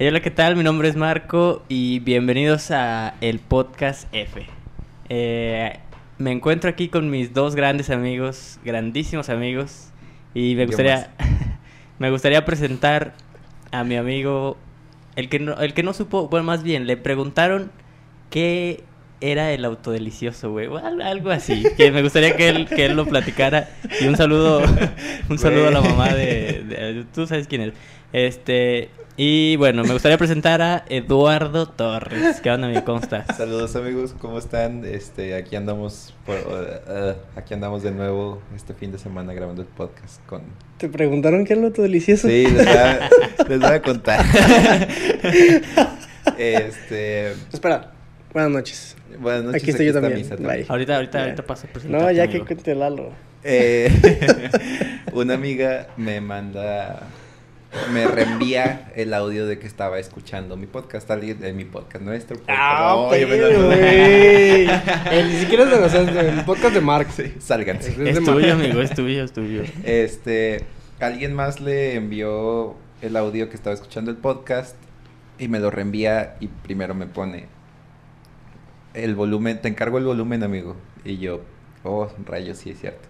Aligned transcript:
hola, 0.00 0.20
¿qué 0.20 0.30
tal? 0.30 0.56
Mi 0.56 0.62
nombre 0.62 0.88
es 0.88 0.96
Marco 0.96 1.62
y 1.68 1.98
bienvenidos 2.00 2.70
a 2.70 3.14
el 3.20 3.38
podcast 3.40 4.08
F. 4.12 4.46
Eh, 5.08 5.78
me 6.18 6.32
encuentro 6.32 6.70
aquí 6.70 6.88
con 6.88 7.10
mis 7.10 7.32
dos 7.34 7.54
grandes 7.54 7.90
amigos, 7.90 8.58
grandísimos 8.64 9.28
amigos, 9.28 9.88
y 10.34 10.54
me 10.54 10.66
gustaría, 10.66 11.10
me 11.98 12.10
gustaría 12.10 12.44
presentar 12.44 13.14
a 13.72 13.84
mi 13.84 13.96
amigo, 13.96 14.56
el 15.16 15.28
que 15.28 15.38
no, 15.40 15.54
el 15.60 15.74
que 15.74 15.82
no 15.82 15.92
supo, 15.92 16.28
bueno, 16.28 16.44
más 16.44 16.62
bien, 16.62 16.86
le 16.86 16.96
preguntaron 16.96 17.70
qué 18.30 18.84
era 19.20 19.50
el 19.52 19.64
autodelicioso, 19.64 20.52
güey, 20.52 20.68
algo 21.02 21.30
así, 21.30 21.64
que 21.76 21.90
me 21.90 22.02
gustaría 22.02 22.36
que 22.36 22.48
él, 22.48 22.68
que 22.68 22.86
él 22.86 22.94
lo 22.96 23.04
platicara, 23.04 23.68
y 24.00 24.06
un 24.06 24.16
saludo, 24.16 24.62
un 25.28 25.38
saludo 25.38 25.68
a 25.68 25.70
la 25.72 25.80
mamá 25.80 26.14
de, 26.14 26.62
de- 26.68 27.04
tú 27.12 27.26
sabes 27.26 27.48
quién 27.48 27.62
es, 27.62 27.72
este, 28.12 28.88
y 29.16 29.56
bueno, 29.56 29.84
me 29.84 29.92
gustaría 29.92 30.16
presentar 30.16 30.62
a 30.62 30.84
Eduardo 30.88 31.66
Torres, 31.66 32.40
¿qué 32.40 32.50
onda, 32.50 32.68
amigo? 32.68 32.84
¿Cómo 32.84 33.00
estás? 33.00 33.36
Saludos 33.36 33.74
amigos, 33.76 34.14
¿cómo 34.18 34.38
están? 34.38 34.84
Este, 34.84 35.34
aquí 35.34 35.56
andamos 35.56 36.14
por, 36.24 36.36
uh, 36.36 36.92
uh, 36.92 37.14
aquí 37.36 37.54
andamos 37.54 37.82
de 37.82 37.90
nuevo 37.90 38.40
este 38.54 38.74
fin 38.74 38.92
de 38.92 38.98
semana 38.98 39.32
grabando 39.32 39.62
el 39.62 39.68
podcast 39.68 40.24
con 40.26 40.42
¿Te 40.78 40.88
preguntaron 40.88 41.44
qué 41.44 41.54
es 41.54 41.58
lo 41.58 41.66
autodelicioso? 41.66 42.28
Sí, 42.28 42.46
les 42.46 42.64
voy 42.64 42.76
a, 42.76 43.10
les 43.48 43.60
voy 43.60 43.72
a 43.72 43.82
contar. 43.82 44.24
este, 46.38 47.32
Espera, 47.52 47.90
buenas 48.32 48.52
noches. 48.52 48.96
buenas 49.18 49.42
noches. 49.42 49.62
Aquí 49.62 49.72
estoy 49.72 49.86
yo 49.86 49.92
también. 49.92 50.18
Misa. 50.18 50.36
Ahorita, 50.68 50.94
ahorita, 50.94 51.24
ahorita 51.24 51.42
paso 51.42 51.66
a 51.66 51.70
presentar. 51.72 52.00
No, 52.00 52.10
ya 52.12 52.28
que 52.28 52.40
cuente 52.40 52.76
Lalo. 52.76 53.10
Eh, 53.42 53.90
una 55.12 55.34
amiga 55.34 55.88
me 55.96 56.20
manda, 56.20 57.02
me 57.92 58.06
reenvía 58.06 58.90
el 58.96 59.12
audio 59.14 59.46
de 59.46 59.58
que 59.58 59.66
estaba 59.66 59.98
escuchando 59.98 60.56
mi 60.56 60.66
podcast, 60.66 61.10
alguien 61.10 61.38
de 61.38 61.52
mi 61.52 61.64
podcast 61.64 62.04
nuestro. 62.04 62.36
pues, 62.36 62.46
Ah, 62.48 63.06
pero, 63.10 63.66
güey. 63.66 63.78
Eh, 65.10 65.24
Ni 65.26 65.38
siquiera 65.40 65.64
es 65.64 65.70
de 65.70 65.80
nosotros, 65.80 66.16
el 66.16 66.44
podcast 66.44 66.74
de 66.74 66.80
Mark. 66.80 67.08
Sí, 67.10 67.34
sálganse. 67.38 67.90
Es 68.08 68.22
tuyo, 68.24 68.52
amigo, 68.54 68.80
es 68.80 68.94
tuyo, 68.94 69.24
es 69.24 69.32
tuyo. 69.32 69.62
Este, 69.84 70.64
alguien 71.00 71.34
más 71.34 71.60
le 71.60 71.94
envió 71.94 72.76
el 73.02 73.16
audio 73.16 73.48
que 73.48 73.56
estaba 73.56 73.74
escuchando 73.74 74.10
el 74.10 74.16
podcast 74.16 74.76
y 75.38 75.48
me 75.48 75.60
lo 75.60 75.70
reenvía 75.70 76.36
y 76.40 76.48
primero 76.48 76.94
me 76.94 77.06
pone 77.06 77.46
el 78.94 79.14
volumen, 79.14 79.60
te 79.60 79.68
encargo 79.68 79.98
el 79.98 80.04
volumen, 80.04 80.42
amigo. 80.42 80.76
Y 81.04 81.18
yo, 81.18 81.42
oh, 81.84 82.10
rayos, 82.26 82.58
sí 82.58 82.70
es 82.70 82.80
cierto. 82.80 83.08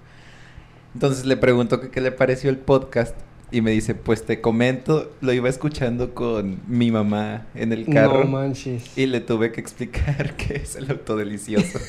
Entonces 0.95 1.25
le 1.27 1.37
pregunto 1.37 1.81
que 1.81 1.91
qué 1.91 2.01
le 2.01 2.13
pareció 2.13 2.51
el 2.51 2.59
podcast 2.59 3.15
y 3.51 3.61
me 3.63 3.71
dice, 3.71 3.95
pues 3.95 4.25
te 4.27 4.41
comento, 4.41 5.13
lo 5.21 5.33
iba 5.33 5.49
escuchando 5.49 6.15
con 6.15 6.61
mi 6.69 6.91
mamá 6.91 7.47
en 7.55 7.73
el 7.73 7.87
carro. 7.87 8.25
No 8.25 8.31
manches. 8.31 8.97
Y 8.97 9.07
le 9.07 9.21
tuve 9.21 9.53
que 9.53 9.61
explicar 9.61 10.35
qué 10.37 10.57
es 10.57 10.77
el 10.77 10.91
autodelicioso. 10.91 11.79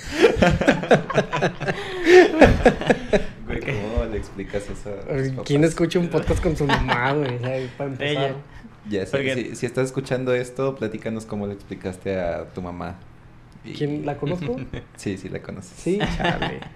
Güey, 3.45 3.59
¿cómo 3.61 4.05
le 4.11 4.17
explicas 4.17 4.63
eso? 4.69 4.89
a? 5.39 5.43
¿Quién 5.43 5.63
escucha 5.63 5.97
un 5.99 6.07
podcast 6.09 6.41
con 6.41 6.55
su 6.55 6.65
mamá, 6.65 7.13
güey? 7.13 7.37
Para 7.77 7.89
empezar. 7.89 7.99
Ella. 8.07 8.35
Ya, 8.89 9.05
Porque- 9.09 9.35
si- 9.35 9.55
si 9.55 9.65
estás 9.65 9.85
escuchando 9.87 10.33
esto, 10.33 10.75
platícanos 10.75 11.25
cómo 11.25 11.47
le 11.47 11.53
explicaste 11.53 12.19
a 12.19 12.45
tu 12.53 12.61
mamá. 12.61 12.99
Y- 13.65 13.73
¿Quién 13.73 14.05
la 14.05 14.15
conozco? 14.17 14.55
Sí, 14.95 15.17
sí 15.17 15.29
la 15.29 15.41
conoces. 15.41 15.71
Sí, 15.77 15.99
chale. 16.17 16.59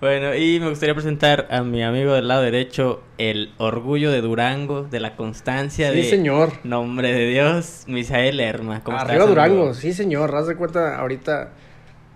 Bueno, 0.00 0.34
y 0.34 0.58
me 0.60 0.68
gustaría 0.68 0.94
presentar 0.94 1.46
a 1.50 1.62
mi 1.62 1.82
amigo 1.82 2.12
del 2.12 2.28
lado 2.28 2.42
derecho, 2.42 3.02
el 3.16 3.52
orgullo 3.58 4.10
de 4.10 4.20
Durango, 4.20 4.82
de 4.82 5.00
la 5.00 5.16
constancia 5.16 5.90
Sí, 5.90 5.96
de... 5.98 6.04
señor. 6.04 6.52
Nombre 6.64 7.12
de 7.12 7.26
Dios, 7.28 7.84
Misael 7.86 8.36
Lerma. 8.38 8.82
¿Cómo 8.82 8.98
Arriba 8.98 9.14
estás, 9.14 9.28
Durango, 9.28 9.56
amigo? 9.60 9.74
sí, 9.74 9.92
señor. 9.92 10.34
Haz 10.34 10.48
de 10.48 10.56
cuenta, 10.56 10.98
ahorita 10.98 11.52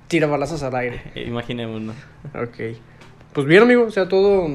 tira 0.09 0.27
balazos 0.27 0.63
al 0.63 0.75
aire. 0.75 1.01
Imaginémonos. 1.27 1.97
Ok. 2.35 2.77
Pues 3.33 3.47
bien, 3.47 3.63
amigo, 3.63 3.85
o 3.85 3.91
sea, 3.91 4.09
todo, 4.09 4.49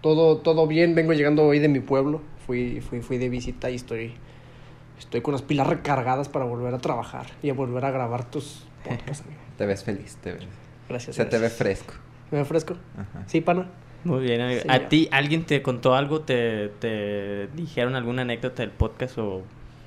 todo, 0.00 0.38
todo 0.38 0.66
bien. 0.66 0.94
Vengo 0.94 1.12
llegando 1.12 1.44
hoy 1.44 1.58
de 1.58 1.68
mi 1.68 1.80
pueblo. 1.80 2.22
Fui, 2.46 2.80
fui, 2.80 3.00
fui 3.00 3.18
de 3.18 3.28
visita 3.28 3.68
y 3.70 3.74
estoy, 3.74 4.14
estoy 5.00 5.20
con 5.22 5.32
las 5.32 5.42
pilas 5.42 5.66
recargadas 5.66 6.28
para 6.28 6.44
volver 6.44 6.72
a 6.74 6.78
trabajar 6.78 7.26
y 7.42 7.50
a 7.50 7.54
volver 7.54 7.84
a 7.84 7.90
grabar 7.90 8.30
tus 8.30 8.64
podcasts, 8.84 9.24
amigo. 9.26 9.40
Te 9.58 9.66
ves 9.66 9.82
feliz, 9.84 10.16
te 10.22 10.32
ves. 10.32 10.44
Gracias. 10.88 11.16
Se 11.16 11.24
te 11.24 11.36
ve 11.36 11.40
gracias. 11.48 11.58
fresco. 11.58 11.94
¿Me 12.30 12.38
ve 12.38 12.44
fresco? 12.44 12.76
Ajá. 12.96 13.24
Sí, 13.26 13.40
pana. 13.40 13.66
Muy 14.04 14.20
bien, 14.22 14.40
amigo. 14.40 14.62
¿A 14.68 14.88
ti 14.88 15.08
alguien 15.12 15.44
te 15.44 15.60
contó 15.62 15.94
algo? 15.94 16.20
¿Te, 16.22 16.68
te 16.80 17.48
dijeron 17.48 17.96
alguna 17.96 18.22
anécdota 18.22 18.62
del 18.62 18.70
podcast 18.70 19.18
o 19.18 19.42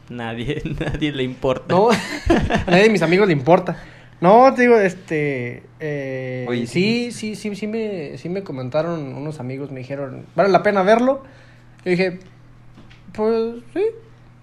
nadie, 0.09 0.61
nadie 0.79 1.11
le 1.11 1.23
importa? 1.23 1.73
No, 1.73 1.89
a 1.89 1.95
nadie 2.67 2.83
de 2.83 2.89
mis 2.89 3.01
amigos 3.01 3.27
le 3.27 3.33
importa. 3.33 3.81
No, 4.21 4.53
te 4.53 4.61
digo, 4.61 4.77
este. 4.77 5.63
eh, 5.79 6.45
Oye, 6.47 6.67
sí, 6.67 7.11
sí, 7.11 7.35
sí, 7.35 7.55
sí, 7.55 7.67
me, 7.67 8.17
sí 8.17 8.29
me 8.29 8.43
comentaron 8.43 9.15
unos 9.15 9.39
amigos, 9.39 9.71
me 9.71 9.79
dijeron, 9.79 10.25
¿vale 10.35 10.49
la 10.49 10.63
pena 10.63 10.83
verlo? 10.83 11.23
Yo 11.83 11.91
dije, 11.91 12.19
pues 13.13 13.55
sí. 13.73 13.81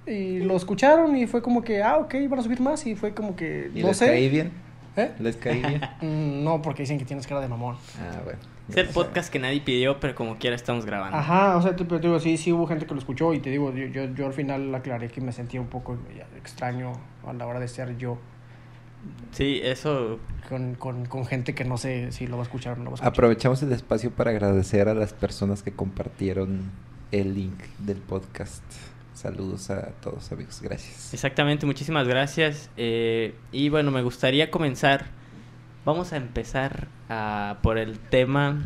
Y 0.07 0.41
lo 0.41 0.57
escucharon 0.57 1.15
y 1.17 1.27
fue 1.27 1.43
como 1.43 1.63
que, 1.63 1.83
ah, 1.83 1.99
ok, 1.99 2.15
van 2.29 2.39
a 2.41 2.43
subir 2.43 2.61
más. 2.61 2.87
Y 2.87 2.95
fue 2.95 3.13
como 3.15 3.37
que, 3.37 3.71
¿Y 3.75 3.83
no 3.83 3.89
les 3.89 3.97
sé. 3.99 4.07
caí 4.07 4.29
bien? 4.29 4.51
¿Eh? 4.97 5.13
¿Les 5.21 5.37
caí 5.37 5.61
bien? 5.61 5.81
Mm, 6.01 6.43
No, 6.45 6.63
porque 6.63 6.83
dicen 6.83 6.99
que 6.99 7.05
tienes 7.05 7.27
cara 7.27 7.41
de 7.41 7.49
mamón. 7.49 7.77
Ah, 7.99 8.21
bueno. 8.25 8.39
Es 8.69 8.77
el 8.77 8.89
podcast 8.89 9.33
que 9.33 9.39
nadie 9.41 9.61
pidió, 9.61 9.99
pero 9.99 10.15
como 10.15 10.37
quiera 10.39 10.55
estamos 10.55 10.87
grabando. 10.87 11.17
Ajá, 11.17 11.57
o 11.57 11.63
sea, 11.63 11.75
te, 11.75 11.85
pero 11.85 12.01
te 12.01 12.07
digo, 12.07 12.21
sí, 12.21 12.37
sí 12.37 12.53
hubo 12.53 12.69
gente 12.69 12.87
que 12.87 12.95
lo 12.95 13.01
escuchó 13.01 13.35
y 13.35 13.41
te 13.41 13.51
digo, 13.51 13.75
yo, 13.75 13.87
yo, 13.87 14.05
yo 14.15 14.27
al 14.27 14.33
final 14.33 14.73
aclaré 14.73 15.09
que 15.09 15.21
me 15.21 15.33
sentía 15.33 15.61
un 15.61 15.67
poco 15.67 15.99
extraño 16.37 16.93
a 17.27 17.33
la 17.33 17.47
hora 17.47 17.59
de 17.59 17.67
ser 17.69 17.97
yo 17.99 18.19
Sí, 19.33 19.61
eso 19.63 20.19
con, 20.49 20.75
con, 20.75 21.07
con 21.07 21.25
gente 21.25 21.55
que 21.55 21.65
no 21.65 21.79
sé 21.79 22.13
si 22.13 22.27
lo 22.27 22.37
va 22.37 22.43
a 22.43 22.47
escuchar 22.47 22.75
o 22.75 22.77
no 22.77 22.85
lo 22.85 22.91
va 22.91 22.95
a 22.95 22.97
escuchar. 22.97 23.13
Aprovechamos 23.13 23.63
el 23.63 23.73
espacio 23.73 24.11
para 24.11 24.31
agradecer 24.31 24.89
a 24.89 24.95
las 24.95 25.13
personas 25.15 25.63
que 25.63 25.73
compartieron 25.73 26.71
el 27.11 27.35
link 27.35 27.59
del 27.79 27.97
podcast. 27.99 28.63
Saludos 29.21 29.69
a 29.69 29.89
todos 30.01 30.33
amigos, 30.33 30.63
gracias. 30.63 31.13
Exactamente, 31.13 31.67
muchísimas 31.67 32.09
gracias. 32.09 32.71
Eh, 32.79 33.35
y 33.53 33.69
bueno, 33.69 33.91
me 33.91 34.01
gustaría 34.01 34.51
comenzar. 34.51 35.09
Vamos 35.85 36.15
a 36.15 36.17
empezar 36.17 36.89
ah, 37.11 37.59
por 37.63 37.77
el 37.77 37.99
tema. 37.99 38.65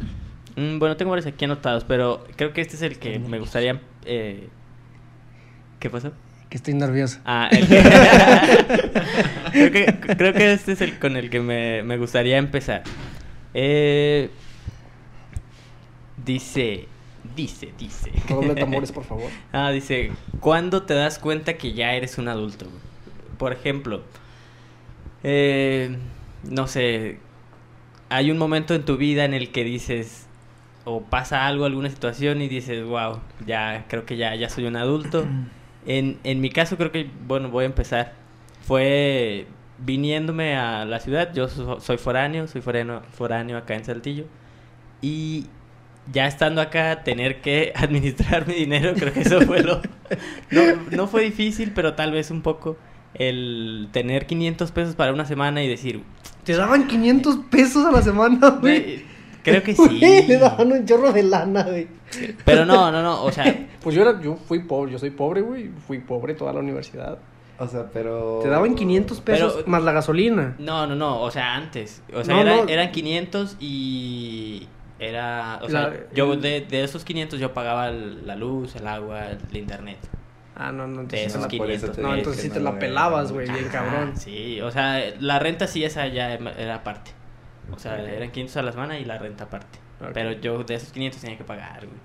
Mm, 0.54 0.78
bueno, 0.78 0.96
tengo 0.96 1.10
varios 1.10 1.26
aquí 1.26 1.44
anotados, 1.44 1.82
pero 1.82 2.24
creo 2.36 2.52
que 2.52 2.60
este 2.60 2.76
es 2.76 2.82
el 2.82 3.00
que 3.00 3.18
me 3.18 3.40
gustaría. 3.40 3.80
eh, 4.04 4.48
¿Qué 5.80 5.90
pasó? 5.90 6.12
Que 6.48 6.56
estoy 6.58 6.74
nervioso. 6.74 7.18
Ah, 7.24 7.48
el 7.50 7.66
que- 7.66 7.82
creo, 9.52 9.72
que, 9.72 9.98
creo 10.16 10.32
que 10.34 10.52
este 10.52 10.72
es 10.72 10.80
el 10.82 11.00
con 11.00 11.16
el 11.16 11.30
que 11.30 11.40
me, 11.40 11.82
me 11.82 11.98
gustaría 11.98 12.36
empezar. 12.38 12.84
Eh, 13.54 14.30
dice, 16.24 16.86
dice, 17.36 17.72
dice. 17.78 18.10
Doble 18.28 18.54
tambores, 18.54 18.92
por 18.92 19.04
favor. 19.04 19.30
Ah, 19.52 19.70
dice, 19.70 20.12
¿cuándo 20.40 20.82
te 20.82 20.94
das 20.94 21.18
cuenta 21.18 21.54
que 21.54 21.72
ya 21.72 21.92
eres 21.94 22.18
un 22.18 22.28
adulto? 22.28 22.66
Por 23.38 23.52
ejemplo, 23.52 24.02
eh, 25.22 25.96
no 26.44 26.66
sé, 26.66 27.18
hay 28.08 28.30
un 28.30 28.38
momento 28.38 28.74
en 28.74 28.84
tu 28.84 28.96
vida 28.96 29.24
en 29.24 29.34
el 29.34 29.50
que 29.50 29.64
dices, 29.64 30.26
o 30.84 31.00
pasa 31.02 31.46
algo, 31.46 31.64
alguna 31.64 31.88
situación 31.90 32.42
y 32.42 32.48
dices, 32.48 32.84
wow, 32.84 33.20
ya 33.46 33.86
creo 33.88 34.04
que 34.04 34.16
ya, 34.16 34.34
ya 34.34 34.48
soy 34.48 34.64
un 34.66 34.76
adulto. 34.76 35.26
En, 35.86 36.18
en 36.24 36.40
mi 36.40 36.48
caso 36.48 36.78
creo 36.78 36.90
que, 36.90 37.10
bueno, 37.26 37.50
voy 37.50 37.64
a 37.64 37.66
empezar. 37.66 38.14
Fue 38.62 39.46
viniéndome 39.76 40.56
a 40.56 40.86
la 40.86 40.98
ciudad, 40.98 41.34
yo 41.34 41.46
so- 41.48 41.78
soy 41.78 41.98
foráneo, 41.98 42.46
soy 42.48 42.62
foráneo, 42.62 43.02
foráneo 43.12 43.58
acá 43.58 43.74
en 43.74 43.84
Saltillo. 43.84 44.24
Y 45.02 45.44
ya 46.12 46.26
estando 46.26 46.60
acá, 46.60 47.02
tener 47.04 47.40
que 47.40 47.72
administrar 47.76 48.46
mi 48.46 48.54
dinero, 48.54 48.92
creo 48.94 49.12
que 49.12 49.20
eso 49.20 49.40
fue 49.42 49.62
lo... 49.62 49.80
No, 50.50 50.62
no 50.90 51.06
fue 51.06 51.22
difícil, 51.24 51.72
pero 51.74 51.94
tal 51.94 52.12
vez 52.12 52.30
un 52.30 52.42
poco 52.42 52.76
el 53.14 53.88
tener 53.92 54.26
500 54.26 54.70
pesos 54.72 54.94
para 54.96 55.12
una 55.12 55.24
semana 55.24 55.62
y 55.62 55.68
decir, 55.68 56.02
Te 56.44 56.54
daban 56.56 56.86
500 56.86 57.36
pesos 57.50 57.86
a 57.86 57.92
la 57.92 58.02
semana, 58.02 58.50
güey. 58.60 58.82
"Güey, 58.82 59.04
creo 59.42 59.62
que 59.62 59.74
sí. 59.74 59.98
le 60.00 60.38
daban 60.38 60.72
un 60.72 60.84
chorro 60.86 61.12
de 61.12 61.22
lana, 61.22 61.62
güey. 61.64 61.86
Pero 62.44 62.64
no, 62.64 62.90
no, 62.90 63.02
no, 63.02 63.22
o 63.24 63.30
sea, 63.32 63.44
Pues 63.82 63.94
yo 63.94 64.02
era, 64.02 64.20
yo 64.20 64.36
fui 64.36 64.60
pobre, 64.60 64.92
yo 64.92 64.98
soy 64.98 65.10
pobre, 65.10 65.42
güey. 65.42 65.70
Fui 65.86 65.98
pobre 65.98 66.34
toda 66.34 66.52
la 66.52 66.60
universidad. 66.60 67.18
O 67.58 67.68
sea, 67.68 67.86
pero... 67.92 68.40
Te 68.42 68.48
daban 68.48 68.74
500 68.74 69.20
pesos 69.20 69.52
Pero- 69.58 69.66
más 69.68 69.82
la 69.84 69.92
gasolina. 69.92 70.56
no, 70.58 70.86
no, 70.88 70.96
no, 70.96 71.20
o 71.20 71.30
sea, 71.30 71.54
antes. 71.54 72.02
O 72.12 72.24
sea, 72.24 72.34
No, 72.34 72.40
era- 72.40 72.56
no. 72.56 72.68
eran 72.68 72.90
500 72.90 73.56
y 73.60 74.66
era, 74.98 75.58
o 75.62 75.68
sea, 75.68 75.92
yo 76.14 76.32
el- 76.34 76.40
de, 76.40 76.60
de 76.62 76.84
esos 76.84 77.04
500 77.04 77.40
yo 77.40 77.52
pagaba 77.52 77.88
el- 77.88 78.26
la 78.26 78.36
luz, 78.36 78.76
el 78.76 78.86
agua, 78.86 79.26
el 79.30 79.56
internet. 79.56 79.98
Ah, 80.56 80.70
no, 80.70 80.86
no, 80.86 80.98
De 80.98 81.00
entonces, 81.02 81.26
esos 81.26 81.42
la, 81.42 81.48
por 81.58 81.70
eso 81.70 81.86
500 81.92 81.96
te 81.96 82.02
no, 82.02 82.14
entonces 82.14 82.42
sí 82.42 82.50
te 82.50 82.60
no 82.60 82.70
la 82.72 82.78
pelabas, 82.78 83.32
güey, 83.32 83.50
bien 83.50 83.68
cabrón. 83.68 84.16
Sí, 84.16 84.60
o 84.60 84.70
sea, 84.70 85.02
la 85.18 85.38
renta 85.40 85.66
sí, 85.66 85.82
esa 85.84 86.06
ya 86.06 86.32
era 86.34 86.76
aparte. 86.76 87.10
O 87.72 87.78
sea, 87.78 88.00
eran 88.00 88.30
500 88.30 88.56
a 88.58 88.62
la 88.62 88.70
semana 88.72 88.98
y 88.98 89.04
la 89.04 89.18
renta 89.18 89.44
aparte. 89.44 89.78
Pero 90.12 90.32
yo 90.32 90.62
de 90.64 90.74
esos 90.74 90.92
500 90.92 91.20
tenía 91.20 91.36
que 91.38 91.44
pagar, 91.44 91.80
güey. 91.86 91.98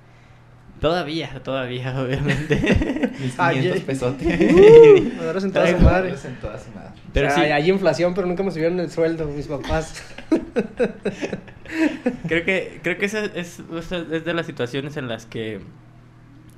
Todavía, 0.79 1.41
todavía, 1.43 1.99
obviamente. 2.01 3.11
Mis 3.19 3.35
Ah, 3.37 3.51
500 3.51 3.79
ya- 3.81 3.85
pesotes. 3.85 4.27
Uh, 4.53 5.37
en 5.45 5.51
toda 5.51 5.67
su 5.71 5.79
madre. 5.79 6.09
en 6.23 6.35
toda 6.39 6.57
su 6.59 6.71
madre. 6.71 6.89
Pero 7.13 7.27
O 7.27 7.31
sea, 7.31 7.43
sí, 7.45 7.51
hay 7.51 7.69
inflación, 7.69 8.13
pero 8.13 8.27
nunca 8.27 8.43
me 8.43 8.51
subieron 8.51 8.79
el 8.79 8.89
sueldo, 8.91 9.25
mis 9.27 9.47
papás. 9.47 10.03
creo 12.27 12.45
que, 12.45 12.79
creo 12.83 12.97
que 12.97 13.05
esa 13.05 13.25
es, 13.25 13.61
esa 13.77 13.97
es 13.97 14.25
de 14.25 14.33
las 14.33 14.45
situaciones 14.45 14.97
en 14.97 15.07
las 15.07 15.25
que 15.25 15.59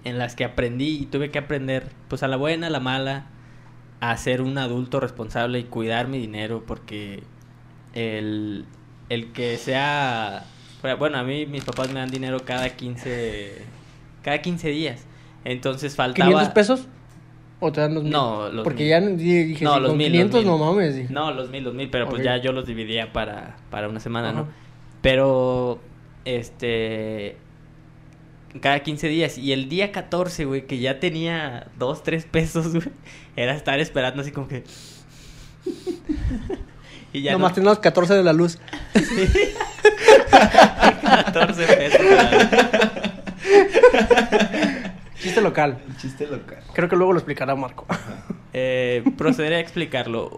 en 0.04 0.18
las 0.18 0.36
que 0.36 0.44
aprendí 0.46 0.98
y 1.04 1.06
tuve 1.06 1.30
que 1.30 1.38
aprender, 1.38 1.88
pues 2.08 2.24
a 2.24 2.28
la 2.28 2.36
buena, 2.36 2.68
a 2.68 2.70
la 2.72 2.80
mala, 2.80 3.26
a 4.00 4.18
ser 4.18 4.42
un 4.42 4.58
adulto 4.58 5.00
responsable 5.00 5.60
y 5.60 5.64
cuidar 5.66 6.08
mi 6.08 6.18
dinero, 6.18 6.64
porque 6.66 7.22
el, 7.94 8.66
el 9.10 9.32
que 9.32 9.58
sea, 9.58 10.44
bueno, 10.98 11.20
a 11.20 11.24
mí 11.24 11.46
mis 11.46 11.64
papás 11.64 11.90
me 11.94 12.00
dan 12.00 12.10
dinero 12.10 12.40
cada 12.44 12.68
15, 12.72 13.58
cada 14.24 14.42
15 14.42 14.70
días, 14.70 15.06
entonces 15.46 15.96
faltaba... 15.96 16.30
¿500 16.32 16.54
pesos? 16.54 16.88
¿O 17.60 17.72
te 17.72 17.80
dan 17.82 17.94
los 17.94 18.04
mil? 18.04 18.12
No, 18.12 18.50
los 18.50 18.64
Porque 18.64 18.84
mil. 18.84 18.90
ya 18.90 19.00
di- 19.02 19.44
dije, 19.44 19.64
No, 19.64 19.76
si 19.76 19.80
los 19.82 19.90
con 19.90 19.98
mil, 19.98 20.08
los 20.08 20.14
500 20.32 20.40
mil. 20.42 20.48
no 20.52 20.58
mames. 20.58 20.96
dije. 20.96 21.14
No, 21.14 21.32
los 21.32 21.50
mil, 21.52 21.64
los 21.64 21.74
mil, 21.76 21.90
pero 21.92 22.08
pues 22.10 22.20
Ok. 22.22 22.26
ya 22.26 22.38
yo 22.38 22.52
los 22.54 22.66
dividía 22.66 23.14
para, 23.14 23.58
para 23.70 23.88
una 23.88 24.00
semana, 24.00 24.32
¿no? 24.32 24.40
Ajá. 24.42 24.50
Pero, 25.04 25.80
este, 26.26 27.38
cada 28.62 28.80
15 28.82 29.08
días. 29.10 29.38
Y 29.38 29.52
el 29.54 29.70
día 29.70 29.92
14, 29.92 30.46
güey, 30.46 30.66
que 30.66 30.80
ya 30.80 31.00
tenía 31.00 31.68
2, 31.78 32.02
3 32.04 32.26
pesos, 32.26 32.74
güey, 32.74 32.88
era 33.36 33.54
estar 33.54 33.80
esperando 33.80 34.22
así 34.24 34.32
como 34.32 34.48
que... 34.48 34.64
y 37.14 37.22
ya 37.22 37.34
Nomás 37.34 37.52
no... 37.52 37.56
tenemos 37.56 37.78
14 37.80 38.16
de 38.16 38.24
la 38.24 38.34
luz. 38.34 38.58
14 40.32 41.68
pesos. 41.68 42.02
güey. 42.02 42.18
Chiste 45.22 45.42
local. 45.42 45.78
Chiste 45.98 46.26
local. 46.28 46.60
Creo 46.74 46.90
que 46.90 46.96
luego 46.96 47.14
lo 47.14 47.20
explicará 47.20 47.56
Marco. 47.56 47.86
Eh, 48.54 49.04
procederé 49.18 49.58
a 49.58 49.60
explicarlo. 49.60 50.38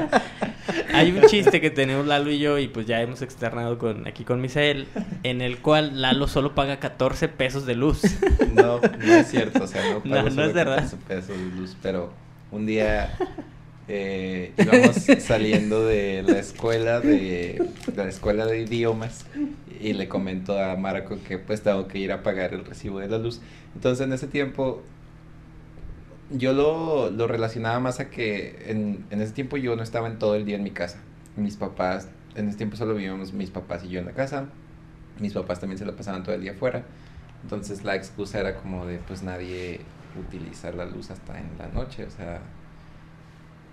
Hay 0.92 1.10
un 1.12 1.22
chiste 1.26 1.60
que 1.60 1.70
tenemos 1.70 2.06
Lalo 2.06 2.30
y 2.30 2.38
yo 2.38 2.58
y 2.58 2.68
pues 2.68 2.86
ya 2.86 3.00
hemos 3.00 3.22
externado 3.22 3.78
con 3.78 4.06
aquí 4.06 4.24
con 4.24 4.40
Misael 4.40 4.86
en 5.22 5.40
el 5.40 5.58
cual 5.58 6.02
Lalo 6.02 6.28
solo 6.28 6.54
paga 6.54 6.78
14 6.78 7.28
pesos 7.28 7.66
de 7.66 7.74
luz. 7.74 8.02
No, 8.52 8.80
no 8.80 9.14
es 9.14 9.28
cierto, 9.28 9.64
o 9.64 9.66
sea, 9.66 9.82
no 9.90 10.00
No, 10.04 10.16
pago 10.16 10.28
no 10.28 10.34
solo 10.34 10.46
es 10.46 10.54
verdad. 10.54 10.76
14 10.76 10.96
pesos 11.08 11.28
de 11.28 11.56
luz, 11.56 11.76
pero 11.82 12.12
un 12.50 12.66
día 12.66 13.16
eh, 13.88 14.52
íbamos 14.58 14.96
saliendo 15.20 15.84
de 15.84 16.22
la 16.22 16.38
escuela 16.38 17.00
de, 17.00 17.66
de 17.86 17.96
la 17.96 18.08
escuela 18.08 18.46
de 18.46 18.60
idiomas 18.60 19.24
y 19.80 19.92
le 19.94 20.08
comento 20.08 20.58
a 20.58 20.76
Marco 20.76 21.18
que 21.26 21.38
pues 21.38 21.62
tengo 21.62 21.88
que 21.88 21.98
ir 21.98 22.12
a 22.12 22.22
pagar 22.22 22.52
el 22.52 22.64
recibo 22.64 22.98
de 23.00 23.08
la 23.08 23.18
luz. 23.18 23.40
Entonces 23.74 24.06
en 24.06 24.12
ese 24.12 24.26
tiempo 24.26 24.82
yo 26.30 26.52
lo, 26.52 27.10
lo 27.10 27.26
relacionaba 27.26 27.80
más 27.80 28.00
a 28.00 28.10
que 28.10 28.64
en, 28.66 29.04
en 29.10 29.20
ese 29.22 29.32
tiempo 29.32 29.56
yo 29.56 29.76
no 29.76 29.82
estaba 29.82 30.08
en 30.08 30.18
todo 30.18 30.34
el 30.34 30.44
día 30.44 30.56
en 30.56 30.62
mi 30.62 30.70
casa. 30.70 30.98
Mis 31.36 31.56
papás, 31.56 32.08
en 32.34 32.48
ese 32.48 32.58
tiempo 32.58 32.76
solo 32.76 32.94
vivíamos 32.94 33.32
mis 33.32 33.50
papás 33.50 33.84
y 33.84 33.88
yo 33.88 34.00
en 34.00 34.06
la 34.06 34.12
casa. 34.12 34.46
Mis 35.20 35.32
papás 35.32 35.60
también 35.60 35.78
se 35.78 35.86
la 35.86 35.92
pasaban 35.92 36.22
todo 36.22 36.34
el 36.34 36.42
día 36.42 36.52
afuera. 36.52 36.84
Entonces 37.42 37.84
la 37.84 37.94
excusa 37.96 38.40
era 38.40 38.56
como 38.56 38.84
de 38.84 38.98
pues 38.98 39.22
nadie 39.22 39.80
utiliza 40.18 40.72
la 40.72 40.84
luz 40.84 41.10
hasta 41.10 41.38
en 41.38 41.46
la 41.58 41.68
noche, 41.68 42.04
o 42.04 42.10
sea, 42.10 42.40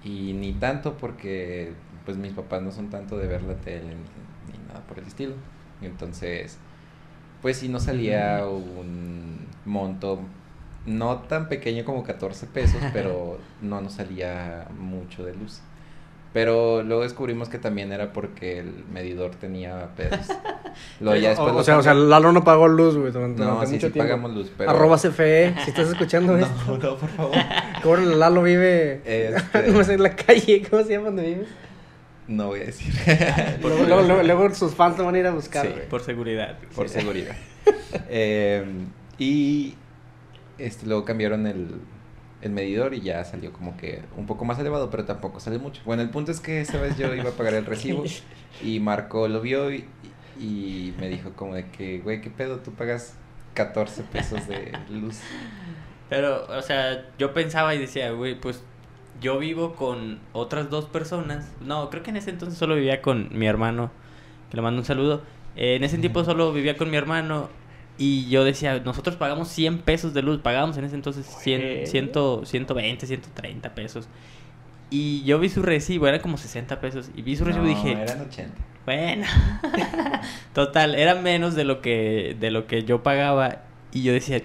y 0.06 0.32
ni 0.34 0.54
tanto 0.54 0.96
porque 0.96 1.74
pues 2.06 2.16
mis 2.16 2.32
papás 2.32 2.62
no 2.62 2.72
son 2.72 2.90
tanto 2.90 3.18
de 3.18 3.28
ver 3.28 3.44
la 3.44 3.56
tele 3.56 3.96
ni, 3.96 4.54
ni 4.54 4.68
nada 4.68 4.82
por 4.88 5.00
el 5.00 5.06
estilo. 5.06 5.36
Entonces 5.82 6.58
pues 7.42 7.58
sí 7.58 7.70
nos 7.70 7.84
salía 7.84 8.46
un 8.48 9.46
monto 9.66 10.20
no 10.86 11.18
tan 11.20 11.50
pequeño 11.50 11.86
como 11.86 12.04
14 12.04 12.48
pesos, 12.48 12.82
pero 12.94 13.40
no 13.62 13.82
nos 13.82 13.94
salía 13.94 14.68
mucho 14.78 15.24
de 15.26 15.36
luz. 15.36 15.62
Pero 16.36 16.84
luego 16.84 17.04
descubrimos 17.04 17.48
que 17.48 17.60
también 17.60 17.94
era 17.94 18.12
porque 18.12 18.60
el 18.60 18.84
medidor 18.92 19.32
tenía 19.36 19.88
pedos. 19.96 20.20
Luego 21.00 21.18
ya 21.18 21.30
después 21.30 21.50
o, 21.52 21.54
lo 21.54 21.60
o 21.60 21.64
sea, 21.64 21.78
o 21.78 21.82
sea. 21.82 21.94
Lalo 21.94 22.34
no 22.34 22.44
pagó 22.44 22.68
luz, 22.68 22.98
güey, 22.98 23.14
durante, 23.14 23.40
No, 23.40 23.52
durante 23.52 23.68
sí, 23.68 23.74
mucho 23.76 23.88
sí 23.88 23.94
tiempo. 23.94 24.10
pagamos 24.10 24.34
luz, 24.36 24.52
pero... 24.58 24.70
Arroba 24.70 24.98
CFE, 24.98 25.56
si 25.64 25.70
estás 25.70 25.88
escuchando 25.88 26.38
esto. 26.38 26.54
No, 26.68 26.78
no, 26.78 26.98
por 26.98 27.10
favor. 27.12 27.36
¿Cómo 27.84 27.96
Lalo 27.96 28.44
vive? 28.44 29.02
Este- 29.06 29.72
no 29.72 29.82
sé, 29.86 29.94
en 29.94 30.04
la 30.04 30.14
calle, 30.14 30.62
¿cómo 30.70 30.84
se 30.84 30.90
llama 30.92 31.06
donde 31.06 31.24
vives? 31.24 31.48
No 32.28 32.48
voy 32.48 32.60
a 32.60 32.66
decir. 32.66 32.94
Luego, 33.62 33.86
luego, 33.86 34.02
luego, 34.02 34.24
luego 34.24 34.54
sus 34.56 34.76
fans 34.76 34.98
te 34.98 35.04
van 35.04 35.16
a 35.16 35.20
ir 35.20 35.28
a 35.28 35.32
buscar, 35.32 35.66
Sí, 35.66 35.72
güey. 35.72 35.88
Por 35.88 36.02
seguridad. 36.02 36.58
por 36.76 36.90
seguridad. 36.90 37.38
Eh, 38.10 38.66
y 39.18 39.76
este, 40.58 40.86
luego 40.86 41.06
cambiaron 41.06 41.48
el, 41.48 41.76
el 42.46 42.52
medidor 42.52 42.94
y 42.94 43.02
ya 43.02 43.24
salió 43.26 43.52
como 43.52 43.76
que 43.76 44.04
un 44.16 44.26
poco 44.26 44.46
más 44.46 44.60
elevado, 44.60 44.90
pero 44.90 45.06
tampoco 45.06 45.40
salió 45.40 45.60
mucho. 45.60 45.82
Bueno, 45.86 46.02
el 46.02 46.10
punto 46.10 46.32
es 46.32 46.40
que 46.40 46.62
esa 46.62 46.80
vez 46.80 46.98
yo 46.98 47.14
iba 47.14 47.30
a 47.30 47.34
pagar 47.34 47.56
el 47.56 47.66
recibo 47.66 48.04
y 48.64 48.80
Marco 48.80 49.28
lo 49.28 49.42
vio 49.42 49.72
y, 49.74 49.86
y 50.40 50.94
me 51.00 51.10
dijo 51.10 51.34
como 51.34 51.56
de 51.56 51.70
que, 51.70 52.00
güey, 52.00 52.22
¿qué 52.22 52.30
pedo? 52.30 52.60
Tú 52.60 52.72
pagas 52.72 53.16
14 53.56 54.04
pesos 54.04 54.48
de 54.48 54.72
luz. 54.90 55.20
Pero, 56.10 56.46
o 56.48 56.62
sea, 56.62 57.10
yo 57.18 57.34
pensaba 57.34 57.74
y 57.74 57.80
decía, 57.80 58.12
güey, 58.12 58.40
pues 58.40 58.64
yo 59.20 59.40
vivo 59.40 59.74
con 59.74 60.20
otras 60.34 60.70
dos 60.70 60.86
personas. 60.86 61.52
No, 61.62 61.90
creo 61.90 62.04
que 62.04 62.12
en 62.12 62.18
ese 62.18 62.30
entonces 62.30 62.60
solo 62.60 62.76
vivía 62.76 63.02
con 63.02 63.30
mi 63.38 63.48
hermano, 63.48 63.92
que 64.52 64.58
le 64.58 64.62
mando 64.62 64.82
un 64.82 64.86
saludo. 64.86 65.24
Eh, 65.56 65.76
en 65.76 65.84
ese 65.84 65.98
tiempo 65.98 66.24
solo 66.24 66.54
vivía 66.54 66.78
con 66.78 66.92
mi 66.92 66.98
hermano 66.98 67.50
y 67.98 68.28
yo 68.30 68.44
decía, 68.44 68.80
nosotros 68.80 69.16
pagamos 69.16 69.48
100 69.50 69.80
pesos 69.80 70.14
de 70.14 70.22
luz, 70.22 70.42
pagábamos 70.42 70.78
en 70.78 70.84
ese 70.86 70.96
entonces 70.96 71.26
100, 71.26 71.62
Güey. 71.62 71.86
100, 71.88 72.12
120, 72.46 73.08
130 73.08 73.76
pesos. 73.76 74.08
Y 74.90 75.24
yo 75.24 75.40
vi 75.40 75.50
su 75.50 75.62
recibo, 75.64 76.08
era 76.08 76.22
como 76.22 76.38
60 76.38 76.80
pesos. 76.80 77.10
Y 77.16 77.22
vi 77.22 77.36
su 77.36 77.44
recibo 77.46 77.66
y 77.66 77.70
dije, 77.70 77.92
eran 77.94 78.22
80. 78.22 78.54
bueno, 78.86 79.26
total, 80.54 80.96
era 80.96 81.16
menos 81.16 81.56
de 81.56 81.64
lo 81.64 81.82
que 81.82 82.36
de 82.40 82.52
lo 82.52 82.68
que 82.68 82.84
yo 82.84 83.02
pagaba 83.02 83.64
y 83.92 84.04
yo 84.04 84.14
decía, 84.14 84.42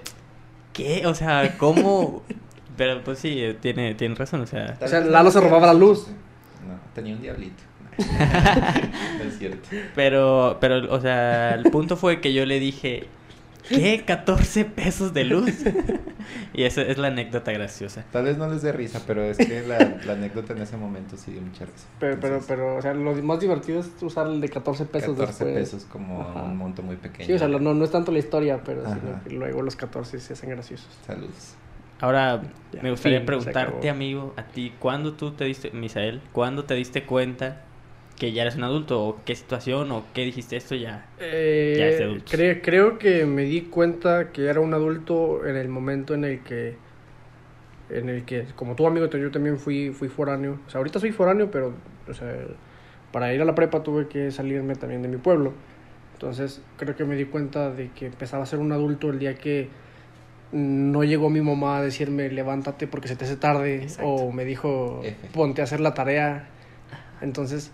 ¿qué? 0.73 1.06
O 1.06 1.14
sea, 1.14 1.56
¿cómo? 1.58 2.23
Pero 2.76 3.02
pues 3.05 3.19
sí, 3.19 3.38
eh, 3.43 3.55
tiene 3.61 3.94
tiene 3.94 4.14
razón, 4.14 4.41
o 4.41 4.47
sea, 4.47 4.79
O 4.81 4.88
sea, 4.88 5.00
Lalo 5.00 5.31
se 5.31 5.41
robaba 5.41 5.67
la 5.67 5.75
luz. 5.75 6.06
No, 6.67 6.79
tenía 6.94 7.14
un 7.14 7.20
diablito. 7.20 7.62
No 7.99 9.25
es 9.25 9.38
cierto. 9.38 9.69
pero 9.94 10.56
pero 10.61 10.91
o 10.94 11.00
sea, 11.00 11.55
el 11.55 11.64
punto 11.64 11.97
fue 11.97 12.20
que 12.23 12.32
yo 12.32 12.47
le 12.47 12.58
dije, 12.58 13.08
¿qué? 13.71 14.03
14 14.07 14.65
pesos 14.67 15.15
de 15.15 15.25
luz. 15.25 15.51
y 16.53 16.65
esa 16.65 16.83
es 16.83 16.99
la 16.99 17.09
anécdota 17.09 17.53
graciosa. 17.53 18.05
Tal 18.13 18.25
vez 18.25 18.37
no 18.37 18.49
les 18.51 18.63
dé 18.63 18.73
risa, 18.73 19.01
pero 19.07 19.23
es 19.25 19.39
que 19.39 19.63
la, 19.67 19.79
la 20.05 20.13
anécdota 20.13 20.53
en 20.53 20.62
ese 20.62 20.77
momento 20.77 21.17
sí 21.17 21.31
dio 21.33 21.41
mucha 21.41 21.65
risa. 21.65 21.87
Pero, 21.99 22.19
pero, 22.21 22.35
Entonces, 22.35 22.45
pero, 22.49 22.77
o 22.77 22.83
sea, 22.83 22.93
lo 22.95 23.15
más 23.23 23.41
divertido 23.41 23.81
es 23.81 23.91
usar 24.03 24.27
el 24.27 24.41
de 24.41 24.49
14 24.49 24.85
pesos 24.85 25.17
14 25.19 25.45
después. 25.45 25.71
pesos 25.71 25.89
como 25.91 26.21
Ajá. 26.21 26.43
un 26.43 26.57
monto 26.57 26.83
muy 26.83 26.97
pequeño. 26.97 27.27
Sí, 27.27 27.33
o 27.33 27.39
sea, 27.39 27.49
lo- 27.49 27.61
no, 27.61 27.73
no 27.75 27.85
es 27.85 27.91
tanto 27.91 28.12
la 28.12 28.19
historia, 28.19 28.61
pero 28.65 28.83
sino 28.87 29.23
que 29.25 29.31
luego 29.31 29.62
los 29.62 29.77
14 29.77 30.21
se 30.21 30.33
hacen 30.35 30.50
graciosos. 30.50 30.89
Saludos. 31.07 31.55
Ahora 32.03 32.41
Ya, 32.73 32.83
me 32.83 32.91
gustaría 32.91 33.19
fin, 33.19 33.27
preguntarte, 33.27 33.91
amigo, 33.91 34.33
a 34.37 34.45
ti, 34.45 34.73
¿cuándo 34.79 35.12
tú 35.12 35.33
te 35.33 35.45
diste, 35.45 35.71
Misael, 35.73 36.23
cuándo 36.33 36.65
te 36.65 36.75
diste 36.75 37.05
cuenta 37.05 37.62
que 38.21 38.33
ya 38.33 38.43
eres 38.43 38.55
un 38.57 38.62
adulto? 38.65 39.03
¿O 39.03 39.25
qué 39.25 39.35
situación? 39.35 39.91
¿O 39.91 40.05
qué 40.15 40.25
dijiste 40.25 40.57
esto 40.57 40.77
ya? 40.77 41.07
Eh, 41.19 41.75
Ya 41.77 41.89
es 41.89 41.99
de 41.99 42.05
adultos. 42.05 42.33
cre- 42.33 42.61
creo 42.62 42.99
que 42.99 43.25
me 43.27 43.43
di 43.43 43.62
cuenta 43.62 44.31
que 44.31 44.45
era 44.47 44.61
un 44.61 44.75
adulto 44.75 45.45
en 45.47 45.57
el 45.57 45.69
momento 45.69 46.15
en 46.15 46.25
el 46.25 46.41
que, 46.41 46.77
en 47.89 48.09
el 48.11 48.25
que, 48.25 48.45
como 48.55 48.77
tú 48.77 48.87
amigo, 48.87 49.07
yo 49.07 49.31
también 49.31 49.59
fui, 49.59 49.91
fui 49.91 50.09
foráneo. 50.09 50.61
O 50.67 50.71
sea, 50.71 50.79
ahorita 50.79 51.00
soy 51.00 51.12
foráneo, 51.12 51.50
pero, 51.50 51.73
o 52.09 52.15
sea, 52.15 52.33
para 53.11 53.33
ir 53.35 53.41
a 53.41 53.45
la 53.45 53.55
prepa 53.55 53.83
tuve 53.83 54.07
que 54.07 54.31
salirme 54.31 54.75
también 54.77 55.03
de 55.03 55.09
mi 55.09 55.17
pueblo. 55.17 55.55
Entonces, 56.12 56.62
creo 56.77 56.95
que 56.95 57.05
me 57.05 57.17
di 57.17 57.25
cuenta 57.25 57.71
de 57.71 57.89
que 57.93 58.07
empezaba 58.07 58.43
a 58.43 58.47
ser 58.47 58.59
un 58.59 58.73
adulto 58.73 59.09
el 59.09 59.19
día 59.19 59.35
que 59.35 59.69
no 60.53 61.05
llegó 61.05 61.31
mi 61.31 61.41
mamá 61.41 61.79
a 61.79 61.83
decirme 61.83 62.29
levántate 62.29 62.87
porque 62.87 63.09
se 63.09 63.17
te 63.17 63.25
hace 63.25 63.37
tarde 63.37 63.85
Exacto. 63.85 64.07
o 64.07 64.33
me 64.33 64.45
dijo 64.45 65.00
ponte 65.33 65.62
a 65.62 65.65
hacer 65.65 65.81
la 65.81 65.95
tarea. 65.95 66.49
Entonces 67.23 67.73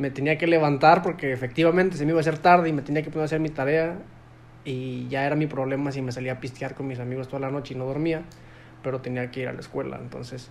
me 0.00 0.10
tenía 0.10 0.38
que 0.38 0.46
levantar 0.46 1.02
porque 1.02 1.32
efectivamente 1.32 1.96
se 1.96 2.04
me 2.06 2.10
iba 2.10 2.18
a 2.18 2.22
hacer 2.22 2.38
tarde 2.38 2.70
y 2.70 2.72
me 2.72 2.82
tenía 2.82 3.02
que 3.02 3.10
poner 3.10 3.22
a 3.22 3.24
hacer 3.26 3.38
mi 3.40 3.50
tarea 3.50 3.98
y 4.64 5.06
ya 5.08 5.26
era 5.26 5.36
mi 5.36 5.46
problema 5.46 5.92
si 5.92 6.00
me 6.02 6.10
salía 6.10 6.32
a 6.32 6.40
pistear 6.40 6.74
con 6.74 6.86
mis 6.88 6.98
amigos 6.98 7.28
toda 7.28 7.40
la 7.40 7.50
noche 7.50 7.74
y 7.74 7.76
no 7.76 7.84
dormía, 7.84 8.22
pero 8.82 9.00
tenía 9.00 9.30
que 9.30 9.40
ir 9.40 9.48
a 9.48 9.52
la 9.52 9.60
escuela. 9.60 9.98
Entonces, 10.00 10.50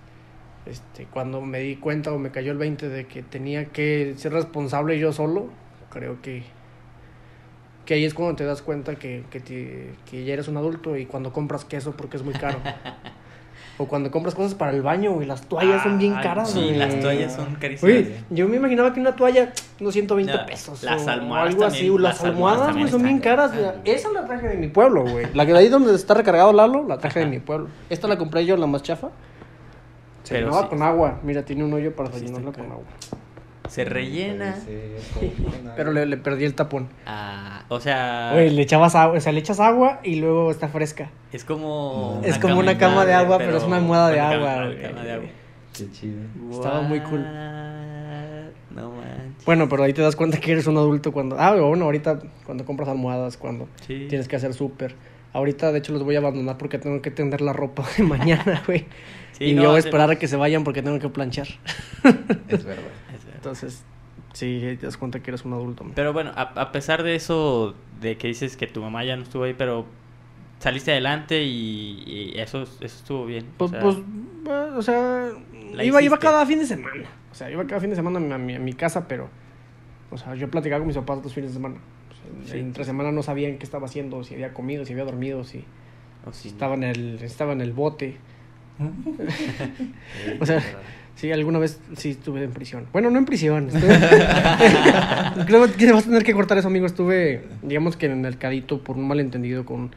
este, 0.68 1.06
cuando 1.06 1.42
me 1.42 1.60
di 1.62 1.78
cuenta 1.78 2.12
o 2.14 2.20
me 2.20 2.32
cayó 2.32 2.52
el 2.52 2.60
20 2.60 2.90
de 2.90 3.08
que 3.08 3.24
tenía 3.24 3.66
que 3.66 4.14
ser 4.18 4.34
responsable 4.34 5.00
yo 5.00 5.12
solo, 5.14 5.50
creo 5.90 6.22
que 6.22 6.44
que 7.86 7.96
ahí 7.96 8.06
es 8.06 8.14
cuando 8.14 8.36
te 8.36 8.46
das 8.46 8.62
cuenta 8.62 8.96
que, 8.96 9.24
que, 9.32 9.40
te- 9.40 9.90
que 10.10 10.24
ya 10.24 10.34
eres 10.34 10.48
un 10.48 10.58
adulto 10.58 10.96
y 10.96 11.08
cuando 11.08 11.34
compras 11.34 11.66
queso 11.66 11.94
porque 11.98 12.18
es 12.18 12.24
muy 12.24 12.34
caro. 12.36 12.60
o 13.82 13.88
cuando 13.88 14.12
compras 14.12 14.36
cosas 14.36 14.54
para 14.54 14.72
el 14.72 14.82
baño 14.82 15.22
y 15.22 15.26
las 15.26 15.42
toallas 15.44 15.82
son 15.84 15.98
bien 15.98 16.14
Ay, 16.18 16.24
caras. 16.24 16.52
Sí, 16.52 16.60
güey. 16.62 16.76
las 16.76 17.00
toallas 17.00 17.34
son 17.34 17.56
carísimas. 17.56 17.84
Oye, 17.96 18.16
yo 18.30 18.48
me 18.48 18.58
imaginaba 18.58 18.94
que 18.94 19.00
una 19.00 19.16
toalla 19.16 19.54
unos 19.80 19.94
120 19.94 20.32
Ya, 20.32 20.46
pesos. 20.46 20.84
las 20.84 21.08
o 21.08 21.10
almohadas 21.10 21.50
algo 21.54 21.64
así. 21.66 21.90
o 21.90 21.98
Las, 21.98 22.18
las 22.18 22.26
almohadas 22.26 22.76
güey, 22.76 22.88
son 22.90 23.02
bien 23.04 23.20
caras. 23.20 23.52
güey. 23.54 23.66
Esa 23.86 24.12
la 24.12 24.26
traje 24.26 24.50
de 24.50 24.58
mi 24.58 24.68
pueblo, 24.68 25.04
güey. 25.06 25.28
La 25.34 25.46
que 25.46 25.54
de 25.54 25.60
ahí 25.60 25.70
donde 25.70 25.96
está 25.96 26.14
recargado 26.14 26.52
Lalo, 26.54 26.86
la 26.88 26.98
traje 26.98 27.22
de 27.22 27.26
mi 27.26 27.40
pueblo. 27.40 27.70
Esta 27.90 28.08
la 28.08 28.18
compré 28.18 28.46
yo, 28.46 28.56
la 28.58 28.68
más 28.68 28.84
chafa. 28.84 29.10
Se 30.24 30.36
llenaba 30.40 30.64
sí. 30.64 30.68
con 30.68 30.84
agua. 30.84 31.20
Mira, 31.24 31.44
tiene 31.44 31.64
un 31.64 31.74
hoyo 31.74 31.96
para 31.96 32.12
Sí, 32.12 32.26
llenarla 32.26 32.50
está 32.50 32.62
con 32.62 32.72
agua. 32.72 32.84
Se 33.70 33.86
rellena. 33.86 34.56
Pero 35.78 35.92
le, 35.94 36.06
le 36.06 36.18
perdí 36.18 36.44
el 36.46 36.54
tapón. 36.56 36.90
Ah, 37.06 37.64
o 37.70 37.80
sea, 37.80 38.32
Güey, 38.34 38.50
le 38.50 38.62
echabas 38.64 38.96
agua, 38.96 39.18
o 39.18 39.22
sea, 39.22 39.32
le 39.32 39.40
echas 39.40 39.60
agua 39.60 40.00
y 40.04 40.16
luego 40.16 40.52
está 40.52 40.68
fresca. 40.68 41.10
es 41.32 41.46
como. 41.46 42.22
Es 42.26 42.38
como 42.40 42.60
una 42.60 42.78
cama 42.78 43.06
de 43.06 43.14
agua, 43.14 43.38
pero 43.38 43.58
es 43.58 43.64
una 43.64 43.78
almohada 43.78 44.10
de 44.10 44.20
agua, 44.20 44.48
cama- 44.56 44.66
güey. 44.66 44.82
cama 44.82 45.04
de 45.04 45.12
agua. 45.14 45.28
Qué 45.78 45.92
chido. 45.92 46.20
Estaba 46.52 46.82
muy 46.82 47.00
cool. 47.02 47.22
No 48.76 48.92
manches. 48.92 49.46
Bueno, 49.46 49.68
pero 49.70 49.84
ahí 49.84 49.94
te 49.94 50.02
das 50.02 50.16
cuenta 50.16 50.40
que 50.40 50.52
eres 50.52 50.68
un 50.68 50.78
adulto 50.78 51.12
cuando... 51.12 51.38
Ah, 51.40 51.56
bueno, 51.56 51.86
ahorita 51.86 52.20
cuando 52.46 52.66
compras 52.66 52.90
almohadas, 52.90 53.38
cuando 53.38 53.68
Sí. 53.88 54.06
tienes 54.10 54.28
que 54.28 54.36
hacer 54.36 54.54
súper. 54.54 54.96
Ahorita, 55.34 55.72
de 55.72 55.80
hecho, 55.80 55.94
los 55.94 56.04
voy 56.04 56.16
a 56.16 56.20
abandonar 56.20 56.58
porque 56.58 56.78
tengo 56.80 57.02
que 57.02 57.12
tender 57.12 57.42
la 57.42 57.54
ropa 57.54 57.84
de 57.98 58.04
mañana, 58.16 58.62
güey. 58.66 58.86
Sí, 59.32 59.46
y 59.46 59.54
no, 59.54 59.62
yo 59.64 59.70
voy 59.70 59.78
a 59.78 59.80
esperar 59.80 60.12
a 60.12 60.16
que 60.18 60.28
se 60.28 60.36
vayan 60.36 60.66
porque 60.66 60.82
tengo 60.82 61.00
que 61.00 61.08
planchar. 61.08 61.48
Es 62.50 62.66
verdad. 62.66 62.84
Entonces, 63.40 63.84
sí, 64.34 64.78
te 64.80 64.86
das 64.86 64.98
cuenta 64.98 65.22
que 65.22 65.32
eres 65.32 65.46
un 65.46 65.54
adulto. 65.54 65.86
Pero 65.96 66.14
bueno, 66.14 66.32
a, 66.36 66.42
a 66.42 66.72
pesar 66.72 67.04
de 67.04 67.16
eso, 67.16 67.74
de 68.02 68.18
que 68.18 68.28
dices 68.28 68.58
que 68.58 68.68
tu 68.68 68.82
mamá 68.82 69.04
ya 69.04 69.16
no 69.16 69.24
estuvo 69.24 69.44
ahí, 69.44 69.54
pero 69.58 69.86
saliste 70.60 70.92
adelante 70.92 71.42
y, 71.44 72.04
y 72.36 72.40
eso, 72.40 72.64
eso 72.64 72.82
estuvo 72.82 73.26
bien. 73.26 73.46
o 73.46 73.58
Pues, 73.58 73.72
sea, 73.72 73.80
pues, 73.82 73.98
eh, 73.98 74.72
o 74.76 74.82
sea, 74.82 75.30
iba, 75.84 76.02
iba 76.02 76.18
cada 76.18 76.46
fin 76.46 76.60
de 76.60 76.66
semana. 76.66 77.04
O 77.32 77.36
sea, 77.36 77.50
iba 77.50 77.66
cada 77.66 77.80
fin 77.80 77.90
de 77.92 77.96
semana 77.96 78.36
a 78.36 78.38
mi, 78.38 78.56
a 78.56 78.60
mi 78.60 78.74
casa, 78.74 79.08
pero, 79.08 79.30
o 80.12 80.18
sea, 80.18 80.36
yo 80.36 80.50
platicaba 80.50 80.80
con 80.80 80.88
mis 80.88 80.98
papás 80.98 81.24
los 81.24 81.34
fines 81.34 81.52
de 81.52 81.56
semana. 81.56 81.76
O 81.76 82.46
sea, 82.46 82.54
Sí. 82.54 82.60
Entre 82.60 82.84
semana 82.84 83.12
no 83.12 83.24
sabían 83.24 83.58
qué 83.58 83.64
estaba 83.64 83.86
haciendo, 83.88 84.24
si 84.24 84.34
había 84.36 84.54
comido, 84.54 84.86
si 84.86 84.94
había 84.94 85.06
dormido, 85.06 85.44
si, 85.44 85.64
o 86.26 86.34
si 86.34 86.44
sí, 86.44 86.48
estaba, 86.50 86.76
en 86.76 86.84
el, 86.84 87.20
estaba 87.24 87.54
en 87.54 87.62
el 87.62 87.72
bote. 87.74 88.18
O 90.40 90.46
sea. 90.46 90.62
Sí, 91.16 91.30
alguna 91.34 91.60
vez 91.60 91.82
sí 91.98 92.12
estuve 92.12 92.46
en 92.46 92.52
prisión. 92.52 92.86
Bueno, 92.94 93.10
no 93.10 93.20
en 93.20 93.26
prisión. 93.26 93.68
estuve- 93.70 94.00
Creo 95.48 95.70
que 95.76 95.92
vas 95.92 96.04
a 96.04 96.08
tener 96.08 96.24
que 96.24 96.34
cortar 96.34 96.58
eso, 96.58 96.70
amigo. 96.70 96.86
Estuve, 96.86 97.44
digamos 97.62 97.98
que 97.98 98.06
en 98.06 98.24
el 98.24 98.38
cadito 98.38 98.82
por 98.86 98.96
un 98.96 99.06
malentendido 99.06 99.66
con, 99.66 99.94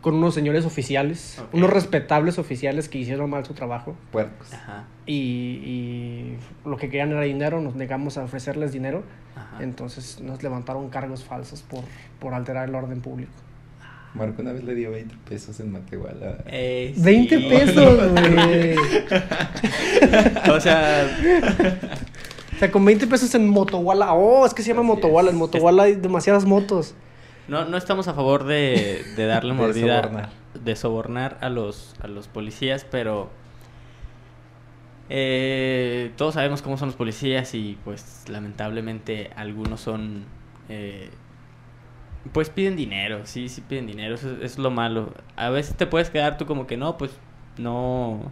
con 0.00 0.14
unos 0.14 0.32
señores 0.32 0.64
oficiales, 0.64 1.42
unos 1.52 1.70
respetables 1.70 2.38
oficiales 2.38 2.88
que 2.88 2.98
hicieron 2.98 3.28
mal 3.30 3.44
su 3.44 3.52
trabajo. 3.54 3.96
Puercos. 4.12 4.52
Ajá, 4.54 4.84
Y, 5.06 5.14
y 5.16 6.36
lo 6.64 6.76
que 6.76 6.86
querían 6.88 7.10
era 7.10 7.22
dinero, 7.22 7.60
nos 7.60 7.74
negamos 7.74 8.16
a 8.16 8.22
ofrecerles 8.22 8.70
dinero. 8.70 9.02
ajá. 9.34 9.64
Entonces 9.64 10.20
nos 10.20 10.44
levantaron 10.44 10.88
cargos 10.88 11.24
falsos 11.24 11.62
por, 11.62 11.82
por 12.20 12.32
alterar 12.32 12.68
el 12.68 12.76
orden 12.76 13.00
público. 13.00 13.32
Marco 14.14 14.42
una 14.42 14.52
vez 14.52 14.64
le 14.64 14.74
dio 14.74 14.90
20 14.90 15.14
pesos 15.28 15.60
en 15.60 15.70
Matehuala. 15.72 16.38
Eh, 16.46 16.92
sí. 16.96 17.02
20 17.02 17.38
pesos, 17.48 18.10
güey. 18.12 18.74
o 20.50 20.60
sea, 20.60 21.08
O 22.54 22.58
sea, 22.58 22.70
con 22.72 22.84
20 22.84 23.06
pesos 23.06 23.34
en 23.34 23.48
Motowala. 23.48 24.12
Oh, 24.14 24.44
es 24.44 24.52
que 24.52 24.62
se 24.62 24.68
llama 24.74 24.82
es. 24.82 25.30
En 25.30 25.36
Motowala 25.36 25.84
hay 25.84 25.94
demasiadas 25.94 26.44
motos. 26.44 26.94
no, 27.48 27.64
no 27.64 27.76
estamos 27.76 28.08
a 28.08 28.14
favor 28.14 28.44
de, 28.44 29.02
de 29.16 29.26
darle 29.26 29.54
De 29.54 29.56
mordida, 29.60 30.02
sobornar. 30.02 30.30
de 30.62 30.76
sobornar 30.76 31.38
a 31.40 31.48
los, 31.48 31.94
a 32.02 32.08
los 32.08 32.26
policías, 32.28 32.84
pero 32.90 33.30
eh, 35.08 36.12
todos 36.16 36.34
sabemos 36.34 36.62
cómo 36.62 36.76
son 36.76 36.88
los 36.88 36.96
policías 36.96 37.54
y 37.54 37.78
pues 37.84 38.24
lamentablemente 38.28 39.30
algunos 39.36 39.80
son, 39.80 40.24
eh, 40.68 41.10
pues 42.32 42.50
piden 42.50 42.76
dinero, 42.76 43.24
sí, 43.24 43.48
sí 43.48 43.60
piden 43.62 43.86
dinero, 43.86 44.14
eso 44.14 44.36
es, 44.42 44.58
lo 44.58 44.70
malo. 44.70 45.14
A 45.36 45.50
veces 45.50 45.76
te 45.76 45.86
puedes 45.86 46.10
quedar 46.10 46.36
tú 46.38 46.46
como 46.46 46.66
que 46.66 46.76
no, 46.76 46.98
pues 46.98 47.18
no, 47.58 48.30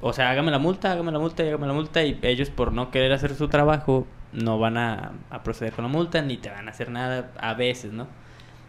o 0.00 0.12
sea, 0.12 0.30
hágame 0.30 0.50
la 0.50 0.58
multa, 0.58 0.92
hágame 0.92 1.12
la 1.12 1.18
multa, 1.18 1.42
hágame 1.42 1.66
la 1.66 1.72
multa 1.72 2.04
y 2.04 2.18
ellos 2.22 2.50
por 2.50 2.72
no 2.72 2.90
querer 2.90 3.12
hacer 3.12 3.34
su 3.34 3.48
trabajo 3.48 4.06
no 4.32 4.58
van 4.58 4.78
a, 4.78 5.12
a 5.30 5.42
proceder 5.42 5.74
con 5.74 5.84
la 5.84 5.90
multa 5.90 6.22
ni 6.22 6.38
te 6.38 6.50
van 6.50 6.68
a 6.68 6.70
hacer 6.70 6.90
nada 6.90 7.30
a 7.38 7.54
veces, 7.54 7.92
¿no? 7.92 8.06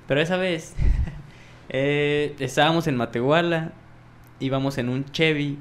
Pero 0.08 0.22
esa 0.22 0.38
vez 0.38 0.76
eh, 1.70 2.36
estábamos 2.40 2.88
en 2.88 2.98
Matehuala, 2.98 3.72
íbamos 4.40 4.78
en 4.78 4.90
un 4.90 5.06
Chevy, 5.06 5.60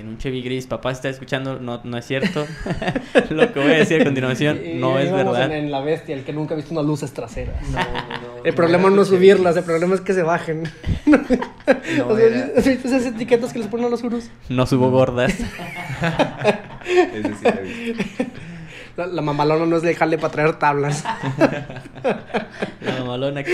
en 0.00 0.08
un 0.08 0.18
Chevy 0.18 0.42
gris. 0.42 0.66
Papá 0.66 0.90
está 0.92 1.08
escuchando, 1.08 1.58
no, 1.60 1.80
no 1.84 1.96
es 1.98 2.04
cierto. 2.06 2.46
Lo 3.30 3.52
que 3.52 3.60
voy 3.60 3.72
a 3.72 3.76
decir 3.78 4.00
a 4.00 4.04
continuación 4.04 4.60
Y- 4.64 4.70
y 4.72 4.74
no 4.74 4.98
es 4.98 5.10
verdad. 5.12 5.46
En, 5.46 5.52
en 5.64 5.70
la 5.70 5.80
bestia, 5.80 6.14
el 6.14 6.24
que 6.24 6.32
nunca 6.32 6.54
ha 6.54 6.56
visto 6.56 6.72
unas 6.74 6.84
luces 6.84 7.12
traseras. 7.12 7.56
No, 7.70 7.78
no, 7.78 8.44
El 8.44 8.54
problema 8.54 8.90
no 8.90 9.02
es 9.02 9.08
subirlas, 9.08 9.56
el 9.56 9.64
problema 9.64 9.94
es 9.94 10.00
que 10.00 10.12
se 10.14 10.22
bajen. 10.22 10.64
No 11.98 12.08
O 12.08 12.16
sea, 12.16 12.26
era- 12.26 12.48
¿has 12.56 12.66
visto 12.66 12.88
esas 12.88 13.04
etiquetas 13.06 13.52
que 13.52 13.58
les 13.58 13.68
ponen 13.68 13.86
a 13.86 13.88
los 13.88 14.02
gurús? 14.02 14.30
No 14.48 14.66
subo 14.66 14.90
gordas. 14.90 15.34
Ese 16.86 17.34
sí 17.34 17.44
lo. 17.44 18.24
La, 18.96 19.06
la 19.06 19.22
mamalona 19.22 19.64
no 19.66 19.76
es 19.76 19.82
de 19.82 19.94
jale 19.94 20.18
para 20.18 20.32
traer 20.32 20.58
tablas. 20.58 21.04
La 22.80 22.92
mamalona 22.98 23.40
aquí. 23.40 23.52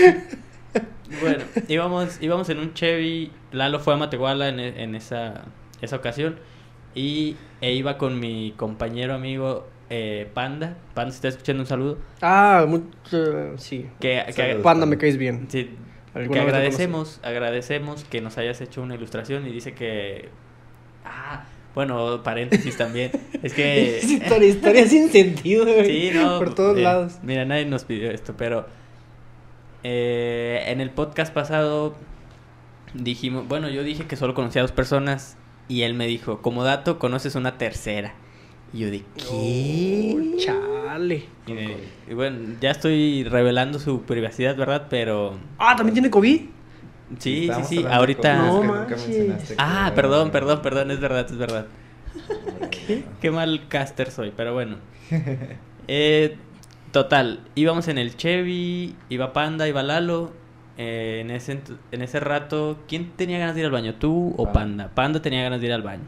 Bueno, 1.21 1.43
íbamos, 1.67 2.17
íbamos 2.21 2.49
en 2.49 2.59
un 2.59 2.73
Chevy. 2.73 3.31
Lalo 3.51 3.79
fue 3.79 3.93
a 3.93 3.97
Matehuala 3.97 4.49
en, 4.49 4.59
e- 4.59 4.83
en 4.83 4.95
esa, 4.95 5.43
esa 5.85 5.97
ocasión. 5.97 6.37
Y 6.93 7.35
e 7.61 7.73
iba 7.73 7.97
con 7.97 8.19
mi 8.19 8.53
compañero 8.55 9.13
amigo 9.13 9.67
eh, 9.89 10.29
Panda. 10.33 10.77
Panda, 10.93 11.11
si 11.11 11.17
está 11.17 11.27
escuchando 11.27 11.63
un 11.63 11.67
saludo. 11.67 11.97
Ah, 12.21 12.65
mucho, 12.67 13.57
sí. 13.57 13.87
Que. 13.99 14.59
Panda, 14.63 14.85
me 14.85 14.97
caes 14.97 15.17
bien. 15.17 15.47
sí, 15.49 15.69
que 16.31 16.39
agradecemos, 16.39 17.19
agradecemos 17.23 18.05
que 18.05 18.21
nos 18.21 18.37
hayas 18.37 18.61
hecho 18.61 18.81
una 18.81 18.95
ilustración 18.95 19.45
y 19.47 19.51
dice 19.51 19.73
que... 19.73 20.29
Ah, 21.03 21.43
bueno, 21.75 22.23
paréntesis 22.23 22.77
también. 22.77 23.11
Es 23.43 23.53
que... 23.53 23.99
Historia, 24.03 24.47
historia 24.47 24.87
sin 24.87 25.09
sentido, 25.09 25.65
güey. 25.65 25.85
Sí, 25.85 26.11
no. 26.17 26.39
Por 26.39 26.55
todos 26.55 26.77
eh, 26.77 26.81
lados. 26.81 27.19
Mira, 27.21 27.43
nadie 27.43 27.65
nos 27.65 27.83
pidió 27.83 28.09
esto, 28.11 28.33
pero 28.37 28.65
eh, 29.83 30.63
en 30.67 30.79
el 30.79 30.89
podcast 30.89 31.33
pasado 31.33 31.95
dijimos, 32.93 33.45
bueno, 33.49 33.67
yo 33.69 33.83
dije 33.83 34.05
que 34.05 34.15
solo 34.15 34.33
conocía 34.33 34.61
a 34.61 34.63
dos 34.63 34.71
personas 34.71 35.37
y 35.67 35.81
él 35.83 35.93
me 35.93 36.07
dijo, 36.07 36.41
como 36.41 36.63
dato, 36.63 36.99
conoces 36.99 37.35
una 37.35 37.57
tercera. 37.57 38.13
Y 38.73 38.79
yo 38.79 38.89
dije, 38.91 39.05
¿qué? 39.15 40.15
Oh, 40.17 40.37
chale. 40.37 41.25
Y, 41.47 41.53
me- 41.53 41.77
y 42.09 42.13
bueno, 42.13 42.55
ya 42.59 42.71
estoy 42.71 43.23
revelando 43.23 43.79
su 43.79 44.01
privacidad, 44.03 44.55
¿verdad? 44.55 44.87
Pero 44.89 45.37
Ah, 45.57 45.75
¿también 45.75 45.93
tiene 45.93 46.09
COVID? 46.09 46.41
sí, 47.19 47.51
sí, 47.53 47.63
sí, 47.63 47.83
de 47.83 47.89
ahorita... 47.93 48.35
No 48.37 48.61
que 48.61 48.67
nunca 48.67 48.95
manches. 48.97 49.55
Ah, 49.57 49.91
perdón, 49.95 50.31
perdón, 50.31 50.61
perdón, 50.61 50.91
es 50.91 50.99
verdad, 50.99 51.25
es 51.29 51.37
verdad. 51.37 51.67
¿Qué? 52.87 53.03
Qué 53.21 53.31
mal 53.31 53.67
caster 53.67 54.11
soy, 54.11 54.31
pero 54.35 54.53
bueno. 54.53 54.77
Eh, 55.87 56.35
total, 56.91 57.41
íbamos 57.53 57.87
en 57.89 57.99
el 57.99 58.17
Chevy, 58.17 58.95
iba 59.09 59.33
Panda, 59.33 59.67
iba 59.67 59.83
Lalo. 59.83 60.33
Eh, 60.77 61.19
en, 61.21 61.31
ese, 61.31 61.59
en 61.91 62.01
ese 62.01 62.19
rato, 62.19 62.79
¿quién 62.87 63.11
tenía 63.15 63.39
ganas 63.39 63.55
de 63.55 63.61
ir 63.61 63.65
al 63.65 63.71
baño? 63.71 63.95
¿Tú 63.95 64.33
o 64.37 64.51
Panda? 64.51 64.89
Panda. 64.93 65.21
Tenía 65.21 65.43
ganas 65.43 65.61
de 65.61 65.67
ir 65.67 65.73
al 65.73 65.81
baño. 65.81 66.03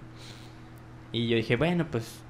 Y 1.12 1.28
yo 1.28 1.38
dije, 1.38 1.56
bueno, 1.56 1.88
pues 1.90 2.22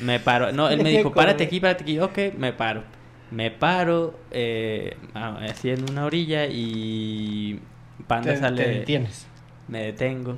me 0.00 0.20
paro. 0.20 0.52
No, 0.52 0.68
él 0.68 0.82
me 0.82 0.90
dijo, 0.96 1.12
párate 1.12 1.44
aquí, 1.44 1.60
párate 1.60 1.84
aquí. 1.84 1.98
Ok, 1.98 2.18
me 2.36 2.52
paro. 2.52 2.82
Me 3.30 3.50
paro, 3.50 4.18
eh, 4.30 4.96
así 5.14 5.70
en 5.70 5.90
una 5.90 6.04
orilla 6.04 6.46
y 6.46 7.60
Panda 8.06 8.34
Te, 8.34 8.38
sale. 8.38 8.62
te 8.62 8.70
detienes. 8.70 9.26
me 9.66 9.82
detengo. 9.82 10.36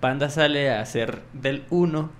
Panda 0.00 0.28
sale 0.28 0.70
a 0.70 0.80
hacer 0.80 1.22
del 1.32 1.62
1, 1.70 2.10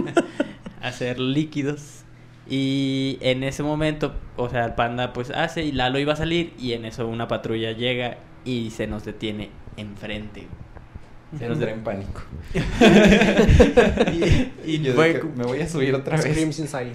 a 0.82 0.88
hacer 0.88 1.20
líquidos. 1.20 2.04
Y 2.48 3.18
en 3.20 3.44
ese 3.44 3.62
momento, 3.62 4.12
o 4.36 4.48
sea, 4.48 4.64
el 4.64 4.74
panda 4.74 5.12
pues 5.12 5.30
hace 5.30 5.62
y 5.64 5.72
Lalo 5.72 5.98
iba 5.98 6.14
a 6.14 6.16
salir 6.16 6.52
y 6.58 6.72
en 6.72 6.84
eso 6.84 7.06
una 7.06 7.28
patrulla 7.28 7.72
llega 7.72 8.18
y 8.44 8.70
se 8.70 8.86
nos 8.86 9.04
detiene 9.04 9.50
enfrente. 9.76 10.46
Se 11.38 11.48
nos 11.48 11.60
de- 11.60 11.70
en 11.70 11.84
pánico. 11.84 12.22
y, 14.12 14.70
y 14.72 14.80
yo 14.82 14.94
fue- 14.94 15.14
dije, 15.14 15.22
me 15.36 15.44
voy 15.44 15.60
a 15.60 15.68
subir 15.68 15.94
otra 15.94 16.16
vez. 16.16 16.36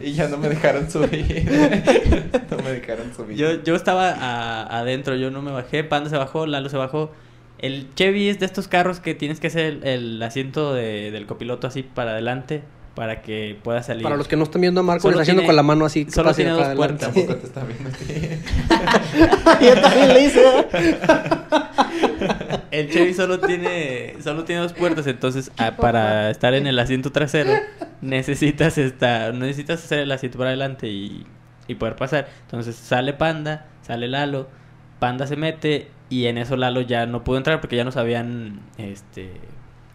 Y 0.02 0.14
ya 0.14 0.28
no 0.28 0.38
me 0.38 0.50
dejaron 0.50 0.90
subir. 0.92 1.46
no 2.52 2.58
me 2.58 2.72
dejaron 2.72 3.14
subir. 3.16 3.38
yo, 3.38 3.64
yo 3.64 3.75
estaba 3.75 4.10
a- 4.12 4.80
adentro, 4.80 5.16
yo 5.16 5.32
no 5.32 5.42
me 5.42 5.52
bajé, 5.52 5.84
Panda 5.86 6.10
se 6.10 6.18
bajó, 6.18 6.46
Lalo 6.48 6.70
se 6.70 6.78
bajó. 6.78 7.12
El 7.60 7.88
Chevy 7.96 8.28
es 8.28 8.40
de 8.40 8.46
estos 8.46 8.68
carros 8.68 9.00
que 9.00 9.16
tienes 9.16 9.40
que 9.40 9.48
hacer 9.48 9.66
el, 9.66 9.84
el 9.88 10.22
asiento 10.24 10.74
de- 10.74 11.12
del 11.12 11.25
copiloto 11.25 11.68
así 11.68 11.84
para 11.84 12.12
adelante 12.12 12.62
para 12.96 13.22
que 13.22 13.60
pueda 13.64 13.84
salir. 13.84 14.04
Para 14.04 14.18
los 14.18 14.28
que 14.28 14.36
no 14.36 14.44
están 14.44 14.62
viendo 14.62 14.80
a 14.80 14.84
Marco, 14.84 15.02
Solo 15.02 15.14
está 15.14 15.24
haciendo 15.24 15.44
con 15.46 15.56
la 15.56 15.64
mano 15.64 15.86
así. 15.86 16.08
solo 16.10 16.34
tiene 16.34 16.52
dos 16.52 16.64
adelante. 16.64 17.06
puertas. 17.06 17.14
Tampoco 17.14 17.36
te 17.36 17.48
está 17.48 17.64
viendo 17.64 17.90
a 17.90 17.94
ti. 17.94 19.66
Yo 19.66 19.82
también 19.82 20.14
le 20.14 20.24
hice. 20.24 20.42
El 22.72 22.90
Chevy 22.90 23.14
solo 23.14 23.40
tiene 23.40 24.16
solo 24.24 24.44
tiene 24.44 24.62
dos 24.62 24.74
puertas, 24.74 25.08
entonces 25.08 25.52
ah, 25.58 25.75
para 25.78 26.30
estar 26.30 26.54
en 26.54 26.68
el 26.68 26.78
asiento 26.80 27.12
trasero 27.12 27.52
necesitas 28.02 28.78
esta 28.78 29.32
necesitas 29.32 29.84
hacer 29.84 30.00
el 30.00 30.12
asiento 30.12 30.38
para 30.38 30.50
adelante 30.50 30.88
y 30.88 31.25
y 31.68 31.75
poder 31.75 31.96
pasar. 31.96 32.28
Entonces 32.42 32.75
sale 32.75 33.14
Panda, 33.14 33.66
sale 33.82 34.08
Lalo, 34.08 34.48
Panda 35.00 35.28
se 35.28 35.36
mete 35.36 35.90
y 36.10 36.25
en 36.28 36.38
eso 36.38 36.56
Lalo 36.56 36.82
ya 36.82 37.06
no 37.06 37.24
pudo 37.24 37.38
entrar 37.38 37.62
porque 37.62 37.75
ya 37.75 37.84
nos 37.84 37.98
habían, 37.98 38.62
este... 38.78 39.32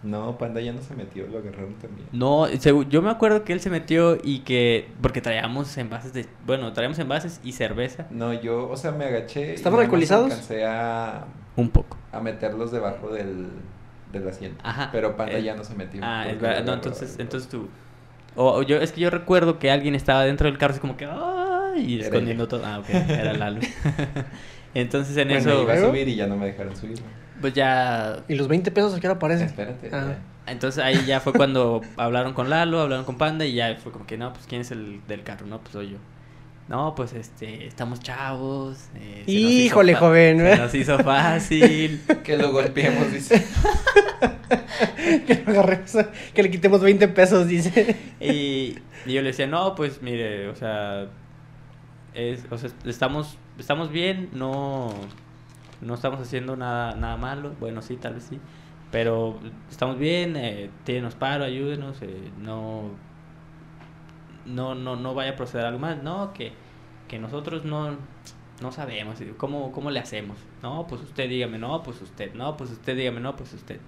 No, 0.03 0.39
Panda 0.39 0.61
ya 0.63 0.73
no 0.73 0.81
se 0.81 0.95
metió, 0.95 1.27
lo 1.27 1.39
agarraron 1.39 1.75
también. 1.75 2.09
No, 2.13 2.49
yo 2.49 3.03
me 3.03 3.11
acuerdo 3.11 3.45
que 3.45 3.53
él 3.53 3.61
se 3.61 3.69
metió 3.69 4.17
y 4.23 4.41
que, 4.41 4.89
porque 5.03 5.21
traíamos 5.21 5.77
envases 5.77 6.15
de, 6.15 6.27
bueno, 6.47 6.73
traíamos 6.73 6.99
envases 6.99 7.39
y 7.45 7.53
cerveza, 7.53 8.07
No, 8.11 8.33
yo, 8.33 8.69
o 8.71 8.77
sea, 8.79 8.93
me 8.93 9.05
agaché. 9.05 9.51
y 9.51 9.55
¿Estaban 9.55 9.81
alcoholizados? 9.81 10.31
Alcancé 10.31 10.65
a, 10.65 11.27
un 11.57 11.69
poco. 11.69 11.99
a 12.13 12.21
meterlos 12.21 12.73
debajo 12.73 13.11
del, 13.13 13.49
del 14.13 14.27
asiento. 14.29 14.59
Ajá. 14.65 14.89
Pero 14.91 15.17
Panda 15.17 15.37
Eh, 15.37 15.43
ya 15.43 15.55
no 15.55 15.65
se 15.65 15.75
metió. 15.75 16.01
Ah, 16.03 16.27
es 16.29 16.41
verdad. 16.41 16.65
No, 16.65 16.73
entonces, 16.75 17.17
entonces 17.19 17.51
tú. 17.51 17.69
O 18.37 18.59
o 18.59 18.63
yo, 18.63 18.77
es 18.81 18.93
que 18.93 19.01
yo 19.03 19.11
recuerdo 19.11 19.59
que 19.59 19.71
alguien 19.71 19.95
estaba 19.95 20.25
dentro 20.25 20.49
del 20.49 20.57
carro 20.57 20.71
así 20.73 20.81
como 20.81 20.97
que 20.97 21.05
¡ay! 21.05 21.85
y 21.85 21.95
Era 21.97 22.05
escondiendo 22.07 22.49
todo. 22.49 22.63
Ah, 22.65 22.79
ok, 22.79 22.89
era 22.89 23.35
Lalo. 23.35 23.61
entonces 24.75 25.17
en 25.17 25.29
Bueno, 25.29 25.41
eso, 25.51 25.63
iba 25.63 25.75
a 25.75 25.81
subir 25.81 26.09
y 26.09 26.17
ya 26.17 26.27
no 26.27 26.37
me 26.37 26.47
dejaron 26.47 26.75
subir. 26.77 26.99
Pues 27.41 27.55
ya. 27.55 28.25
¿Y 28.29 28.35
los 28.35 28.49
20 28.49 28.71
pesos 28.71 28.95
a 28.95 29.01
qué 29.01 29.07
hora 29.07 29.17
aparecen? 29.17 29.47
Espérate. 29.47 29.91
Ah. 29.93 30.17
Entonces 30.47 30.83
ahí 30.83 31.05
ya 31.07 31.21
fue 31.21 31.33
cuando 31.33 31.81
hablaron 31.97 32.33
con 32.35 32.51
Lalo, 32.51 32.81
hablaron 32.81 33.05
con 33.05 33.19
Panda 33.19 33.45
y 33.47 33.55
ya 33.55 33.77
fue 33.77 33.93
como 33.93 34.07
que 34.07 34.19
no, 34.19 34.33
pues 34.33 34.47
quién 34.47 34.63
es 34.63 34.71
el 34.71 35.01
del 35.07 35.23
carro, 35.23 35.47
no, 35.47 35.61
pues 35.61 35.73
soy 35.73 35.91
yo. 35.91 35.99
No, 36.69 36.95
pues 36.95 37.15
este, 37.15 37.67
estamos 37.67 37.99
chavos. 37.99 38.91
eh, 38.95 39.25
se 39.27 39.33
Híjole, 39.33 39.97
joven, 39.97 40.39
Se 40.39 40.53
¿eh? 40.53 40.57
nos 40.57 40.75
hizo 40.75 40.99
fácil. 41.01 42.01
Que 42.23 42.37
lo 42.37 42.53
golpeemos, 42.53 43.13
dice. 43.13 43.45
que, 45.27 45.43
lo 45.45 45.51
agarremos, 45.51 45.97
que 46.33 46.43
le 46.45 46.51
quitemos 46.51 46.81
20 46.81 47.09
pesos, 47.09 47.49
dice. 47.49 47.97
Y, 48.21 48.79
y 49.05 49.13
yo 49.13 49.21
le 49.21 49.29
decía, 49.29 49.49
no, 49.49 49.75
pues 49.75 50.01
mire, 50.01 50.49
o 50.49 50.55
sea, 50.55 51.09
es, 52.15 52.45
o 52.51 52.57
sea, 52.57 52.71
estamos, 52.85 53.37
estamos 53.59 53.91
bien, 53.91 54.31
no, 54.33 54.95
no 55.81 55.95
estamos 55.95 56.21
haciendo 56.21 56.57
nada, 56.57 56.95
nada 56.95 57.17
malo, 57.17 57.55
bueno, 57.61 57.83
sí, 57.83 57.97
tal 57.97 58.15
vez 58.15 58.25
sí, 58.25 58.41
pero 58.91 59.39
estamos 59.71 59.99
bien, 59.99 60.37
eh, 60.37 60.71
tírenos 60.85 61.15
paro, 61.15 61.45
ayúdenos, 61.45 62.01
eh, 62.03 62.31
no, 62.39 62.91
no, 64.47 64.75
no, 64.75 64.97
no 64.97 65.15
vaya 65.15 65.33
a 65.33 65.37
proceder 65.37 65.67
algo 65.67 65.79
más, 65.79 66.03
no, 66.03 66.33
que, 66.33 66.53
que 67.09 67.19
nosotros 67.19 67.65
no, 67.65 67.97
no 68.61 68.73
sabemos, 68.73 69.19
¿cómo, 69.37 69.73
¿cómo 69.73 69.91
le 69.91 70.01
hacemos? 70.01 70.37
No, 70.63 70.87
pues 70.87 71.03
usted 71.03 71.29
dígame, 71.29 71.59
no, 71.59 71.83
pues 71.83 72.01
usted, 72.03 72.35
no, 72.35 72.57
pues 72.57 72.71
usted 72.71 72.97
dígame, 72.97 73.21
no, 73.21 73.37
pues 73.37 73.55
usted. 73.55 73.81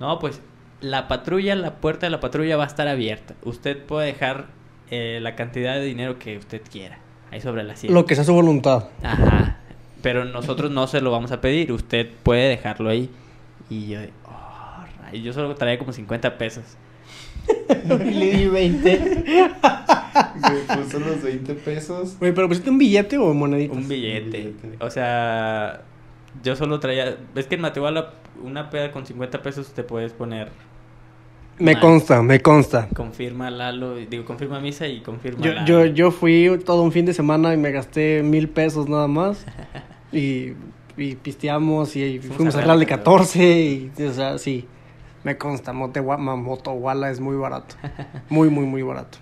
No, 0.00 0.18
pues 0.18 0.40
la 0.80 1.08
patrulla, 1.08 1.54
la 1.54 1.76
puerta 1.76 2.06
de 2.06 2.10
la 2.10 2.20
patrulla 2.20 2.56
va 2.56 2.64
a 2.64 2.66
estar 2.66 2.88
abierta. 2.88 3.34
Usted 3.44 3.84
puede 3.84 4.06
dejar 4.06 4.48
eh, 4.90 5.20
la 5.22 5.36
cantidad 5.36 5.74
de 5.74 5.84
dinero 5.84 6.18
que 6.18 6.36
usted 6.36 6.60
quiera. 6.70 6.98
Ahí 7.30 7.40
sobre 7.40 7.62
la 7.62 7.76
silla. 7.76 7.94
Lo 7.94 8.04
que 8.04 8.14
sea 8.14 8.24
su 8.24 8.34
voluntad. 8.34 8.88
Ajá. 9.02 9.60
Pero 10.02 10.24
nosotros 10.24 10.70
no 10.70 10.86
se 10.86 11.00
lo 11.00 11.10
vamos 11.10 11.32
a 11.32 11.40
pedir. 11.40 11.72
Usted 11.72 12.08
puede 12.22 12.48
dejarlo 12.48 12.90
ahí. 12.90 13.08
Y 13.70 13.88
yo, 13.88 14.00
oh, 14.26 14.84
rayos, 15.00 15.24
yo 15.24 15.32
solo 15.32 15.54
traía 15.54 15.78
como 15.78 15.92
50 15.92 16.36
pesos. 16.38 16.64
y 18.04 18.10
le 18.10 18.36
di 18.36 18.46
20. 18.48 19.24
Me 20.14 20.76
puso 20.76 21.00
los 21.00 21.22
20 21.22 21.54
pesos. 21.54 22.16
Oye, 22.20 22.32
¿pero 22.32 22.48
pusiste 22.48 22.70
un 22.70 22.78
billete 22.78 23.16
o 23.18 23.32
moneditas? 23.32 23.76
Un 23.76 23.88
billete. 23.88 24.38
billete. 24.38 24.84
O 24.84 24.90
sea, 24.90 25.82
yo 26.42 26.56
solo 26.56 26.80
traía. 26.80 27.16
Es 27.34 27.46
que 27.46 27.54
en 27.54 27.60
Matehuala, 27.60 28.14
una 28.42 28.70
peda 28.70 28.92
con 28.92 29.06
50 29.06 29.42
pesos 29.42 29.72
te 29.72 29.82
puedes 29.82 30.12
poner. 30.12 30.50
Me 31.58 31.74
mal. 31.74 31.80
consta, 31.80 32.22
me 32.22 32.40
consta. 32.40 32.88
Confirma 32.94 33.50
Lalo, 33.50 33.96
digo, 33.96 34.24
confirma 34.24 34.58
Misa 34.58 34.88
y 34.88 35.00
confirma 35.00 35.44
Yo, 35.44 35.52
Lalo. 35.52 35.66
yo, 35.66 35.86
yo 35.86 36.10
fui 36.10 36.58
todo 36.64 36.82
un 36.82 36.92
fin 36.92 37.04
de 37.04 37.12
semana 37.12 37.52
y 37.52 37.56
me 37.56 37.70
gasté 37.70 38.22
mil 38.22 38.48
pesos 38.48 38.88
nada 38.88 39.06
más. 39.06 39.46
Y, 40.12 40.54
y 40.96 41.16
pisteamos 41.16 41.96
y, 41.96 42.18
Fuimos 42.18 42.36
fuimos 42.36 42.54
a 42.54 42.58
a 42.58 42.62
Real 42.62 42.80
de 42.80 42.86
Real 42.86 42.98
14. 42.98 43.60
Y, 43.60 43.92
o 44.02 44.12
sea, 44.12 44.38
sí. 44.38 44.68
Me 45.24 45.38
consta, 45.38 45.72
Motohuala 45.72 47.10
es 47.10 47.20
muy 47.20 47.36
barato. 47.36 47.76
Muy, 48.28 48.50
muy, 48.50 48.66
muy 48.66 48.82
barato. 48.82 49.18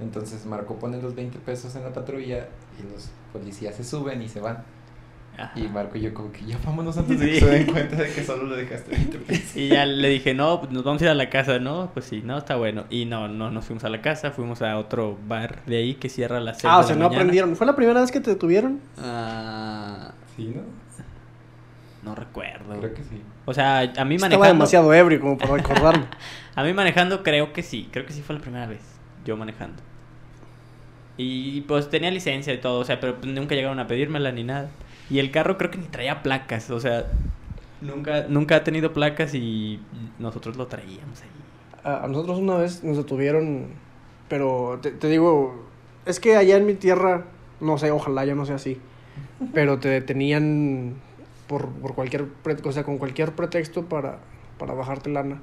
Entonces 0.00 0.44
Marco 0.46 0.74
pone 0.76 1.00
los 1.00 1.14
20 1.14 1.38
pesos 1.38 1.76
en 1.76 1.84
la 1.84 1.92
patrulla 1.92 2.48
y 2.78 2.92
los 2.92 3.10
policías 3.32 3.76
se 3.76 3.84
suben 3.84 4.20
y 4.20 4.28
se 4.28 4.40
van. 4.40 4.64
Ajá. 5.38 5.58
Y 5.58 5.62
Marco 5.68 5.96
y 5.96 6.02
yo 6.02 6.12
como 6.14 6.30
que 6.30 6.44
ya 6.44 6.58
vámonos 6.64 6.96
antes 6.98 7.18
de 7.18 7.26
Sí. 7.26 7.32
que 7.32 7.40
se 7.40 7.46
den 7.50 7.66
cuenta 7.66 7.96
de 7.96 8.12
que 8.12 8.22
solo 8.22 8.44
le 8.54 8.56
dejaste 8.64 8.90
20 8.90 9.18
pesos. 9.18 9.56
Y 9.56 9.68
ya 9.68 9.86
le 9.86 10.08
dije, 10.10 10.34
no, 10.34 10.60
pues 10.60 10.70
nos 10.72 10.84
vamos 10.84 11.00
a 11.00 11.06
ir 11.06 11.10
a 11.10 11.14
la 11.14 11.30
casa, 11.30 11.58
¿no? 11.58 11.90
Pues 11.94 12.04
sí, 12.04 12.20
no, 12.24 12.36
está 12.38 12.56
bueno. 12.56 12.84
Y 12.90 13.06
no, 13.06 13.28
no 13.28 13.50
nos 13.50 13.64
fuimos 13.64 13.82
a 13.84 13.88
la 13.88 14.02
casa, 14.02 14.30
fuimos 14.30 14.60
a 14.62 14.76
otro 14.78 15.18
bar 15.26 15.64
de 15.64 15.78
ahí 15.78 15.94
que 15.94 16.08
cierra 16.10 16.36
a 16.36 16.40
las 16.40 16.62
Ah, 16.64 16.78
o 16.78 16.82
sea, 16.82 16.94
no 16.96 17.04
mañana. 17.04 17.16
aprendieron. 17.16 17.56
¿Fue 17.56 17.66
la 17.66 17.74
primera 17.74 18.00
vez 18.02 18.12
que 18.12 18.20
te 18.20 18.30
detuvieron? 18.30 18.80
Ah, 18.98 20.12
¿Sí, 20.36 20.52
no? 20.54 20.62
no 22.04 22.14
recuerdo. 22.16 22.78
Creo 22.80 22.94
que 22.94 23.02
sí. 23.04 23.22
O 23.44 23.54
sea, 23.54 23.78
a 23.78 24.04
mí 24.04 24.16
Estaba 24.16 24.30
manejando... 24.30 24.46
demasiado 24.46 24.92
ebrio 24.92 25.20
como 25.20 25.38
para 25.38 25.56
recordarme. 25.56 26.04
A 26.54 26.62
mí 26.64 26.74
manejando 26.74 27.22
creo 27.22 27.52
que 27.54 27.62
sí, 27.62 27.88
creo 27.90 28.04
que 28.04 28.12
sí 28.12 28.20
fue 28.20 28.34
la 28.34 28.42
primera 28.42 28.66
vez, 28.66 28.82
yo 29.24 29.36
manejando. 29.38 29.82
Y 31.16 31.62
pues 31.62 31.88
tenía 31.90 32.10
licencia 32.10 32.52
y 32.52 32.58
todo, 32.58 32.80
o 32.80 32.84
sea, 32.84 33.00
pero 33.00 33.16
pues, 33.20 33.32
nunca 33.32 33.54
llegaron 33.54 33.78
a 33.78 33.86
pedírmela 33.86 34.32
ni 34.32 34.44
nada. 34.44 34.68
Y 35.12 35.18
el 35.18 35.30
carro 35.30 35.58
creo 35.58 35.70
que 35.70 35.76
ni 35.78 35.84
traía 35.86 36.22
placas, 36.22 36.70
o 36.70 36.80
sea, 36.80 37.06
nunca, 37.82 38.26
nunca 38.28 38.56
ha 38.56 38.64
tenido 38.64 38.92
placas 38.94 39.34
y 39.34 39.78
nosotros 40.18 40.56
lo 40.56 40.66
traíamos 40.68 41.20
ahí. 41.20 41.28
A, 41.84 42.04
a 42.04 42.08
nosotros 42.08 42.38
una 42.38 42.56
vez 42.56 42.82
nos 42.82 42.96
detuvieron, 42.96 43.66
pero 44.28 44.78
te, 44.80 44.90
te 44.92 45.08
digo, 45.08 45.66
es 46.06 46.18
que 46.18 46.36
allá 46.36 46.56
en 46.56 46.64
mi 46.64 46.74
tierra, 46.74 47.26
no 47.60 47.76
sé, 47.76 47.90
ojalá 47.90 48.24
ya 48.24 48.34
no 48.34 48.46
sea 48.46 48.54
así, 48.56 48.78
pero 49.52 49.78
te 49.80 49.88
detenían 49.88 50.94
por, 51.46 51.68
por 51.68 51.94
cualquier, 51.94 52.26
pre- 52.28 52.56
o 52.64 52.72
sea, 52.72 52.84
con 52.84 52.96
cualquier 52.96 53.32
pretexto 53.32 53.84
para, 53.84 54.18
para 54.58 54.72
bajarte 54.74 55.10
lana. 55.10 55.42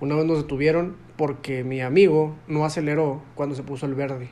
Una 0.00 0.14
vez 0.16 0.24
nos 0.24 0.38
detuvieron 0.38 0.96
porque 1.16 1.62
mi 1.64 1.80
amigo 1.82 2.34
no 2.48 2.64
aceleró 2.64 3.20
cuando 3.34 3.54
se 3.54 3.62
puso 3.62 3.84
el 3.86 3.94
verde. 3.94 4.30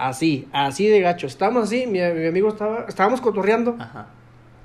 Así, 0.00 0.48
así 0.52 0.86
de 0.86 1.00
gacho. 1.00 1.26
Estábamos 1.26 1.64
así, 1.64 1.86
mi, 1.86 2.00
mi 2.00 2.26
amigo 2.26 2.48
estaba, 2.48 2.86
estábamos 2.88 3.20
cotorreando. 3.20 3.76
Ajá. 3.78 4.06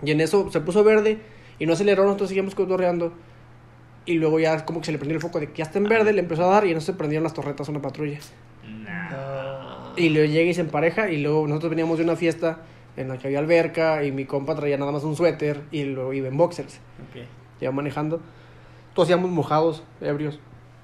Y 0.01 0.11
en 0.11 0.21
eso 0.21 0.49
se 0.51 0.61
puso 0.61 0.83
verde 0.83 1.19
y 1.59 1.65
no 1.65 1.73
aceleró, 1.73 2.05
nosotros 2.05 2.29
seguíamos 2.29 2.55
cotorreando. 2.55 3.11
Y 4.05 4.13
luego 4.13 4.39
ya 4.39 4.65
como 4.65 4.79
que 4.79 4.85
se 4.85 4.91
le 4.91 4.97
prendió 4.97 5.15
el 5.15 5.21
foco 5.21 5.39
de 5.39 5.47
que 5.47 5.57
ya 5.57 5.63
está 5.65 5.79
en 5.79 5.85
verde, 5.85 6.13
le 6.13 6.21
empezó 6.21 6.45
a 6.45 6.47
dar 6.47 6.65
y 6.65 6.71
en 6.71 6.77
eso 6.77 6.85
se 6.85 6.93
prendieron 6.93 7.23
las 7.23 7.33
torretas 7.33 7.67
a 7.67 7.71
una 7.71 7.81
patrulla. 7.81 8.19
Y 9.97 10.09
luego 10.09 10.31
llega 10.31 10.49
y 10.49 10.53
se 10.53 10.61
empareja 10.61 11.09
y 11.09 11.21
luego 11.21 11.47
nosotros 11.47 11.71
veníamos 11.71 11.97
de 11.97 12.03
una 12.03 12.15
fiesta 12.15 12.59
en 12.95 13.09
la 13.09 13.17
que 13.17 13.27
había 13.27 13.39
alberca 13.39 14.03
y 14.03 14.11
mi 14.11 14.25
compa 14.25 14.55
traía 14.55 14.77
nada 14.77 14.91
más 14.91 15.03
un 15.03 15.15
suéter 15.15 15.63
y 15.71 15.83
luego 15.83 16.13
iba 16.13 16.27
en 16.27 16.37
boxers. 16.37 16.79
Ok. 17.09 17.23
Ya 17.59 17.71
manejando. 17.71 18.21
Todos 18.93 19.09
íbamos 19.09 19.31
mojados, 19.31 19.83
ebrios. 19.99 20.39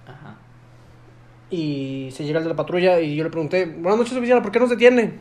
Ajá. 0.07 0.37
Y 1.51 2.09
se 2.13 2.23
llega 2.23 2.37
el 2.39 2.45
de 2.45 2.49
la 2.49 2.55
patrulla 2.55 2.99
y 3.01 3.15
yo 3.15 3.23
le 3.25 3.29
pregunté, 3.29 3.65
buenas 3.65 3.97
noches 3.99 4.17
oficial, 4.17 4.41
¿por 4.41 4.51
qué 4.51 4.59
nos 4.59 4.69
detiene? 4.69 5.11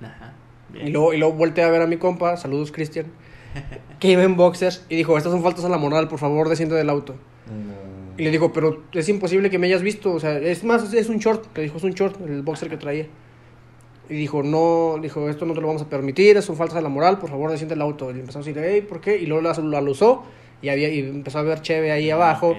Ajá. 0.00 0.32
Y 0.74 0.88
luego, 0.90 1.12
y 1.12 1.18
luego 1.18 1.34
volteé 1.34 1.64
a 1.64 1.70
ver 1.70 1.82
a 1.82 1.86
mi 1.86 1.96
compa, 1.96 2.36
saludos 2.36 2.70
Cristian, 2.72 3.06
que 3.98 4.08
iba 4.12 4.22
en 4.22 4.36
boxers 4.36 4.86
y 4.88 4.96
dijo, 4.96 5.18
estas 5.18 5.32
son 5.32 5.42
faltas 5.42 5.64
a 5.64 5.68
la 5.68 5.78
moral, 5.78 6.08
por 6.08 6.18
favor 6.20 6.48
desciende 6.48 6.76
del 6.76 6.88
auto. 6.88 7.14
No. 7.46 7.82
Y 8.16 8.22
le 8.24 8.30
dijo, 8.30 8.52
pero 8.52 8.84
es 8.92 9.08
imposible 9.08 9.50
que 9.50 9.58
me 9.58 9.66
hayas 9.66 9.82
visto, 9.82 10.12
o 10.12 10.20
sea, 10.20 10.38
es 10.38 10.62
más, 10.64 10.92
es- 10.94 11.08
un 11.08 11.18
short, 11.18 11.46
le 11.56 11.64
dijo, 11.64 11.78
es 11.78 11.82
un 11.84 11.92
short, 11.92 12.20
el 12.26 12.42
boxer 12.42 12.68
que 12.70 12.76
traía. 12.76 13.06
Y 14.08 14.14
dijo, 14.14 14.42
no, 14.42 14.96
dijo, 15.02 15.28
esto 15.28 15.46
no 15.46 15.54
te 15.54 15.60
lo 15.60 15.66
vamos 15.66 15.82
a 15.82 15.88
permitir, 15.88 16.40
son 16.42 16.56
faltas 16.56 16.76
a 16.76 16.80
la 16.82 16.88
moral, 16.90 17.18
por 17.18 17.30
favor 17.30 17.50
desciende 17.50 17.74
del 17.74 17.82
auto. 17.82 18.10
Y 18.14 18.20
empezó 18.20 18.38
a 18.38 18.42
decir, 18.42 18.60
hey, 18.62 18.82
¿por 18.86 19.00
qué? 19.00 19.16
Y 19.18 19.26
luego 19.26 19.42
lo, 19.42 19.52
lo 19.62 19.76
alusó 19.78 20.22
y, 20.60 20.68
había, 20.68 20.88
y 20.90 21.00
empezó 21.00 21.38
a 21.38 21.42
ver 21.42 21.62
cheve 21.62 21.90
ahí 21.90 22.10
abajo. 22.10 22.50
Ok. 22.50 22.56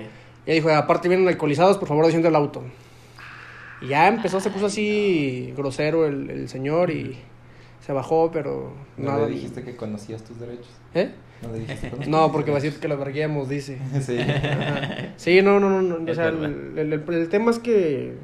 Y 0.47 0.51
dijo, 0.53 0.69
aparte 0.71 1.07
vienen 1.07 1.27
alcoholizados, 1.27 1.77
por 1.77 1.87
favor 1.87 2.03
desciende 2.05 2.27
del 2.27 2.35
auto. 2.35 2.63
Y 3.83 3.87
ya 3.89 4.07
empezó, 4.07 4.39
se 4.39 4.49
puso 4.49 4.67
así 4.67 5.53
grosero 5.57 6.05
el, 6.05 6.29
el 6.29 6.49
señor 6.49 6.89
y 6.89 7.17
se 7.81 7.91
bajó, 7.93 8.31
pero 8.31 8.73
¿No 8.97 9.11
nada. 9.11 9.25
le 9.27 9.33
dijiste 9.35 9.63
que 9.63 9.75
conocías 9.75 10.23
tus 10.23 10.39
derechos? 10.39 10.69
¿Eh? 10.93 11.11
No 11.41 11.51
le 11.51 11.59
dijiste 11.59 11.89
"Conozco 11.89 12.09
No, 12.11 12.31
porque 12.31 12.51
va 12.51 12.57
a 12.57 12.61
derechos". 12.61 12.79
decir 12.79 12.79
que 12.81 12.87
lo 12.87 12.97
verguemos, 12.97 13.49
dice. 13.49 13.77
Sí. 14.01 14.17
Ajá. 14.19 15.13
Sí, 15.17 15.41
no, 15.41 15.59
no, 15.59 15.69
no. 15.69 15.81
no, 15.81 16.11
O 16.11 16.15
sea, 16.15 16.29
el, 16.29 16.77
el- 16.77 16.93
el- 16.93 17.03
el 17.13 17.29
tema 17.29 17.51
es 17.51 17.59
que 17.59 18.15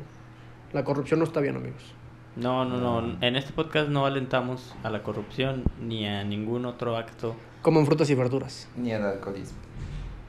la 0.72 0.84
corrupción 0.86 1.20
no 1.20 1.26
está 1.26 1.42
bien, 1.42 1.56
amigos. 1.58 1.94
No, 2.38 2.64
no, 2.64 2.78
no. 3.02 3.18
En 3.22 3.36
este 3.36 3.52
podcast 3.52 3.90
no 3.90 4.06
alentamos 4.06 4.74
a 4.84 4.90
la 4.90 5.04
corrupción 5.04 5.64
ni 5.82 6.08
a 6.08 6.24
ningún 6.24 6.66
otro 6.66 6.96
acto. 6.96 7.36
Coman 7.64 7.86
frutas 7.86 8.10
y 8.10 8.16
verduras. 8.16 8.70
Ni 8.78 8.92
el 8.94 9.02
alcoholismo. 9.04 9.58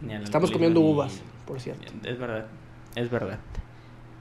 Ni 0.00 0.14
al 0.14 0.24
Estamos 0.24 0.50
alcoholismo, 0.50 0.74
comiendo 0.74 0.80
ni- 0.80 0.86
uvas, 0.92 1.22
por 1.46 1.60
cierto. 1.60 1.92
Es 2.02 2.18
verdad, 2.18 2.46
es 2.96 3.08
verdad. 3.10 3.38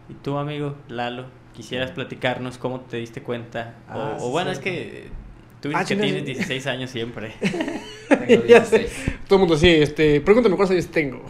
¿Y 0.09 0.13
tú, 0.15 0.37
amigo 0.37 0.75
Lalo, 0.87 1.25
quisieras 1.53 1.91
platicarnos 1.91 2.57
cómo 2.57 2.81
te 2.81 2.97
diste 2.97 3.21
cuenta? 3.21 3.75
O- 3.89 3.91
Ah, 3.93 4.15
o, 4.17 4.25
sí, 4.25 4.31
bueno, 4.31 4.51
es 4.51 4.59
que 4.59 5.07
tú 5.61 5.69
Ah, 5.73 5.79
dices 5.81 5.87
que 5.87 5.93
chingas. 5.95 6.07
tienes 6.07 6.25
16 6.25 6.67
años 6.67 6.89
siempre. 6.89 7.33
Tengo 8.09 8.45
Ya 8.45 8.65
sé. 8.65 8.79
16. 8.79 9.19
Todo 9.27 9.35
el 9.35 9.39
mundo 9.41 9.57
sí, 9.57 9.67
este, 9.69 10.21
pregúntame 10.21 10.55
cuántos 10.55 10.73
años 10.75 10.87
tengo. 10.87 11.23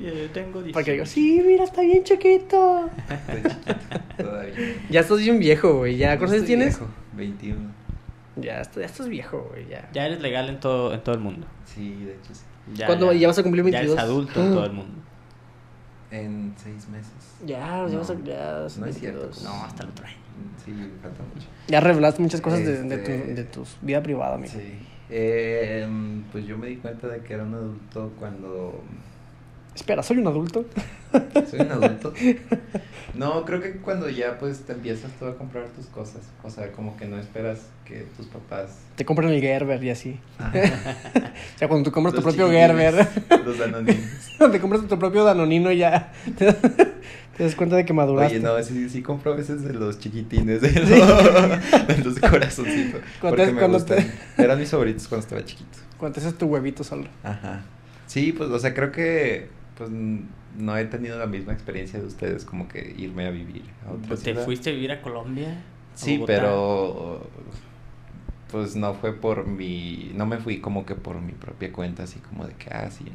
Eh, 0.00 0.28
tengo 0.32 0.62
16. 0.62 0.72
Para 0.72 0.84
que 0.84 0.92
diga, 0.92 1.06
sí, 1.06 1.42
mira, 1.44 1.64
está 1.64 1.80
bien 1.82 2.04
chiquito. 2.04 2.88
Estoy 3.10 3.42
chiquito. 3.50 3.74
Todavía. 4.16 4.54
Ya 4.88 5.00
estás 5.00 5.18
bien 5.18 5.38
viejo, 5.40 5.78
güey. 5.78 5.96
¿Ya 5.96 6.16
cuántos 6.16 6.32
años 6.36 6.46
tienes? 6.46 6.78
viejo, 6.78 6.92
21. 7.14 7.70
Ya, 8.36 8.60
estás- 8.60 8.76
ya 8.80 8.86
estás 8.86 9.08
viejo, 9.08 9.48
güey. 9.50 9.66
Ya. 9.68 9.88
Ya 9.92 10.06
eres 10.06 10.20
legal 10.20 10.48
en 10.48 10.60
todo, 10.60 10.94
en 10.94 11.00
todo 11.00 11.14
el 11.16 11.20
mundo. 11.22 11.46
Sí, 11.64 12.04
de 12.04 12.12
hecho 12.12 12.34
sí. 12.34 12.42
Ya, 12.74 12.86
¿Cuándo 12.86 13.12
ya 13.12 13.28
vas 13.28 13.38
a 13.38 13.42
cumplir 13.42 13.64
Ya 13.64 13.70
22? 13.80 13.96
eres 13.96 14.04
adulto 14.04 14.40
en 14.44 14.52
todo 14.52 14.64
el 14.66 14.72
mundo. 14.74 14.92
En 16.10 16.54
seis 16.56 16.88
meses. 16.88 17.12
Ya, 17.44 17.86
ya 17.88 17.98
No. 17.98 18.24
Ya, 18.24 18.66
es 18.66 18.72
cierto. 18.74 19.20
22. 19.20 19.42
No, 19.42 19.64
hasta 19.64 19.82
el 19.82 19.88
otro 19.90 20.06
año. 20.06 20.16
Sí, 20.64 20.72
falta 21.02 21.22
mucho. 21.34 21.46
Ya 21.68 21.80
revelaste 21.80 22.22
muchas 22.22 22.40
cosas 22.40 22.60
de, 22.60 22.82
de 22.82 22.94
Este- 22.96 23.18
tu, 23.18 23.34
de 23.34 23.44
tu 23.44 23.64
vida 23.82 24.02
privada, 24.02 24.34
amigo. 24.34 24.52
Sí. 24.52 24.78
Eh, 25.08 25.86
pues 26.32 26.46
yo 26.46 26.58
me 26.58 26.66
di 26.68 26.76
cuenta 26.76 27.06
de 27.08 27.20
que 27.20 27.34
era 27.34 27.44
un 27.44 27.54
adulto 27.54 28.12
cuando 28.18 28.82
Espera, 29.76 30.02
¿soy 30.02 30.16
un 30.16 30.26
adulto? 30.26 30.64
soy 31.50 31.60
un 31.60 31.70
adulto. 31.70 32.12
No, 33.14 33.46
creo 33.46 33.62
que 33.62 33.76
cuando 33.76 34.10
ya 34.10 34.36
pues 34.38 34.60
te 34.66 34.74
empiezas 34.74 35.10
tú 35.18 35.24
a 35.24 35.36
comprar 35.38 35.68
tus 35.68 35.86
cosas. 35.86 36.20
O 36.42 36.50
sea, 36.50 36.70
como 36.72 36.98
que 36.98 37.06
no 37.06 37.18
esperas 37.18 37.60
que 37.86 38.06
tus 38.14 38.26
papás. 38.26 38.76
Te 38.94 39.06
compran 39.06 39.30
el 39.30 39.40
Gerber 39.40 39.82
y 39.82 39.88
así. 39.88 40.20
Ajá, 40.38 40.50
O 41.54 41.58
sea, 41.58 41.66
cuando 41.66 41.88
tú 41.88 41.92
compras 41.92 42.14
tu 42.14 42.20
propio 42.20 42.50
Gerber, 42.50 43.08
Los 43.42 43.58
danoninos. 43.58 43.96
te 44.52 44.60
compras 44.60 44.86
tu 44.86 44.98
propio 44.98 45.24
Danonino 45.24 45.72
y 45.72 45.78
ya 45.78 46.12
te, 46.36 46.52
te 46.52 47.42
das 47.42 47.54
cuenta 47.54 47.76
de 47.76 47.86
que 47.86 47.94
maduraste. 47.94 48.36
Oye, 48.36 48.44
no, 48.44 48.62
sí, 48.62 48.90
sí 48.90 49.00
compro 49.00 49.32
a 49.32 49.36
veces 49.36 49.62
de 49.62 49.72
los 49.72 49.98
chiquitines, 49.98 50.60
de 50.60 50.72
los, 50.72 50.88
de 50.90 51.98
los 52.04 52.14
de 52.16 52.20
corazoncito. 52.20 52.98
Cuando 53.18 53.36
Porque 53.38 53.52
me 53.52 53.66
gustan. 53.66 54.12
Eran 54.36 54.58
mis 54.58 54.68
favoritos 54.68 55.08
cuando 55.08 55.24
estaba 55.24 55.42
chiquito. 55.42 55.78
Cuando 55.96 56.16
te 56.16 56.20
haces 56.20 56.36
tu 56.36 56.48
huevito 56.48 56.84
solo. 56.84 57.06
Ajá. 57.22 57.62
Sí, 58.06 58.32
pues, 58.32 58.50
o 58.50 58.58
sea, 58.58 58.74
creo 58.74 58.92
que 58.92 59.48
pues 59.76 59.90
no 59.90 60.76
he 60.76 60.84
tenido 60.86 61.18
la 61.18 61.26
misma 61.26 61.52
experiencia 61.52 61.98
de 62.00 62.06
ustedes 62.06 62.44
como 62.44 62.66
que 62.68 62.94
irme 62.96 63.26
a 63.26 63.30
vivir 63.30 63.64
a 63.86 63.92
otra 63.92 64.16
¿Te 64.16 64.16
ciudad. 64.16 64.44
fuiste 64.44 64.70
a 64.70 64.72
vivir 64.72 64.92
a 64.92 65.02
Colombia? 65.02 65.50
¿A 65.94 65.96
Sí, 65.96 66.14
Bogotá? 66.16 66.34
pero 66.34 67.30
pues 68.50 68.76
no 68.76 68.94
fue 68.94 69.12
por 69.12 69.46
mi, 69.46 70.12
no 70.14 70.24
me 70.26 70.38
fui 70.38 70.60
como 70.60 70.86
que 70.86 70.94
por 70.94 71.20
mi 71.20 71.32
propia 71.32 71.72
cuenta, 71.72 72.04
así 72.04 72.20
como 72.20 72.46
de 72.46 72.54
que, 72.54 72.70
ah, 72.70 72.90
sin, 72.90 73.08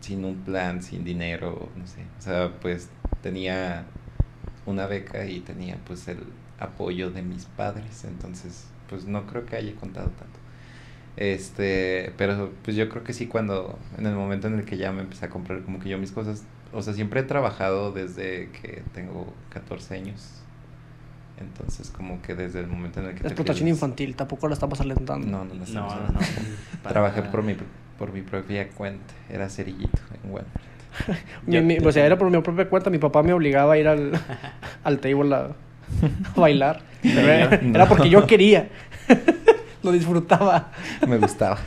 sin 0.00 0.24
un 0.24 0.36
plan, 0.36 0.82
sin 0.82 1.04
dinero, 1.04 1.68
no 1.76 1.86
sé. 1.86 2.02
O 2.18 2.22
sea, 2.22 2.52
pues 2.60 2.90
tenía 3.22 3.84
una 4.66 4.86
beca 4.86 5.24
y 5.26 5.40
tenía 5.40 5.76
pues 5.86 6.06
el 6.08 6.18
apoyo 6.58 7.10
de 7.10 7.22
mis 7.22 7.46
padres, 7.46 8.04
entonces 8.04 8.68
pues 8.88 9.06
no 9.06 9.26
creo 9.26 9.46
que 9.46 9.56
haya 9.56 9.74
contado 9.76 10.08
tanto. 10.10 10.38
Este, 11.16 12.12
pero 12.16 12.50
pues 12.64 12.76
yo 12.76 12.88
creo 12.88 13.04
que 13.04 13.12
sí 13.12 13.26
cuando, 13.26 13.78
en 13.98 14.06
el 14.06 14.14
momento 14.14 14.46
en 14.48 14.58
el 14.58 14.64
que 14.64 14.76
ya 14.78 14.92
me 14.92 15.02
empecé 15.02 15.26
a 15.26 15.30
comprar 15.30 15.60
como 15.62 15.78
que 15.78 15.88
yo 15.88 15.98
mis 15.98 16.10
cosas, 16.12 16.44
o 16.72 16.82
sea, 16.82 16.94
siempre 16.94 17.20
he 17.20 17.22
trabajado 17.24 17.92
desde 17.92 18.48
que 18.60 18.82
tengo 18.94 19.32
14 19.50 19.94
años. 19.94 20.38
Entonces, 21.40 21.90
como 21.90 22.22
que 22.22 22.34
desde 22.34 22.60
el 22.60 22.66
momento 22.68 23.00
en 23.00 23.06
el 23.06 23.14
que 23.14 23.20
te 23.22 23.26
Explotación 23.28 23.66
pierdes- 23.66 23.76
infantil, 23.76 24.14
tampoco 24.16 24.48
la 24.48 24.54
estamos 24.54 24.80
alentando. 24.80 25.26
No, 25.26 25.44
no, 25.44 25.54
no. 25.54 25.54
No, 25.54 25.64
estamos 25.64 25.92
no, 25.92 25.98
hablando. 25.98 26.20
no. 26.20 26.82
para 26.82 26.92
Trabajé 26.92 27.22
por 27.22 27.42
mi, 27.42 27.56
por 27.98 28.12
mi 28.12 28.22
propia 28.22 28.68
cuenta. 28.70 29.12
Era 29.28 29.48
cerillito 29.50 29.98
en 30.24 30.30
Walmart. 30.30 30.60
Mi- 31.46 31.60
mi- 31.62 31.78
te- 31.78 31.86
o 31.88 31.92
sea, 31.92 32.06
era 32.06 32.16
por 32.16 32.30
mi 32.30 32.40
propia 32.40 32.68
cuenta. 32.68 32.90
Mi 32.90 32.98
papá 32.98 33.22
me 33.22 33.32
obligaba 33.32 33.72
a 33.74 33.78
ir 33.78 33.88
al, 33.88 34.12
al 34.84 34.98
table 35.00 35.34
a, 35.34 35.38
a 36.36 36.40
bailar. 36.40 36.80
Pero 37.02 37.20
era, 37.20 37.60
No. 37.60 37.74
era 37.74 37.88
porque 37.88 38.08
yo 38.08 38.26
quería. 38.26 38.68
Lo 39.82 39.92
disfrutaba. 39.92 40.70
Me 41.08 41.18
gustaba. 41.18 41.58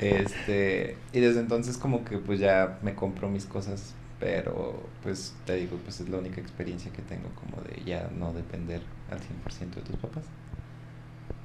este, 0.00 0.96
y 1.12 1.20
desde 1.20 1.40
entonces 1.40 1.76
como 1.78 2.04
que 2.04 2.18
pues 2.18 2.38
ya 2.40 2.78
me 2.82 2.94
compro 2.94 3.28
mis 3.28 3.46
cosas, 3.46 3.94
pero 4.20 4.74
pues 5.02 5.34
te 5.46 5.54
digo, 5.56 5.76
pues 5.84 6.00
es 6.00 6.08
la 6.08 6.18
única 6.18 6.40
experiencia 6.40 6.90
que 6.92 7.02
tengo 7.02 7.28
como 7.34 7.62
de 7.62 7.82
ya 7.84 8.10
no 8.18 8.32
depender 8.32 8.80
al 9.10 9.18
100% 9.18 9.74
de 9.76 9.80
tus 9.82 9.96
papás. 9.96 10.24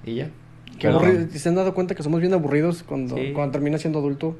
Y 0.03 0.15
ya. 0.15 0.29
Qué. 0.77 1.27
¿Se 1.39 1.49
han 1.49 1.55
dado 1.55 1.73
cuenta 1.73 1.95
que 1.95 2.03
somos 2.03 2.21
bien 2.21 2.33
aburridos 2.33 2.83
cuando, 2.83 3.15
Sí. 3.17 3.31
cuando 3.33 3.51
terminas 3.53 3.81
siendo 3.81 3.99
adulto? 3.99 4.37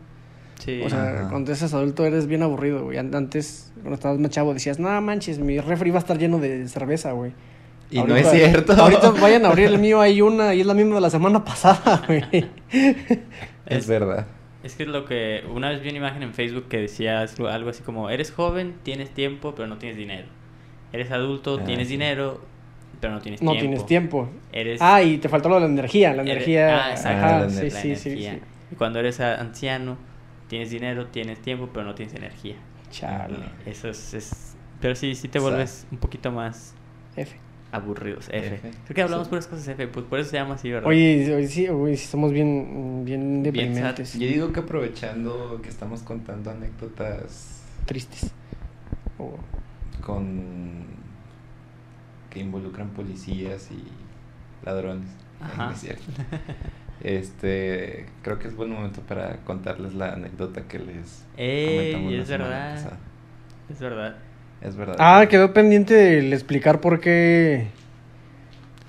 Sí. 0.59 0.81
O 0.83 0.89
sea, 0.89 1.21
Ajá. 1.21 1.29
cuando 1.29 1.51
eres 1.51 1.73
adulto 1.73 2.05
eres 2.05 2.27
bien 2.27 2.43
aburrido, 2.43 2.83
güey. 2.83 2.97
An- 2.97 3.15
Antes, 3.15 3.71
cuando 3.75 3.95
estabas 3.95 4.19
más 4.19 4.29
chavo, 4.31 4.53
decías, 4.53 4.77
no 4.79 5.01
manches, 5.01 5.39
mi 5.39 5.59
refri 5.59 5.89
va 5.89 5.97
a 5.97 5.99
estar 5.99 6.17
lleno 6.17 6.37
de 6.39 6.67
cerveza, 6.67 7.13
güey. 7.13 7.31
Y 7.91 8.01
no 8.03 8.15
es 8.15 8.29
cierto. 8.29 8.73
Ahorita 8.73 9.11
vayan 9.11 9.45
a 9.45 9.49
abrir 9.49 9.65
el 9.67 9.79
mío, 9.79 9.99
hay 10.01 10.21
una 10.21 10.53
y 10.53 10.61
es 10.61 10.65
la 10.67 10.73
misma 10.73 10.95
de 10.95 11.01
la 11.01 11.09
semana 11.09 11.43
pasada, 11.43 12.03
güey. 12.07 12.45
Es 13.65 13.87
verdad. 13.87 14.27
Es 14.63 14.75
que 14.75 14.83
es 14.83 14.89
lo 14.89 15.05
que. 15.05 15.43
Una 15.53 15.69
vez 15.69 15.81
vi 15.81 15.89
una 15.89 15.97
imagen 15.99 16.21
en 16.23 16.33
Facebook 16.33 16.67
que 16.67 16.77
decía 16.77 17.21
algo 17.21 17.69
así 17.69 17.81
como: 17.83 18.09
Eres 18.09 18.31
joven, 18.31 18.75
tienes 18.83 19.09
tiempo, 19.11 19.55
pero 19.55 19.67
no 19.67 19.77
tienes 19.77 19.97
dinero. 19.97 20.27
Eres 20.91 21.11
adulto, 21.11 21.59
Ah, 21.61 21.65
tienes 21.65 21.87
sí. 21.87 21.93
dinero, 21.93 22.41
pero 22.99 23.13
no 23.13 23.21
tienes 23.21 23.41
No 23.41 23.51
tiempo. 23.51 23.67
tienes 23.69 23.85
tiempo. 23.85 24.29
Eres. 24.51 24.81
Ah, 24.81 25.01
y 25.01 25.17
te 25.17 25.29
faltó 25.29 25.49
lo 25.49 25.55
de 25.55 25.61
la 25.61 25.67
energía. 25.67 26.13
La 26.13 26.23
eres- 26.23 26.33
energía. 26.33 26.85
Ah, 26.85 26.91
exacto. 26.91 27.25
Ajá, 27.25 27.39
la 27.41 27.49
sí, 27.49 27.55
la 27.63 27.69
sí, 27.69 27.95
sí, 27.95 28.09
energía. 28.09 28.33
sí. 28.33 28.39
Y 28.71 28.75
cuando 28.75 28.99
eres 28.99 29.19
anciano, 29.19 29.97
tienes 30.47 30.69
dinero, 30.71 31.07
tienes 31.07 31.41
tiempo, 31.41 31.69
pero 31.73 31.85
no 31.85 31.95
tienes 31.95 32.13
energía. 32.15 32.55
Chale. 32.91 33.37
Eso 33.65 33.87
es. 33.89 34.13
es- 34.13 34.55
Pero 34.81 34.95
sí, 34.95 35.15
sí 35.15 35.27
te 35.27 35.39
O 35.39 35.41
sea, 35.41 35.49
vuelves 35.51 35.87
un 35.91 35.97
poquito 35.99 36.31
más 36.31 36.75
F. 37.15 37.37
aburridos. 37.71 38.27
F. 38.31 38.55
F. 38.55 38.71
Creo 38.85 38.95
que 38.95 39.01
hablamos 39.01 39.27
Sí. 39.27 39.29
puras 39.29 39.47
cosas 39.47 39.67
F, 39.67 39.87
pues 39.87 40.05
por 40.05 40.19
eso 40.19 40.29
se 40.31 40.37
llama 40.37 40.55
así, 40.55 40.71
¿verdad? 40.71 40.89
Oye, 40.89 41.35
oye, 41.35 41.47
sí, 41.47 41.67
sí 41.67 41.97
somos 42.07 42.31
bien, 42.31 43.03
bien 43.05 43.43
Bien 43.43 43.43
deprimentes. 43.43 44.13
Yo 44.13 44.27
digo 44.27 44.51
que 44.51 44.59
aprovechando 44.61 45.59
que 45.61 45.69
estamos 45.69 46.01
contando 46.01 46.49
anécdotas 46.51 47.63
Tristes. 47.85 48.31
O- 49.17 49.37
con 50.01 50.85
que 52.29 52.39
involucran 52.39 52.89
policías 52.89 53.69
y 53.71 53.83
ladrones. 54.65 55.09
Ajá. 55.41 55.71
Es 55.73 55.79
cierto. 55.81 56.03
Este, 57.01 58.07
creo 58.23 58.39
que 58.39 58.47
es 58.49 58.55
buen 58.55 58.71
momento 58.71 59.01
para 59.01 59.37
contarles 59.45 59.93
la 59.93 60.13
anécdota 60.13 60.63
que 60.67 60.79
les 60.79 61.25
Ey, 61.37 61.93
comentamos 61.93 62.11
la 62.13 62.21
es 62.21 62.27
semana 62.27 62.49
verdad. 62.49 62.75
pasada. 62.75 62.97
Es 63.69 63.79
verdad. 63.79 64.15
Es 64.61 64.75
verdad. 64.75 64.95
Ah, 64.99 65.25
quedó 65.29 65.53
pendiente 65.53 66.19
el 66.19 66.33
explicar 66.33 66.81
por 66.81 66.99
qué, 66.99 67.67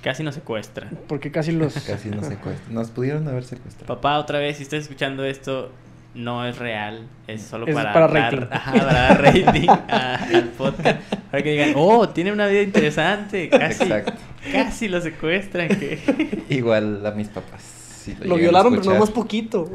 Casi 0.03 0.23
nos 0.23 0.35
secuestra. 0.35 0.89
por 1.07 1.21
qué 1.21 1.31
casi 1.31 1.53
los... 1.53 1.75
Casi 1.87 2.09
nos 2.09 2.27
secuestran. 2.27 2.75
Nos 2.75 2.91
pudieron 2.91 3.29
haber 3.29 3.45
secuestrado. 3.45 3.95
Papá, 3.95 4.19
otra 4.19 4.39
vez, 4.39 4.57
si 4.57 4.63
estás 4.63 4.81
escuchando 4.81 5.25
esto, 5.25 5.71
no 6.15 6.47
es 6.47 6.59
real. 6.59 7.07
Es 7.27 7.43
solo 7.43 7.67
Es 7.67 7.75
para, 7.75 7.93
para 7.93 8.09
dar, 8.09 8.33
rating. 8.33 8.47
ajá, 8.51 8.73
para 8.73 8.93
dar 8.93 9.23
rating 9.23 9.69
a- 9.89 10.15
al 10.15 10.45
podcast. 10.57 11.01
Para 11.31 11.43
que 11.43 11.51
digan, 11.53 11.73
oh, 11.77 12.09
tiene 12.09 12.33
una 12.33 12.47
vida 12.47 12.63
interesante. 12.63 13.49
Casi, 13.51 13.83
Exacto. 13.85 14.13
casi 14.51 14.89
lo 14.89 15.01
secuestran. 15.03 15.69
Que... 15.69 16.45
Igual 16.49 17.05
a 17.07 17.11
mis 17.13 17.29
papás. 17.29 17.63
Si 17.63 18.15
Lo 18.25 18.37
violaron, 18.37 18.73
pero 18.73 18.83
escuchar- 18.83 18.95
nomás 18.95 19.11
poquito. 19.11 19.71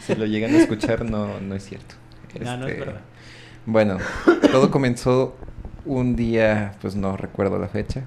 Si 0.00 0.16
lo 0.16 0.26
llegan 0.26 0.52
a 0.52 0.58
escuchar, 0.58 1.04
no, 1.08 1.38
no 1.40 1.54
es 1.54 1.64
cierto. 1.64 1.94
No, 2.40 2.56
no 2.56 2.66
es 2.66 2.72
Este, 2.72 2.84
verdad. 2.84 3.00
Bueno, 3.66 3.98
todo 4.52 4.70
comenzó 4.70 5.36
un 5.84 6.16
día, 6.16 6.74
pues 6.80 6.96
no 6.96 7.16
recuerdo 7.16 7.58
la 7.58 7.68
fecha, 7.68 8.04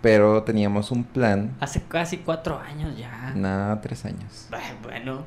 pero 0.00 0.42
teníamos 0.44 0.90
un 0.90 1.04
plan. 1.04 1.56
Hace 1.60 1.82
casi 1.82 2.18
cuatro 2.18 2.58
años 2.58 2.96
ya. 2.96 3.32
Nada, 3.34 3.80
tres 3.80 4.04
años. 4.04 4.52
Bueno, 4.82 5.24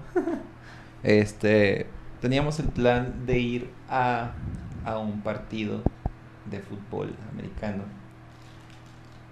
Este, 1.03 1.87
teníamos 2.21 2.59
el 2.59 2.69
plan 2.69 3.25
de 3.25 3.39
ir 3.39 3.69
a, 3.89 4.33
a 4.83 4.97
un 4.97 5.21
partido 5.21 5.83
de 6.45 6.59
fútbol 6.61 7.15
americano. 7.31 7.83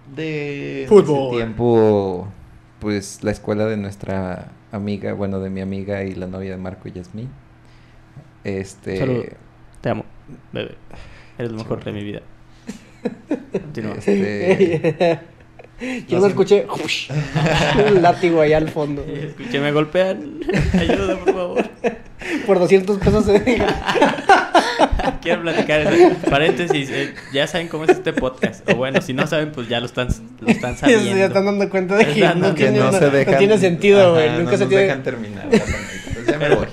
De 0.06 0.84
en 0.86 0.90
Fútbol. 0.90 1.06
ese 1.06 1.28
tiempo, 1.28 2.34
pues 2.80 3.24
la 3.24 3.32
escuela 3.32 3.66
de 3.66 3.78
nuestra 3.78 4.54
amiga, 4.72 5.14
bueno, 5.14 5.40
de 5.40 5.50
mi 5.50 5.62
amiga 5.62 6.04
y 6.04 6.16
la 6.16 6.28
novia 6.28 6.52
de 6.52 6.58
Marco 6.58 6.88
y 6.88 6.94
Yasmín. 6.94 7.30
Este, 8.44 8.98
Salud. 8.98 9.26
Te 9.82 9.90
amo, 9.90 10.06
bebé. 10.52 10.76
Eres 11.38 11.52
lo 11.52 11.58
mejor 11.60 11.84
de 11.84 11.92
mi 11.92 12.04
vida. 12.04 12.22
Continúa. 13.52 13.96
este, 13.96 15.20
Yo 16.08 16.18
No 16.18 16.22
lo 16.24 16.28
escuché. 16.28 16.66
un 17.94 18.02
látigo 18.02 18.42
allá 18.42 18.58
al 18.58 18.70
fondo. 18.70 19.04
Escuché, 19.08 19.60
me 19.60 19.72
golpean. 19.72 20.40
Ayuda, 20.74 21.18
por 21.18 21.34
favor. 21.34 21.70
Por 22.48 22.60
200 22.60 22.98
pesos. 22.98 23.28
eh. 23.30 23.62
Quiero 25.22 25.42
platicar 25.44 25.82
eso. 25.82 26.16
Paréntesis, 26.30 26.90
eh, 26.92 27.14
ya 27.34 27.48
saben 27.48 27.68
cómo 27.68 27.84
es 27.84 27.92
este 27.92 28.14
podcast. 28.14 28.68
O 28.70 28.76
bueno, 28.76 29.02
si 29.02 29.14
no 29.14 29.28
saben, 29.28 29.52
pues 29.52 29.68
ya 29.70 29.80
lo 29.80 29.86
están, 29.86 30.08
lo 30.40 30.48
están 30.48 30.72
Ya 30.76 30.88
se 30.88 30.94
sabiendo. 30.96 31.24
están 31.26 31.46
dando 31.46 31.70
cuenta 31.70 31.96
de 31.96 32.06
que 32.08 32.20
no 32.22 32.26
dando- 32.28 32.50
que 32.56 32.64
tiene, 32.64 32.80
no 32.80 32.90
una- 32.90 33.00
se 33.00 33.06
no 33.06 33.12
dejan. 33.12 33.38
tiene 33.38 33.58
sentido, 33.58 34.14
güey. 34.14 34.30
Nunca 34.32 34.44
no 34.44 34.52
se 34.52 34.58
nos 34.60 34.70
tiene. 34.70 34.84
dejan 34.86 35.04
terminar. 35.04 35.46
anécdotas. 35.46 36.26
Ya 36.28 36.38
me 36.40 36.56
voy. 36.56 36.68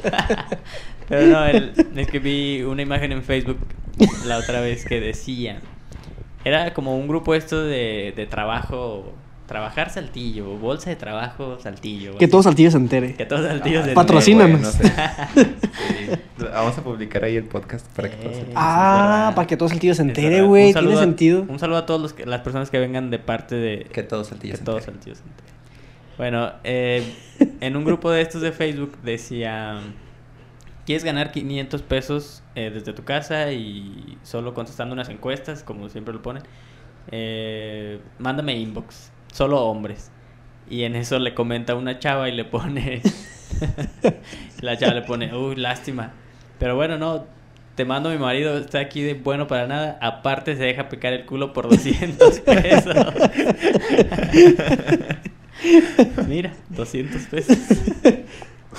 Pero 1.08 1.26
no, 1.26 1.44
el- 1.46 1.72
es 1.96 2.06
que 2.08 2.18
vi 2.18 2.62
una 2.62 2.82
imagen 2.82 3.12
en 3.12 3.22
Facebook 3.22 3.58
la 4.26 4.38
otra 4.38 4.60
vez 4.60 4.84
que 4.84 5.00
decía. 5.00 5.60
Era 6.44 6.74
como 6.74 6.96
un 6.98 7.08
grupo 7.08 7.34
esto 7.34 7.62
de, 7.62 8.12
de 8.16 8.26
trabajo. 8.26 9.12
Trabajar 9.46 9.90
saltillo, 9.90 10.56
bolsa 10.56 10.88
de 10.88 10.96
trabajo 10.96 11.58
saltillo. 11.60 12.16
Que 12.16 12.24
así. 12.24 12.30
todo 12.30 12.42
Saltillo 12.42 12.70
se 12.70 12.78
entere. 12.78 13.14
Que 13.14 13.26
todos 13.26 13.46
saltillos 13.46 13.84
Ah, 13.84 13.88
de 13.88 13.92
Patrocínanos. 13.94 14.78
bueno, 14.78 14.94
sí. 15.34 15.42
Sí. 16.38 16.44
vamos 16.50 16.78
a 16.78 16.82
publicar 16.82 17.24
ahí 17.24 17.36
el 17.36 17.44
podcast 17.44 17.86
para 17.94 18.08
que 18.08 18.16
todos 18.16 18.32
Eh, 18.36 18.40
sepan. 18.40 18.54
Ah, 18.56 19.32
para 19.34 19.46
que 19.46 19.58
todo 19.58 19.68
Saltillo 19.68 19.94
se 19.94 20.00
entere, 20.00 20.40
güey. 20.40 20.68
Un 20.68 20.72
Tiene 20.72 20.86
saludo 20.88 20.98
a- 20.98 21.02
sentido. 21.02 21.44
Un 21.46 21.58
saludo 21.58 21.76
a 21.76 21.84
todos 21.84 22.00
los 22.00 22.12
que- 22.14 22.24
las 22.24 22.40
personas 22.40 22.70
que 22.70 22.78
vengan 22.78 23.10
de 23.10 23.18
parte 23.18 23.54
de 23.54 23.86
Que 23.92 24.02
todos 24.02 24.28
saltillos. 24.28 24.60
que 24.60 24.64
todos 24.64 24.84
se 24.84 24.90
enteren. 24.92 25.14
Saltillo 25.14 25.16
se 25.16 25.30
entere. 25.30 25.48
Bueno, 26.16 26.52
eh, 26.64 27.02
en 27.60 27.76
un 27.76 27.84
grupo 27.84 28.10
de 28.10 28.22
estos 28.22 28.40
de 28.40 28.50
Facebook 28.52 28.96
decía, 29.02 29.78
¿quieres 30.84 31.04
ganar 31.04 31.32
500 31.32 31.82
pesos 31.82 32.42
eh, 32.54 32.70
desde 32.72 32.92
tu 32.92 33.04
casa 33.04 33.52
y 33.52 34.18
solo 34.22 34.54
contestando 34.54 34.92
unas 34.92 35.08
encuestas, 35.08 35.62
como 35.62 35.88
siempre 35.88 36.14
lo 36.14 36.22
ponen? 36.22 36.42
Eh, 37.10 38.00
mándame 38.18 38.56
inbox, 38.56 39.12
solo 39.32 39.64
hombres. 39.64 40.10
Y 40.68 40.84
en 40.84 40.96
eso 40.96 41.18
le 41.18 41.34
comenta 41.34 41.74
una 41.74 41.98
chava 41.98 42.28
y 42.28 42.32
le 42.32 42.44
pone, 42.44 43.02
la 44.60 44.78
chava 44.78 44.94
le 44.94 45.02
pone, 45.02 45.34
uy, 45.34 45.56
lástima. 45.56 46.12
Pero 46.58 46.76
bueno, 46.76 46.96
no, 46.96 47.26
te 47.74 47.84
mando 47.84 48.08
a 48.08 48.12
mi 48.12 48.18
marido, 48.18 48.56
está 48.56 48.78
aquí 48.78 49.02
de 49.02 49.14
bueno 49.14 49.46
para 49.46 49.66
nada. 49.66 49.98
Aparte 50.00 50.56
se 50.56 50.62
deja 50.62 50.88
picar 50.88 51.12
el 51.12 51.26
culo 51.26 51.52
por 51.52 51.68
200 51.68 52.40
pesos. 52.46 52.96
Mira, 56.28 56.52
200 56.70 57.22
pesos. 57.26 57.58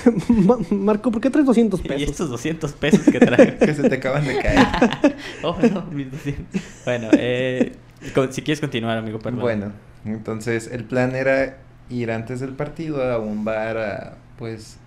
Ma- 0.30 0.58
Marco, 0.72 1.12
¿por 1.12 1.22
qué 1.22 1.30
traes 1.30 1.46
200 1.48 1.80
Y 1.84 1.88
pesos? 1.88 2.10
estos 2.10 2.30
200 2.30 2.72
pesos 2.74 3.02
que 3.06 3.20
traigo. 3.20 3.58
Que 3.66 3.74
se 3.74 3.88
te 3.90 3.96
acaban 3.96 4.26
de 4.26 4.38
caer. 4.40 4.68
Oh, 5.44 5.56
no, 5.74 5.84
mis 5.92 6.12
200. 6.12 6.62
Bueno, 6.86 7.10
eh, 7.14 7.74
con- 8.14 8.32
si 8.34 8.42
quieres 8.42 8.62
continuar, 8.62 8.98
amigo, 8.98 9.20
perdón. 9.20 9.42
Bueno, 9.42 9.72
entonces 10.06 10.70
el 10.72 10.84
plan 10.84 11.16
era 11.16 11.58
ir 11.90 12.12
antes 12.12 12.40
del 12.40 12.54
partido 12.54 13.04
a 13.04 13.20
un 13.20 13.46
bar 13.46 13.78
a, 13.78 14.18
pues, 14.38 14.78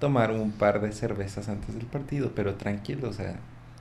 tomar 0.00 0.30
un 0.32 0.52
par 0.52 0.80
de 0.80 0.92
cervezas 0.92 1.48
antes 1.48 1.74
del 1.74 1.86
partido, 1.86 2.32
pero 2.34 2.54
tranquilo, 2.54 3.08
o 3.08 3.12
sea, 3.12 3.36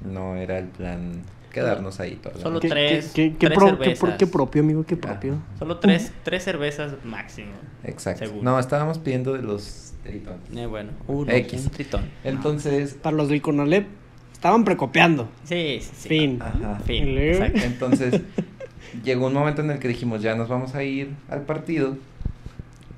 no 0.05 0.35
era 0.35 0.57
el 0.59 0.65
plan 0.67 1.21
quedarnos 1.51 1.99
ahí 1.99 2.15
todo. 2.21 2.33
el 2.35 2.41
Solo 2.41 2.59
¿Qué, 2.59 2.69
tres- 2.69 3.11
qué- 3.13 3.31
qué 3.37 3.47
tres 3.47 3.57
pro- 3.57 3.77
qué 3.79 3.95
cervezas. 3.95 4.17
qué 4.19 4.27
propio, 4.27 4.61
amigo? 4.61 4.83
¿Qué 4.85 4.95
propio? 4.95 5.33
Ajá. 5.33 5.57
Solo 5.59 5.77
tres, 5.79 6.11
tres 6.23 6.43
cervezas 6.43 6.93
máximo. 7.03 7.51
Exacto. 7.83 8.25
Seguro. 8.25 8.43
No, 8.43 8.59
estábamos 8.59 8.99
pidiendo 8.99 9.33
de 9.33 9.41
los 9.41 9.93
tritones. 10.03 10.39
Eh, 10.55 10.65
bueno, 10.67 10.91
uno, 11.07 11.31
X. 11.31 11.63
un 11.65 11.69
tritón. 11.71 12.01
Entonces, 12.23 12.93
Para 13.01 13.15
los 13.17 13.29
del 13.29 13.41
Conalep, 13.41 13.87
estaban 14.33 14.63
precopiando. 14.65 15.29
Sí, 15.45 15.79
sí, 15.81 15.89
sí. 15.97 16.09
Fin. 16.09 16.39
ajá. 16.41 16.79
Fin, 16.85 17.17
exacto. 17.17 17.59
Entonces, 17.63 18.21
llegó 19.03 19.25
un 19.27 19.33
momento 19.33 19.61
en 19.61 19.71
el 19.71 19.79
que 19.79 19.87
dijimos, 19.87 20.21
ya 20.21 20.35
nos 20.35 20.49
vamos 20.49 20.75
a 20.75 20.83
ir 20.83 21.09
al 21.29 21.41
partido. 21.41 21.97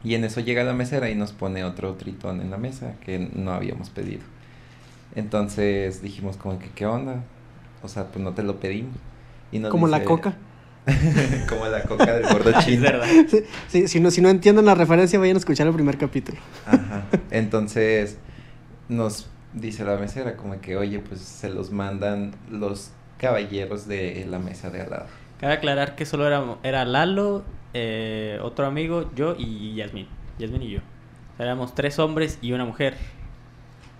Y 0.03 0.15
en 0.15 0.23
eso 0.23 0.39
llega 0.39 0.63
la 0.63 0.73
mesera 0.73 1.09
y 1.09 1.15
nos 1.15 1.33
pone 1.33 1.63
otro 1.65 1.93
tritón 1.95 2.39
en 2.41 2.51
la 2.51 2.57
mesa 2.57 2.93
que 3.05 3.19
no 3.33 3.51
habíamos 3.51 3.89
pedido. 3.89 4.21
Entonces 5.15 6.01
dijimos 6.01 6.37
como 6.37 6.59
que, 6.59 6.69
¿qué 6.69 6.85
onda? 6.85 7.23
O 7.83 7.87
sea, 7.87 8.05
pues 8.07 8.23
no 8.23 8.33
te 8.33 8.43
lo 8.43 8.59
pedimos. 8.59 8.95
Y 9.51 9.59
nos 9.59 9.71
Como 9.71 9.87
la 9.87 9.97
dice- 9.99 10.07
coca. 10.07 10.33
como 11.49 11.65
la 11.67 11.83
coca 11.83 12.13
del 12.13 12.27
gordo 12.31 12.49
Es 12.57 12.65
chino. 12.65 12.83
verdad. 12.83 13.05
Sí, 13.27 13.43
sí, 13.67 13.87
si, 13.87 13.99
no, 13.99 14.11
si 14.11 14.21
no 14.21 14.29
entienden 14.29 14.65
la 14.65 14.75
referencia, 14.75 15.19
vayan 15.19 15.35
a 15.35 15.39
escuchar 15.39 15.67
el 15.67 15.73
primer 15.73 15.97
capítulo. 15.97 16.37
Ajá. 16.65 17.03
Entonces 17.31 18.17
nos 18.87 19.29
dice 19.53 19.83
la 19.83 19.97
mesera 19.97 20.35
como 20.37 20.59
que, 20.61 20.77
oye, 20.77 20.99
pues 20.99 21.21
se 21.21 21.49
los 21.49 21.71
mandan 21.71 22.31
los 22.49 22.91
caballeros 23.17 23.87
de 23.87 24.25
la 24.29 24.39
mesa 24.39 24.69
de 24.69 24.81
al 24.81 24.89
lado. 24.89 25.05
Cabe 25.39 25.53
aclarar 25.53 25.95
que 25.95 26.05
solo 26.05 26.25
era, 26.27 26.43
era 26.63 26.85
Lalo, 26.85 27.43
eh, 27.73 28.39
otro 28.41 28.65
amigo, 28.65 29.09
yo 29.15 29.35
y 29.37 29.75
Yasmin. 29.75 30.07
Yasmin 30.37 30.61
y 30.63 30.69
yo. 30.71 30.79
O 30.79 31.37
sea, 31.37 31.45
éramos 31.45 31.75
tres 31.75 31.99
hombres 31.99 32.39
y 32.41 32.51
una 32.53 32.65
mujer. 32.65 32.95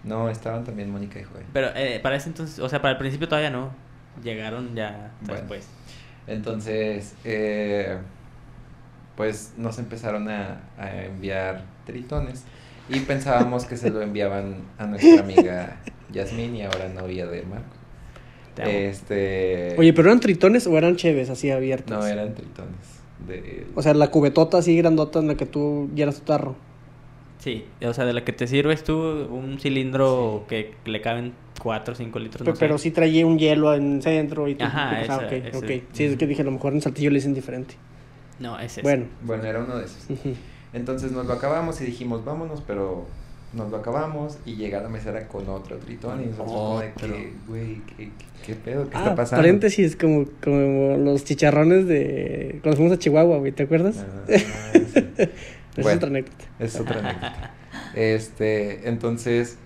No, 0.04 0.30
estaban 0.30 0.64
también 0.64 0.92
Mónica 0.92 1.20
y 1.20 1.24
Joel. 1.24 1.46
Pero 1.54 1.68
eh, 1.76 2.00
para 2.02 2.16
ese 2.16 2.30
entonces, 2.30 2.60
o 2.60 2.70
sea, 2.70 2.82
para 2.82 2.94
el 2.94 2.98
principio 2.98 3.28
todavía 3.28 3.50
no. 3.50 3.70
Llegaron 4.24 4.76
ya 4.76 5.12
Bueno. 5.22 5.36
después. 5.40 5.68
Entonces, 6.28 7.16
eh, 7.24 7.98
pues 9.16 9.54
nos 9.58 9.80
empezaron 9.80 10.30
a, 10.30 10.62
a 10.78 11.04
enviar 11.04 11.64
tritones 11.86 12.44
y 12.90 13.00
pensábamos 13.02 13.66
que 13.66 13.78
se 13.78 13.90
lo 13.90 14.02
enviaban 14.02 14.58
a 14.78 14.86
nuestra 14.88 15.22
amiga 15.22 15.78
Yasmín 16.12 16.56
y 16.56 16.64
ahora 16.64 16.90
novia 16.90 17.28
de 17.28 17.44
Marco. 17.44 17.76
Este, 18.58 19.76
Oye, 19.78 19.94
¿pero 19.94 20.10
eran 20.10 20.20
tritones 20.20 20.68
o 20.68 20.78
eran 20.78 20.96
cheves 20.98 21.30
así 21.30 21.50
abiertas? 21.50 21.98
no 21.98 22.06
eran 22.06 22.34
tritones. 22.36 22.76
De, 23.26 23.68
O 23.76 23.82
sea, 23.82 23.94
la 23.94 24.10
cubetota 24.10 24.58
así 24.58 24.76
grandota 24.78 25.20
en 25.20 25.28
la 25.28 25.36
que 25.36 25.46
tú 25.46 25.90
llenas 25.96 26.20
tu 26.20 26.26
tarro. 26.26 26.56
Sí, 27.40 27.66
o 27.82 27.94
sea, 27.94 28.06
de 28.06 28.14
la 28.14 28.24
que 28.26 28.34
te 28.34 28.48
sirves 28.48 28.84
tú, 28.84 28.94
un 28.98 29.58
cilindro 29.60 30.46
que 30.50 30.74
le 30.86 31.02
caben 31.02 31.34
4 31.62 31.94
o 31.94 31.96
5 31.96 32.20
litros. 32.20 32.44
Pe- 32.44 32.50
no 32.52 32.56
sé. 32.56 32.60
pero 32.60 32.78
sí 32.78 32.92
traía 32.92 33.26
un 33.26 33.40
hielo 33.40 33.74
en 33.74 34.02
centro 34.02 34.48
y 34.50 34.56
tú- 34.56 34.66
Ajá, 34.66 34.90
sea, 34.92 35.02
esa- 35.04 35.18
ok, 35.18 35.32
ese- 35.32 35.58
ok. 35.58 35.84
Sí, 35.94 36.04
es 36.04 36.18
que 36.18 36.28
dije, 36.28 36.42
a 36.42 36.46
lo 36.46 36.52
mejor 36.52 36.74
en 36.74 36.82
Saltillo 36.82 37.10
le 37.12 37.16
dicen 37.16 37.34
diferente. 37.34 37.76
No, 38.40 38.60
es 38.60 38.74
ese. 38.74 38.82
Bueno. 38.82 39.06
bueno, 39.22 39.44
era 39.46 39.60
uno 39.60 39.78
de 39.78 39.86
esos. 39.86 40.06
Entonces 40.74 41.12
nos 41.12 41.26
lo 41.26 41.34
acabamos 41.34 41.80
y 41.82 41.86
dijimos, 41.86 42.24
vámonos, 42.26 42.62
pero 42.68 43.06
nos 43.54 43.72
lo 43.72 43.78
acabamos 43.78 44.38
y 44.46 44.56
llega 44.56 44.82
la 44.82 44.90
mesera 44.90 45.28
con 45.28 45.48
otro 45.50 45.78
tritón 45.78 46.22
y 46.22 46.26
nosotros 46.28 46.48
como 46.52 46.80
de 46.82 46.92
que, 46.94 47.34
güey, 47.48 47.82
¿qué, 47.88 47.96
qué, 47.96 48.12
qué 48.46 48.54
pedo? 48.56 48.84
¿Qué 48.90 48.96
Ah, 48.98 49.00
está 49.00 49.16
pasando? 49.16 49.42
paréntesis, 49.42 49.96
como, 49.96 50.26
como 50.44 50.98
los 50.98 51.24
chicharrones 51.24 51.88
de... 51.88 52.60
Cuando 52.62 52.78
fuimos 52.78 52.94
a 52.96 53.00
Chihuahua, 53.00 53.38
güey, 53.40 53.52
¿te 53.54 53.64
acuerdas? 53.64 53.98
Ah, 53.98 54.28
sí. 54.28 54.44
Esa 55.72 55.80
es 55.82 55.84
Bueno. 55.84 55.98
otra 55.98 56.10
anécdota. 56.10 56.46
Es 56.60 56.80
otra 56.80 57.00
anécdota. 57.00 57.52
Este, 57.94 58.90
entonces, 58.90 59.58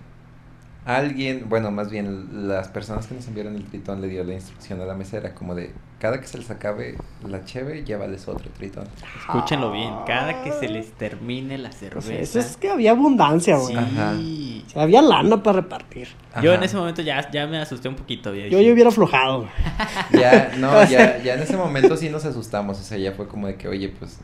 alguien, 0.86 1.46
bueno, 1.48 1.72
más 1.72 1.90
bien 1.90 2.48
las 2.48 2.68
personas 2.68 3.08
que 3.08 3.16
nos 3.16 3.28
enviaron 3.28 3.56
el 3.56 3.64
tritón 3.66 4.02
le 4.02 4.08
dio 4.08 4.24
la 4.24 4.34
instrucción 4.34 4.82
a 4.82 4.86
la 4.86 4.94
mesera 4.96 5.34
como 5.34 5.56
de, 5.56 5.72
cada 6.00 6.20
que 6.20 6.28
se 6.28 6.38
les 6.38 6.52
acabe 6.52 6.98
la 7.26 7.46
cheve, 7.46 7.86
llévales 7.86 8.28
otro 8.28 8.50
tritón. 8.52 8.86
Escúchenlo 9.22 9.72
bien. 9.72 9.94
Cada 10.06 10.44
que 10.44 10.52
se 10.52 10.68
les 10.68 10.92
termine 10.92 11.58
la 11.58 11.70
O 11.70 11.72
cerveza. 11.72 12.08
sea, 12.08 12.20
eso 12.20 12.40
es 12.40 12.58
que 12.58 12.70
había 12.70 12.92
abundancia, 12.92 13.56
güey. 13.56 13.74
Sí. 13.74 13.80
Ajá. 13.80 14.14
O 14.68 14.70
sea, 14.70 14.82
había 14.84 15.02
lana 15.02 15.42
para 15.42 15.62
repartir. 15.62 16.10
Yo 16.42 16.54
en 16.54 16.64
ese 16.64 16.76
momento 16.76 17.02
ya, 17.02 17.32
ya 17.32 17.48
me 17.48 17.58
asusté 17.60 17.88
un 17.88 17.96
poquito. 17.96 18.36
ya 18.36 18.48
Yo, 18.48 18.60
yo 18.60 18.74
hubiera 18.74 18.90
aflojado. 18.90 19.48
Ya, 20.12 20.52
no, 20.58 20.84
ya, 20.90 21.20
ya 21.24 21.36
en 21.36 21.42
ese 21.44 21.56
momento 21.56 21.96
sí 21.96 22.10
nos 22.10 22.26
asustamos, 22.26 22.78
o 22.82 22.84
sea, 22.84 22.98
ya 22.98 23.14
fue 23.14 23.28
como 23.30 23.48
de 23.48 23.56
que, 23.56 23.70
oye, 23.70 23.88
pues, 23.98 24.20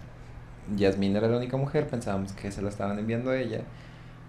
Yasmín 0.75 1.15
era 1.15 1.27
la 1.27 1.37
única 1.37 1.57
mujer, 1.57 1.87
pensábamos 1.87 2.31
que 2.33 2.51
se 2.51 2.61
la 2.61 2.69
estaban 2.69 2.99
enviando 2.99 3.31
a 3.31 3.37
ella. 3.37 3.61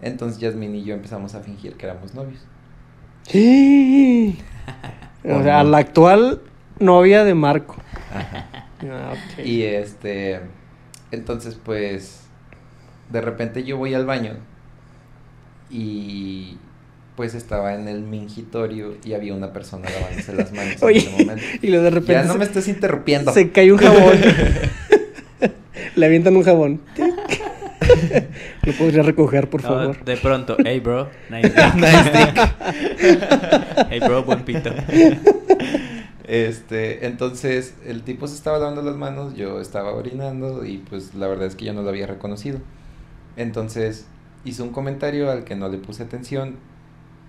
Entonces 0.03 0.39
Yasmín 0.41 0.75
y 0.75 0.85
yo 0.85 0.95
empezamos 0.95 1.35
a 1.35 1.41
fingir 1.41 1.75
que 1.77 1.87
éramos 1.87 2.15
novios. 2.15 2.41
o 5.25 5.37
¿O 5.39 5.43
sea, 5.43 5.63
la 5.65 5.79
actual 5.79 6.41
novia 6.79 7.25
de 7.25 7.35
Marco. 7.35 7.77
Ajá. 8.15 8.47
Ah. 8.83 9.13
Y 9.45 9.63
este, 9.63 10.41
entonces 11.11 11.59
pues, 11.63 12.23
de 13.11 13.21
repente 13.21 13.63
yo 13.65 13.77
voy 13.77 13.93
al 13.93 14.07
baño 14.07 14.37
y 15.69 16.57
pues 17.17 17.35
estaba 17.35 17.75
en 17.75 17.87
el 17.89 18.01
mingitorio 18.03 18.95
y 19.05 19.13
había 19.13 19.35
una 19.35 19.53
persona 19.53 19.91
lavándose 19.91 20.33
las 20.35 20.53
manos 20.53 20.77
Oye, 20.83 21.01
en 21.01 21.07
ese 21.15 21.25
momento. 21.25 21.45
y 21.61 21.67
luego 21.69 21.85
de 21.85 21.91
repente 21.91 22.13
Ya 22.15 22.25
no 22.25 22.37
me 22.37 22.45
estés 22.45 22.69
interrumpiendo. 22.69 23.33
se 23.33 23.51
cae 23.53 23.71
un 23.73 23.79
jabón. 23.79 24.15
Le 25.97 26.07
avientan 26.07 26.37
un 26.37 26.43
jabón. 26.43 26.81
Lo 28.63 28.73
podría 28.75 29.03
recoger, 29.03 29.49
por 29.51 29.63
No, 29.63 29.69
favor. 29.69 30.05
de 30.05 30.17
pronto, 30.17 30.57
hey 30.65 30.81
bro, 30.81 31.09
nice 31.31 31.49
dick. 31.55 31.75
Nice 31.75 32.11
dick. 32.13 33.87
hey 33.91 34.01
bro, 34.01 34.23
buen 34.25 34.45
pito. 34.45 34.71
Este, 36.25 37.07
entonces 37.07 37.75
el 37.85 38.03
tipo 38.03 38.29
se 38.29 38.37
estaba 38.37 38.59
lavando 38.59 38.83
las 38.83 38.95
manos, 38.97 39.35
yo 39.35 39.61
estaba 39.61 39.93
orinando 39.93 40.65
y 40.65 40.79
pues 40.79 41.15
la 41.15 41.27
verdad 41.27 41.47
es 41.47 41.57
que 41.57 41.65
yo 41.65 41.73
no 41.73 41.83
lo 41.83 41.89
había 41.89 42.07
reconocido. 42.07 42.61
Entonces 43.37 44.07
hizo 44.45 44.63
un 44.63 44.71
comentario 44.71 45.31
al 45.31 45.45
que 45.45 45.57
no 45.57 45.69
le 45.69 45.79
puse 45.79 46.05
atención 46.05 46.57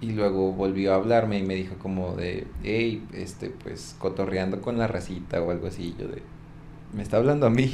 y 0.01 0.11
luego 0.11 0.51
volvió 0.51 0.93
a 0.93 0.95
hablarme 0.97 1.39
y 1.39 1.43
me 1.43 1.55
dijo 1.55 1.75
como 1.79 2.15
de, 2.15 2.45
hey, 2.63 3.03
este, 3.13 3.49
pues 3.49 3.95
cotorreando 3.97 4.61
con 4.61 4.77
la 4.77 4.87
racita 4.87 5.41
o 5.41 5.49
algo 5.49 5.67
así. 5.67 5.95
Yo 5.97 6.07
de, 6.07 6.21
me 6.93 7.01
está 7.01 7.17
hablando 7.17 7.47
a 7.47 7.49
mí. 7.49 7.71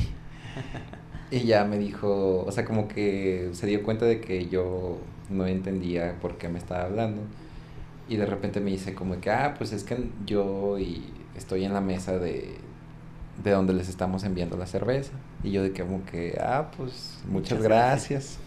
Y 1.29 1.41
ya 1.41 1.65
me 1.65 1.77
dijo, 1.77 2.45
o 2.45 2.51
sea, 2.51 2.63
como 2.63 2.87
que 2.87 3.49
se 3.51 3.67
dio 3.67 3.83
cuenta 3.83 4.05
de 4.05 4.21
que 4.21 4.47
yo 4.47 4.97
no 5.29 5.45
entendía 5.45 6.15
por 6.21 6.37
qué 6.37 6.47
me 6.47 6.57
estaba 6.57 6.85
hablando. 6.85 7.21
Y 8.07 8.15
de 8.15 8.25
repente 8.25 8.61
me 8.61 8.71
dice 8.71 8.93
como 8.95 9.19
que, 9.19 9.29
ah, 9.31 9.55
pues 9.57 9.73
es 9.73 9.83
que 9.83 10.09
yo 10.25 10.79
y 10.79 11.03
estoy 11.35 11.65
en 11.65 11.73
la 11.73 11.81
mesa 11.81 12.17
de, 12.17 12.55
de 13.43 13.51
donde 13.51 13.73
les 13.73 13.89
estamos 13.89 14.23
enviando 14.23 14.55
la 14.55 14.67
cerveza. 14.67 15.11
Y 15.43 15.51
yo 15.51 15.63
de 15.63 15.73
que 15.73 15.83
como 15.83 16.05
que, 16.05 16.37
ah, 16.41 16.71
pues 16.77 17.19
muchas 17.27 17.57
Muchas 17.57 17.63
gracias. 17.63 18.39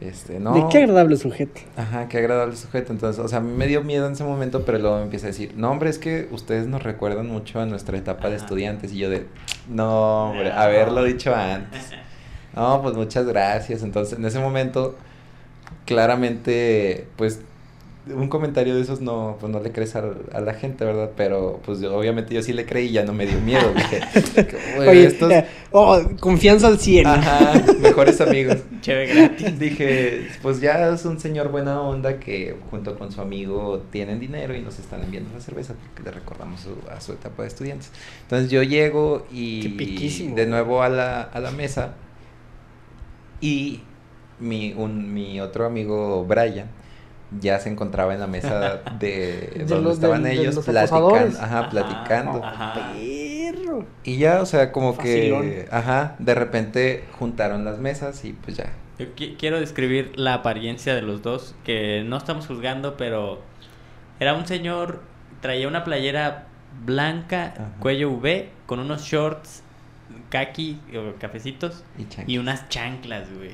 Este, 0.00 0.38
no. 0.38 0.54
De 0.54 0.68
qué 0.70 0.78
agradable 0.78 1.16
sujeto. 1.16 1.60
Ajá, 1.76 2.08
qué 2.08 2.18
agradable 2.18 2.54
sujeto. 2.56 2.92
Entonces, 2.92 3.24
o 3.24 3.28
sea, 3.28 3.38
a 3.38 3.40
mí 3.40 3.52
me 3.56 3.66
dio 3.66 3.82
miedo 3.82 4.06
en 4.06 4.12
ese 4.12 4.24
momento, 4.24 4.64
pero 4.64 4.78
luego 4.78 4.96
me 4.98 5.02
empieza 5.02 5.26
a 5.26 5.30
decir, 5.30 5.54
no, 5.56 5.70
hombre, 5.70 5.90
es 5.90 5.98
que 5.98 6.28
ustedes 6.30 6.66
nos 6.68 6.82
recuerdan 6.82 7.26
mucho 7.26 7.60
a 7.60 7.66
nuestra 7.66 7.98
etapa 7.98 8.30
de 8.30 8.36
estudiantes. 8.36 8.92
Y 8.92 8.98
yo 8.98 9.10
de, 9.10 9.26
no, 9.68 10.30
hombre, 10.30 10.52
haberlo 10.52 11.02
dicho 11.02 11.34
antes. 11.34 11.90
No, 12.54 12.80
pues 12.82 12.94
muchas 12.94 13.26
gracias. 13.26 13.82
Entonces, 13.82 14.18
en 14.18 14.24
ese 14.24 14.38
momento, 14.38 14.96
claramente, 15.84 17.08
pues 17.16 17.40
un 18.06 18.28
comentario 18.28 18.74
de 18.74 18.80
esos 18.80 19.02
no, 19.02 19.36
pues 19.38 19.52
no 19.52 19.60
le 19.60 19.70
crees 19.70 19.94
a, 19.94 20.02
a 20.32 20.40
la 20.40 20.54
gente, 20.54 20.82
¿verdad? 20.84 21.10
Pero 21.14 21.60
pues 21.66 21.80
yo, 21.80 21.94
obviamente 21.94 22.34
yo 22.34 22.42
sí 22.42 22.54
le 22.54 22.64
creí 22.64 22.86
y 22.86 22.92
ya 22.92 23.04
no 23.04 23.12
me 23.12 23.26
dio 23.26 23.38
miedo. 23.40 23.70
Dije, 23.74 24.00
"Güey, 24.76 24.88
Oye, 24.88 25.04
estos- 25.06 25.30
eh, 25.30 25.44
oh, 25.72 26.00
confianza 26.18 26.68
al 26.68 26.78
100. 26.78 27.06
Ajá, 27.06 27.62
mejores 27.80 28.18
amigos. 28.22 28.56
Chévere 28.80 29.14
gratis. 29.14 29.58
Dije, 29.58 30.28
pues 30.40 30.60
ya 30.62 30.88
es 30.90 31.04
un 31.04 31.20
señor 31.20 31.50
buena 31.50 31.82
onda 31.82 32.18
que 32.18 32.56
junto 32.70 32.98
con 32.98 33.12
su 33.12 33.20
amigo 33.20 33.82
tienen 33.90 34.20
dinero 34.20 34.56
y 34.56 34.62
nos 34.62 34.78
están 34.78 35.02
enviando 35.02 35.28
la 35.34 35.40
cerveza 35.40 35.74
porque 35.74 36.02
le 36.02 36.10
recordamos 36.10 36.60
su- 36.60 36.90
a 36.90 37.00
su 37.02 37.12
etapa 37.12 37.42
de 37.42 37.48
estudiantes. 37.48 37.90
Entonces 38.22 38.50
yo 38.50 38.62
llego 38.62 39.26
Qué 39.30 39.36
y 39.36 39.68
piquísimo. 39.70 40.34
de 40.34 40.46
nuevo 40.46 40.82
a 40.82 40.88
la, 40.88 41.20
a 41.22 41.40
la 41.40 41.50
mesa 41.50 41.94
y 43.40 43.80
mi, 44.40 44.72
un, 44.72 45.12
mi 45.12 45.40
otro 45.40 45.66
amigo 45.66 46.24
Brian 46.24 46.68
ya 47.40 47.58
se 47.60 47.68
encontraba 47.70 48.14
en 48.14 48.20
la 48.20 48.26
mesa 48.26 48.80
de, 48.98 49.52
De 49.54 49.64
donde 49.66 49.84
los- 49.84 49.94
estaban 49.94 50.22
de- 50.22 50.30
de 50.30 50.34
ellos 50.36 50.54
los 50.54 50.64
platicando, 50.64 51.08
acosadores. 51.08 51.36
ajá, 51.38 51.58
Ajá, 51.60 51.70
platicando. 51.70 52.40
Perro. 52.40 53.86
Y 54.04 54.18
ya, 54.18 54.40
o 54.42 54.46
sea, 54.46 54.72
como 54.72 54.94
Facilón. 54.94 55.42
que, 55.42 55.68
ajá, 55.70 56.16
de 56.18 56.34
repente 56.34 57.04
juntaron 57.18 57.64
las 57.64 57.78
mesas 57.78 58.24
y 58.24 58.32
pues 58.32 58.56
ya. 58.56 58.72
Yo 58.98 59.06
qui- 59.14 59.36
quiero 59.38 59.60
describir 59.60 60.12
la 60.16 60.34
apariencia 60.34 60.94
de 60.94 61.02
los 61.02 61.22
dos, 61.22 61.54
que 61.64 62.02
no 62.04 62.16
estamos 62.16 62.46
juzgando, 62.46 62.96
pero 62.96 63.40
era 64.20 64.34
un 64.34 64.46
señor, 64.46 65.02
traía 65.40 65.68
una 65.68 65.84
playera 65.84 66.46
blanca, 66.84 67.54
Ajá. 67.54 67.70
cuello 67.78 68.10
V, 68.10 68.48
con 68.66 68.80
unos 68.80 69.02
shorts 69.02 69.62
kaki 70.30 70.80
o 70.96 71.18
cafecitos 71.18 71.84
Y, 72.26 72.38
unas 72.38 72.68
chanclas, 72.70 73.28
güey. 73.36 73.52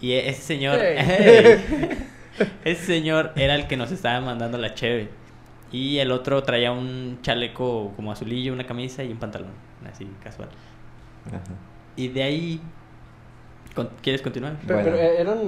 Y 0.00 0.12
e- 0.12 0.28
ese 0.30 0.42
señor. 0.42 0.78
ese 2.64 2.84
señor 2.86 3.32
era 3.36 3.54
el 3.54 3.66
que 3.66 3.76
nos 3.76 3.90
estaba 3.92 4.20
mandando 4.20 4.58
la 4.58 4.74
cheve. 4.74 5.08
Y 5.72 5.98
el 5.98 6.12
otro 6.12 6.42
traía 6.44 6.70
un 6.72 7.18
chaleco 7.22 7.92
como 7.96 8.12
azulillo, 8.12 8.52
una 8.52 8.64
camisa 8.66 9.02
y 9.02 9.10
un 9.10 9.18
pantalón, 9.18 9.50
así 9.90 10.06
casual. 10.22 10.48
Ajá. 11.26 11.40
Y 11.96 12.08
de 12.08 12.22
ahí, 12.22 12.60
¿quieres 14.02 14.22
continuar? 14.22 14.56
Pero, 14.66 14.80
Bueno. 14.80 14.96
pero, 14.96 15.12
eran 15.12 15.38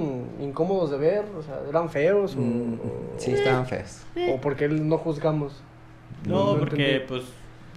incómodos 0.41 0.91
de 0.91 0.97
ver, 0.97 1.25
o 1.37 1.41
sea, 1.41 1.59
eran 1.69 1.89
feos 1.89 2.35
o, 2.35 2.39
Mm, 2.39 2.73
o- 2.73 3.13
Sí, 3.19 3.31
estaban 3.31 3.65
feos. 3.65 4.03
o 4.33 4.41
porque 4.41 4.67
no 4.67 4.97
juzgamos. 4.97 5.61
No, 6.25 6.53
No 6.53 6.59
porque 6.59 6.95
entendí. 6.95 7.05
pues 7.07 7.23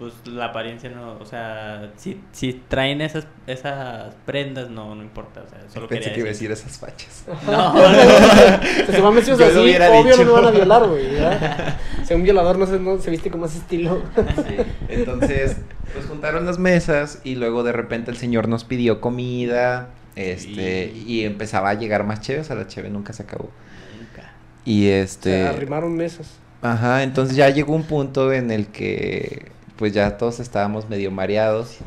pues 0.01 0.15
la 0.27 0.47
apariencia 0.47 0.89
no, 0.91 1.19
o 1.21 1.27
sea, 1.27 1.93
si, 1.97 2.21
si 2.33 2.55
traen 2.69 3.03
esas 3.03 3.27
esas 3.47 4.15
prendas 4.25 4.71
no 4.71 4.95
no 4.95 5.03
importa, 5.03 5.43
o 5.47 5.49
sea, 5.49 5.59
solo 5.73 5.87
Pensé 5.89 6.11
quería 6.11 6.15
que 6.15 6.21
iba 6.21 6.29
a 6.31 6.33
decir. 6.33 6.51
esas 6.51 6.79
fachas. 6.79 7.25
No, 7.47 7.75
Si 8.87 8.93
se 8.93 8.99
lo 8.99 9.09
así, 9.11 9.61
obvio 9.61 10.05
dicho. 10.05 10.25
no 10.25 10.25
me 10.25 10.33
van 10.33 10.45
a 10.47 10.51
violar, 10.51 10.89
güey. 10.89 11.05
Si 12.05 12.15
un 12.15 12.23
violador 12.23 12.59
no 12.59 12.67
se, 12.67 12.81
no 12.81 12.99
se 12.99 13.11
viste 13.11 13.31
con 13.31 13.45
ese 13.45 13.59
estilo. 13.59 14.03
Sí. 14.17 14.57
Entonces, 14.89 15.59
pues 15.93 16.07
juntaron 16.07 16.47
las 16.47 16.59
mesas 16.59 17.21
y 17.23 17.35
luego 17.37 17.63
de 17.63 17.73
repente 17.73 18.11
el 18.11 18.17
señor 18.17 18.49
nos 18.49 18.65
pidió 18.65 19.01
comida, 19.03 19.91
este, 20.17 20.93
Sí. 20.95 21.05
y 21.07 21.25
empezaba 21.25 21.71
a 21.71 21.75
llegar 21.75 22.05
más 22.05 22.21
chéves, 22.23 22.43
o 22.43 22.45
sea, 22.47 22.57
la 22.57 22.67
cheve 22.67 22.89
nunca 22.91 23.13
se 23.13 23.23
acabó. 23.25 23.51
nunca. 23.99 24.33
Y 24.65 24.85
Se 24.85 25.01
este, 25.03 25.47
arrimaron 25.47 25.95
mesas. 25.95 26.39
ajá, 26.63 27.03
entonces 27.03 27.37
ya 27.37 27.51
llegó 27.51 27.75
un 27.75 27.85
punto 27.85 28.33
en 28.33 28.51
el 28.51 28.67
que 28.69 29.53
pues 29.81 29.93
ya 29.95 30.17
todos 30.19 30.39
estábamos 30.39 30.89
medio 30.89 31.11
mareados. 31.11 31.79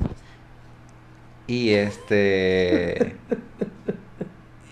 Y 1.47 1.69
este 1.71 3.15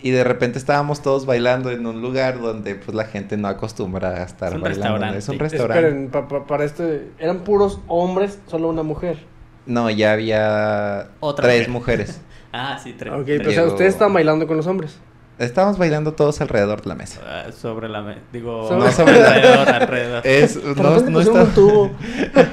y 0.03 0.09
de 0.09 0.23
repente 0.23 0.57
estábamos 0.57 1.01
todos 1.03 1.25
bailando 1.27 1.69
en 1.69 1.85
un 1.85 2.01
lugar 2.01 2.41
donde 2.41 2.73
pues 2.75 2.95
la 2.95 3.05
gente 3.05 3.37
no 3.37 3.47
acostumbra 3.47 4.09
a 4.21 4.23
estar 4.23 4.53
Es 4.55 4.59
bailando. 4.59 5.05
Es 5.17 5.29
un 5.29 5.37
restaurante. 5.37 5.79
Esperen, 5.87 6.09
pa- 6.09 6.27
pa- 6.27 6.47
para 6.47 6.63
este, 6.65 7.11
eran 7.19 7.41
puros 7.43 7.79
hombres, 7.87 8.39
solo 8.47 8.69
una 8.69 8.81
mujer. 8.83 9.19
No, 9.67 9.89
ya 9.91 10.13
había 10.13 11.09
Otra 11.19 11.43
tres 11.47 11.69
mujer. 11.69 11.99
mujeres. 11.99 12.21
Ah, 12.53 12.77
sí, 12.83 12.91
tres. 12.97 13.13
Ok, 13.13 13.23
tres. 13.25 13.37
pero 13.37 13.49
o 13.49 13.53
sea, 13.53 13.63
ustedes 13.65 13.93
estaban 13.93 14.13
bailando 14.13 14.45
con 14.45 14.57
los 14.57 14.67
hombres. 14.67 14.99
Estábamos 15.45 15.77
bailando 15.77 16.13
todos 16.13 16.39
alrededor 16.41 16.81
de 16.81 16.89
la 16.89 16.95
mesa. 16.95 17.21
Ah, 17.25 17.51
sobre 17.51 17.89
la 17.89 18.01
me- 18.01 18.17
digo 18.31 18.67
Sobre- 18.67 18.85
No, 18.85 18.91
sobre 18.91 19.19
la- 19.19 19.27
alrededor, 19.33 19.69
alrededor. 19.69 20.27
Es, 20.27 20.55
De 20.55 20.75
no, 20.75 20.99
no 21.09 21.19
un 21.43 21.53
tubo. 21.53 21.91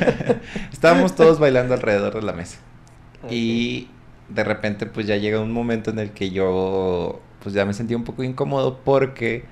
Estábamos 0.72 1.14
todos 1.14 1.38
bailando 1.38 1.74
alrededor 1.74 2.14
de 2.14 2.22
la 2.22 2.32
mesa. 2.32 2.58
Y 3.30 3.88
de 4.28 4.44
repente 4.44 4.86
pues 4.86 5.06
ya 5.06 5.16
llega 5.16 5.40
un 5.40 5.52
momento 5.52 5.90
en 5.90 5.98
el 5.98 6.10
que 6.10 6.30
yo 6.30 7.20
pues 7.42 7.54
ya 7.54 7.64
me 7.64 7.72
sentí 7.74 7.94
un 7.94 8.04
poco 8.04 8.22
incómodo 8.22 8.78
porque 8.84 9.44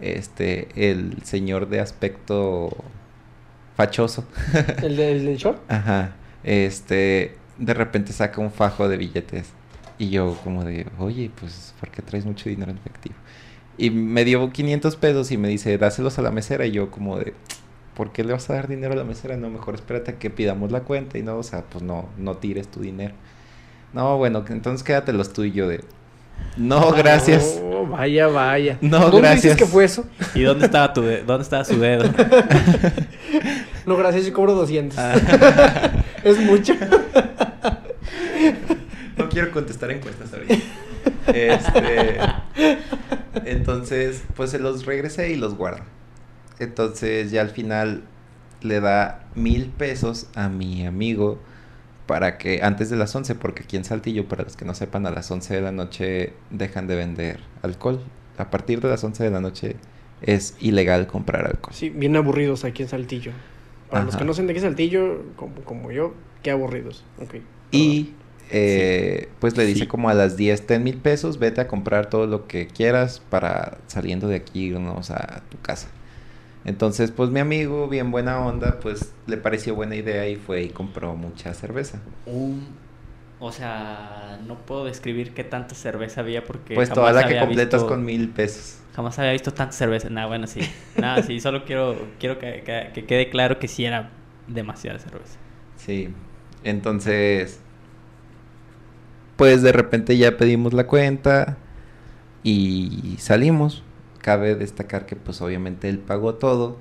este 0.00 0.68
el 0.76 1.22
señor 1.24 1.68
de 1.68 1.80
aspecto 1.80 2.70
fachoso, 3.76 4.24
¿El, 4.82 4.96
de- 4.96 5.12
el 5.12 5.24
del 5.26 5.36
short? 5.36 5.58
ajá, 5.70 6.12
este 6.44 7.36
de 7.58 7.74
repente 7.74 8.12
saca 8.12 8.40
un 8.40 8.50
fajo 8.52 8.88
de 8.88 8.96
billetes 8.96 9.52
y 9.98 10.10
yo 10.10 10.36
como 10.44 10.64
de, 10.64 10.86
"Oye, 10.98 11.30
pues 11.38 11.74
¿por 11.80 11.90
qué 11.90 12.02
traes 12.02 12.24
mucho 12.24 12.48
dinero 12.48 12.70
en 12.70 12.78
efectivo?" 12.78 13.14
Y 13.76 13.90
me 13.90 14.24
dio 14.24 14.50
500 14.52 14.96
pesos 14.96 15.30
y 15.30 15.36
me 15.38 15.48
dice, 15.48 15.76
"Dáselos 15.78 16.18
a 16.18 16.22
la 16.22 16.30
mesera." 16.30 16.66
Y 16.66 16.72
yo 16.72 16.90
como 16.90 17.18
de, 17.18 17.34
¿por 17.94 18.12
qué 18.12 18.24
le 18.24 18.32
vas 18.32 18.48
a 18.50 18.54
dar 18.54 18.68
dinero 18.68 18.92
a 18.94 18.96
la 18.96 19.04
mesera? 19.04 19.36
No, 19.36 19.50
mejor 19.50 19.74
espérate 19.74 20.12
a 20.12 20.18
que 20.18 20.30
pidamos 20.30 20.72
la 20.72 20.80
cuenta 20.80 21.18
y 21.18 21.22
no, 21.22 21.36
o 21.36 21.42
sea, 21.42 21.62
pues 21.62 21.82
no, 21.84 22.08
no 22.16 22.36
tires 22.36 22.68
tu 22.68 22.80
dinero. 22.80 23.14
No, 23.92 24.18
bueno, 24.18 24.44
entonces 24.48 24.82
quédatelos 24.84 25.32
tú 25.32 25.44
y 25.44 25.52
yo 25.52 25.66
de... 25.68 25.82
No, 26.56 26.92
gracias. 26.92 27.60
Oh, 27.62 27.86
vaya, 27.86 28.26
vaya. 28.28 28.78
No, 28.82 28.98
¿Dónde 29.00 29.20
gracias. 29.20 29.42
dices 29.42 29.56
que 29.58 29.66
fue 29.66 29.84
eso? 29.84 30.04
¿Y 30.34 30.42
dónde 30.42 30.66
estaba 30.66 30.92
tu 30.92 31.02
de- 31.02 31.22
dónde 31.24 31.42
estaba 31.42 31.64
su 31.64 31.78
dedo? 31.78 32.04
No, 33.86 33.96
gracias, 33.96 34.26
yo 34.26 34.32
cobro 34.34 34.54
200. 34.54 34.98
Ah. 34.98 35.14
es 36.24 36.38
mucho. 36.40 36.74
No 39.28 39.32
quiero 39.34 39.50
contestar 39.50 39.90
encuestas 39.90 40.32
ahorita. 40.32 40.56
Este... 41.26 42.18
Entonces, 43.44 44.24
pues 44.34 44.50
se 44.50 44.58
los 44.58 44.86
regresé 44.86 45.30
y 45.30 45.36
los 45.36 45.54
guardo. 45.54 45.82
Entonces 46.58 47.30
ya 47.30 47.42
al 47.42 47.50
final 47.50 48.04
le 48.62 48.80
da 48.80 49.26
mil 49.34 49.66
pesos 49.66 50.28
a 50.34 50.48
mi 50.48 50.86
amigo 50.86 51.38
para 52.06 52.38
que 52.38 52.60
antes 52.62 52.88
de 52.88 52.96
las 52.96 53.14
11, 53.14 53.34
porque 53.34 53.64
aquí 53.64 53.76
en 53.76 53.84
Saltillo, 53.84 54.26
para 54.26 54.44
los 54.44 54.56
que 54.56 54.64
no 54.64 54.72
sepan, 54.72 55.04
a 55.06 55.10
las 55.10 55.30
11 55.30 55.56
de 55.56 55.60
la 55.60 55.72
noche 55.72 56.32
dejan 56.48 56.86
de 56.86 56.96
vender 56.96 57.40
alcohol. 57.60 58.02
A 58.38 58.50
partir 58.50 58.80
de 58.80 58.88
las 58.88 59.04
11 59.04 59.24
de 59.24 59.30
la 59.30 59.40
noche 59.40 59.76
es 60.22 60.56
ilegal 60.58 61.06
comprar 61.06 61.44
alcohol. 61.44 61.74
Sí, 61.74 61.90
bien 61.90 62.16
aburridos 62.16 62.64
aquí 62.64 62.82
en 62.82 62.88
Saltillo. 62.88 63.32
Para 63.90 64.04
los 64.04 64.16
que 64.16 64.24
no 64.24 64.32
saben 64.32 64.46
de 64.46 64.54
qué 64.54 64.60
Saltillo, 64.60 65.22
como, 65.36 65.56
como 65.64 65.92
yo, 65.92 66.14
qué 66.42 66.50
aburridos. 66.50 67.04
Ok. 67.20 67.36
Y 67.72 68.14
eh, 68.50 69.28
pues 69.40 69.56
le 69.56 69.64
dice 69.66 69.80
Sí. 69.80 69.86
como 69.86 70.08
a 70.08 70.14
las 70.14 70.36
10, 70.36 70.66
ten 70.66 70.82
mil 70.84 70.96
pesos, 70.98 71.38
vete 71.38 71.60
a 71.60 71.68
comprar 71.68 72.08
todo 72.10 72.26
lo 72.26 72.46
que 72.46 72.66
quieras 72.66 73.20
para 73.30 73.78
saliendo 73.86 74.28
de 74.28 74.36
aquí 74.36 74.64
irnos 74.66 75.10
a 75.10 75.42
tu 75.50 75.58
casa. 75.60 75.88
Entonces, 76.64 77.10
pues 77.10 77.30
mi 77.30 77.40
amigo, 77.40 77.88
bien 77.88 78.10
buena 78.10 78.40
onda, 78.44 78.80
pues 78.80 79.12
le 79.26 79.36
pareció 79.36 79.74
buena 79.74 79.96
idea 79.96 80.28
y 80.28 80.36
fue 80.36 80.62
y 80.62 80.68
compró 80.70 81.14
mucha 81.14 81.54
cerveza. 81.54 82.00
Un 82.26 82.66
o 83.40 83.52
sea, 83.52 84.40
no 84.48 84.56
puedo 84.58 84.84
describir 84.86 85.32
qué 85.32 85.44
tanta 85.44 85.76
cerveza 85.76 86.22
había 86.22 86.44
porque 86.44 86.74
Pues 86.74 86.88
jamás 86.88 87.10
toda 87.10 87.12
la 87.22 87.28
que 87.28 87.38
completas 87.38 87.82
visto- 87.82 87.86
con 87.86 88.04
mil 88.04 88.28
pesos. 88.30 88.78
Jamás 88.96 89.16
había 89.20 89.30
visto 89.30 89.52
tanta 89.54 89.72
cerveza. 89.72 90.10
Nada, 90.10 90.26
bueno, 90.26 90.48
sí. 90.48 90.60
Nada, 90.96 91.22
sí, 91.22 91.38
solo 91.40 91.64
quiero 91.64 91.96
quiero 92.18 92.40
que, 92.40 92.64
que- 92.64 92.90
que 92.92 93.04
quede 93.04 93.30
claro 93.30 93.60
que 93.60 93.68
sí 93.68 93.84
era 93.84 94.10
demasiada 94.48 94.98
cerveza. 94.98 95.36
Sí. 95.76 96.08
Entonces, 96.64 97.60
pues 99.38 99.62
de 99.62 99.72
repente 99.72 100.18
ya 100.18 100.36
pedimos 100.36 100.74
la 100.74 100.86
cuenta 100.86 101.56
y 102.42 103.14
salimos. 103.18 103.82
Cabe 104.20 104.54
destacar 104.56 105.06
que 105.06 105.16
pues 105.16 105.40
obviamente 105.40 105.88
él 105.88 105.98
pagó 106.00 106.34
todo. 106.34 106.76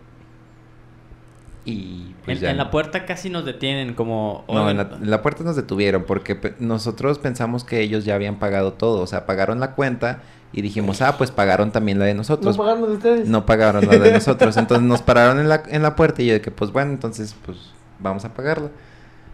Y 1.66 2.16
pues 2.26 2.38
en, 2.38 2.44
ya. 2.44 2.52
en 2.52 2.58
la 2.58 2.72
puerta 2.72 3.06
casi 3.06 3.30
nos 3.30 3.46
detienen 3.46 3.94
como... 3.94 4.44
No, 4.48 4.70
en 4.70 4.78
la, 4.78 4.84
"Oigan, 4.84 5.04
en 5.04 5.12
la 5.12 5.22
puerta 5.22 5.44
nos 5.44 5.56
detuvieron 5.56 6.04
porque 6.06 6.56
nosotros 6.60 7.20
pensamos 7.20 7.64
que 7.64 7.82
ellos 7.82 8.06
ya 8.06 8.16
habían 8.16 8.40
pagado 8.40 8.74
todo. 8.74 9.02
O 9.02 9.08
sea, 9.08 9.26
pagaron 9.26 9.60
la 9.60 9.76
cuenta 9.76 10.24
y 10.52 10.62
dijimos, 10.64 11.02
ah, 11.02 11.18
pues 11.18 11.30
pagaron 11.30 11.72
también 11.72 12.00
la 12.00 12.06
de 12.06 12.14
¿No 12.14 12.20
nosotros. 12.20 12.58
pagaron 12.58 12.82
de 12.84 12.94
ustedes? 12.94 13.28
No 13.30 13.46
pagaron 13.46 13.86
la 13.86 13.98
de 14.00 14.12
nosotros. 14.14 14.58
Entonces 14.58 14.88
nos 14.88 15.02
pararon 15.04 15.40
en 15.40 15.48
la, 15.50 15.62
en 15.68 15.84
la 15.84 15.96
puerta 15.96 16.24
y 16.24 16.28
yo 16.28 16.34
de 16.34 16.42
que, 16.42 16.50
pues 16.52 16.72
bueno, 16.72 16.92
entonces, 16.92 17.36
pues 17.46 17.58
vamos 18.00 18.26
a 18.26 18.34
pagarla. 18.34 18.70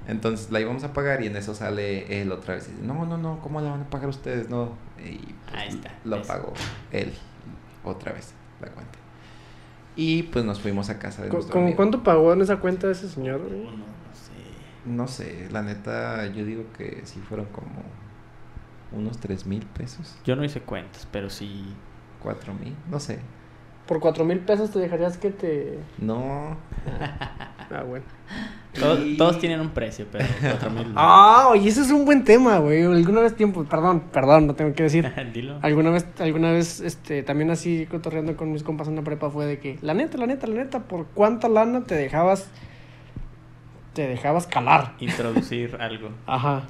Entonces 0.07 0.51
la 0.51 0.59
íbamos 0.59 0.83
a 0.83 0.91
pagar 0.93 1.21
y 1.23 1.27
en 1.27 1.35
eso 1.37 1.55
sale 1.55 2.21
él 2.21 2.31
otra 2.31 2.55
vez 2.55 2.67
y 2.67 2.71
dice, 2.71 2.83
no, 2.85 3.05
no, 3.05 3.17
no, 3.17 3.39
¿cómo 3.41 3.61
la 3.61 3.71
van 3.71 3.81
a 3.81 3.89
pagar 3.89 4.09
ustedes? 4.09 4.49
No. 4.49 4.69
Y 4.99 5.17
pues, 5.49 5.55
Ahí 5.55 5.69
está, 5.69 5.91
lo 6.03 6.17
eso. 6.17 6.27
pagó 6.27 6.53
él 6.91 7.13
otra 7.83 8.11
vez 8.13 8.33
la 8.61 8.67
cuenta. 8.67 8.99
Y 9.95 10.23
pues 10.23 10.43
nos 10.43 10.59
fuimos 10.59 10.89
a 10.89 10.99
casa 10.99 11.21
de 11.23 11.29
¿Con, 11.29 11.39
nuestro 11.39 11.59
amigo. 11.61 11.75
cuánto 11.77 12.03
pagó 12.03 12.33
en 12.33 12.41
esa 12.41 12.57
cuenta 12.57 12.89
ese 12.89 13.07
señor? 13.07 13.41
güey? 13.41 13.63
no, 13.63 13.71
no 13.71 13.77
sé. 14.13 14.89
No 14.89 15.07
sé, 15.07 15.47
la 15.51 15.61
neta, 15.61 16.25
yo 16.27 16.43
digo 16.45 16.63
que 16.77 17.01
sí 17.05 17.19
fueron 17.19 17.45
como 17.47 17.83
unos 18.91 19.19
tres 19.19 19.45
mil 19.45 19.65
pesos, 19.65 20.15
Yo 20.23 20.35
no 20.35 20.43
hice 20.43 20.61
cuentas, 20.61 21.07
pero 21.11 21.29
sí... 21.29 21.73
cuatro 22.21 22.53
mil, 22.53 22.75
no 22.91 22.99
sé. 22.99 23.19
Por 23.87 23.99
cuatro 23.99 24.23
mil 24.25 24.39
pesos 24.39 24.71
te 24.71 24.79
dejarías 24.79 25.17
que 25.17 25.29
te... 25.31 25.79
No. 25.97 26.57
Ah, 27.71 27.83
bueno. 27.83 28.05
Todos, 28.79 28.99
Y- 29.05 29.17
todos 29.17 29.37
tienen 29.39 29.59
un 29.61 29.69
precio, 29.69 30.07
pero 30.11 30.25
4000 30.41 30.93
no. 30.93 30.99
Ah, 30.99 31.47
oye, 31.51 31.69
ese 31.69 31.81
es 31.81 31.91
un 31.91 32.05
buen 32.05 32.23
tema, 32.23 32.57
güey. 32.57 32.83
Alguna 32.83 33.21
vez 33.21 33.35
tiempo, 33.35 33.63
perdón, 33.65 34.01
perdón, 34.11 34.47
no 34.47 34.55
tengo 34.55 34.73
que 34.73 34.83
decir. 34.83 35.11
Dilo. 35.33 35.59
Alguna 35.61 35.91
vez, 35.91 36.07
alguna 36.19 36.51
vez, 36.51 36.79
este, 36.79 37.21
también 37.23 37.51
así 37.51 37.87
cotorreando 37.89 38.35
con 38.35 38.51
mis 38.51 38.63
compas 38.63 38.87
en 38.87 38.95
la 38.95 39.01
prepa 39.03 39.29
fue 39.29 39.45
de 39.45 39.59
que, 39.59 39.77
la 39.81 39.93
neta, 39.93 40.17
la 40.17 40.25
neta, 40.27 40.47
la 40.47 40.55
neta, 40.55 40.79
¿por 40.79 41.05
cuánta 41.07 41.47
lana 41.49 41.83
te 41.83 41.95
dejabas, 41.95 42.49
te 43.93 44.07
dejabas 44.07 44.47
calar? 44.47 44.93
Introducir 44.99 45.77
algo. 45.79 46.09
Ajá. 46.25 46.63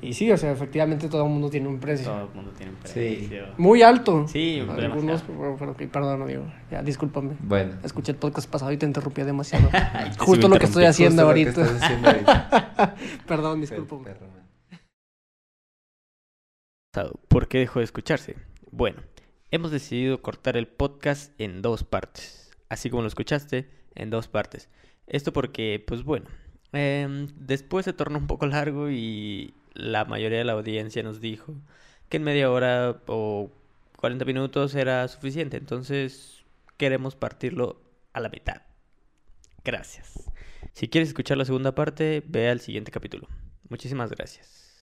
Y 0.00 0.12
sí, 0.12 0.30
o 0.30 0.36
sea, 0.36 0.52
efectivamente 0.52 1.08
todo 1.08 1.24
el 1.24 1.28
mundo 1.30 1.50
tiene 1.50 1.66
un 1.66 1.80
precio. 1.80 2.06
Todo 2.06 2.22
el 2.28 2.34
mundo 2.34 2.52
tiene 2.56 2.70
un 2.72 2.78
Sí. 2.84 3.26
precio. 3.28 3.46
Muy 3.58 3.82
alto. 3.82 4.28
Sí, 4.28 4.60
Algunos, 4.60 5.26
demasiado. 5.26 5.74
perdón, 5.90 6.20
no 6.20 6.26
digo, 6.26 6.44
ya, 6.70 6.82
discúlpame. 6.82 7.36
Bueno. 7.40 7.74
Escuché 7.82 8.12
el 8.12 8.18
podcast 8.18 8.48
pasado 8.48 8.70
y 8.70 8.76
te 8.76 8.86
interrumpía 8.86 9.24
demasiado. 9.24 9.68
Justo 10.18 10.48
lo 10.48 10.56
que 10.58 10.66
estoy 10.66 10.84
haciendo 10.84 11.24
Justo 11.26 11.28
lo 11.28 11.34
que 11.34 11.44
ahorita. 11.50 11.62
estás 11.62 11.82
haciendo 11.82 12.08
ahorita. 12.08 12.94
perdón, 13.26 13.60
discúlpame. 13.60 14.14
¿Por 17.28 17.48
qué 17.48 17.58
dejó 17.58 17.78
de 17.80 17.84
escucharse? 17.84 18.36
Bueno, 18.70 19.02
hemos 19.50 19.70
decidido 19.70 20.20
cortar 20.22 20.56
el 20.56 20.66
podcast 20.66 21.32
en 21.40 21.62
dos 21.62 21.84
partes. 21.84 22.50
Así 22.68 22.90
como 22.90 23.02
lo 23.02 23.08
escuchaste, 23.08 23.70
en 23.94 24.10
dos 24.10 24.28
partes. 24.28 24.68
Esto 25.06 25.32
porque, 25.32 25.82
pues 25.86 26.02
bueno, 26.02 26.26
em, 26.72 27.28
después 27.36 27.84
se 27.84 27.92
tornó 27.92 28.18
un 28.18 28.26
poco 28.26 28.46
largo 28.46 28.90
y 28.90 29.54
la 29.74 30.04
mayoría 30.04 30.38
de 30.38 30.44
la 30.44 30.52
audiencia 30.52 31.02
nos 31.02 31.20
dijo 31.20 31.54
que 32.08 32.18
en 32.18 32.24
media 32.24 32.50
hora 32.50 33.00
o 33.06 33.50
40 33.96 34.24
minutos 34.24 34.74
era 34.74 35.06
suficiente. 35.08 35.56
Entonces 35.56 36.44
queremos 36.76 37.16
partirlo 37.16 37.80
a 38.12 38.20
la 38.20 38.28
mitad. 38.28 38.62
Gracias. 39.64 40.30
Si 40.72 40.88
quieres 40.88 41.08
escuchar 41.08 41.36
la 41.36 41.44
segunda 41.44 41.74
parte, 41.74 42.22
ve 42.26 42.48
al 42.48 42.60
siguiente 42.60 42.90
capítulo. 42.90 43.28
Muchísimas 43.68 44.10
gracias. 44.10 44.67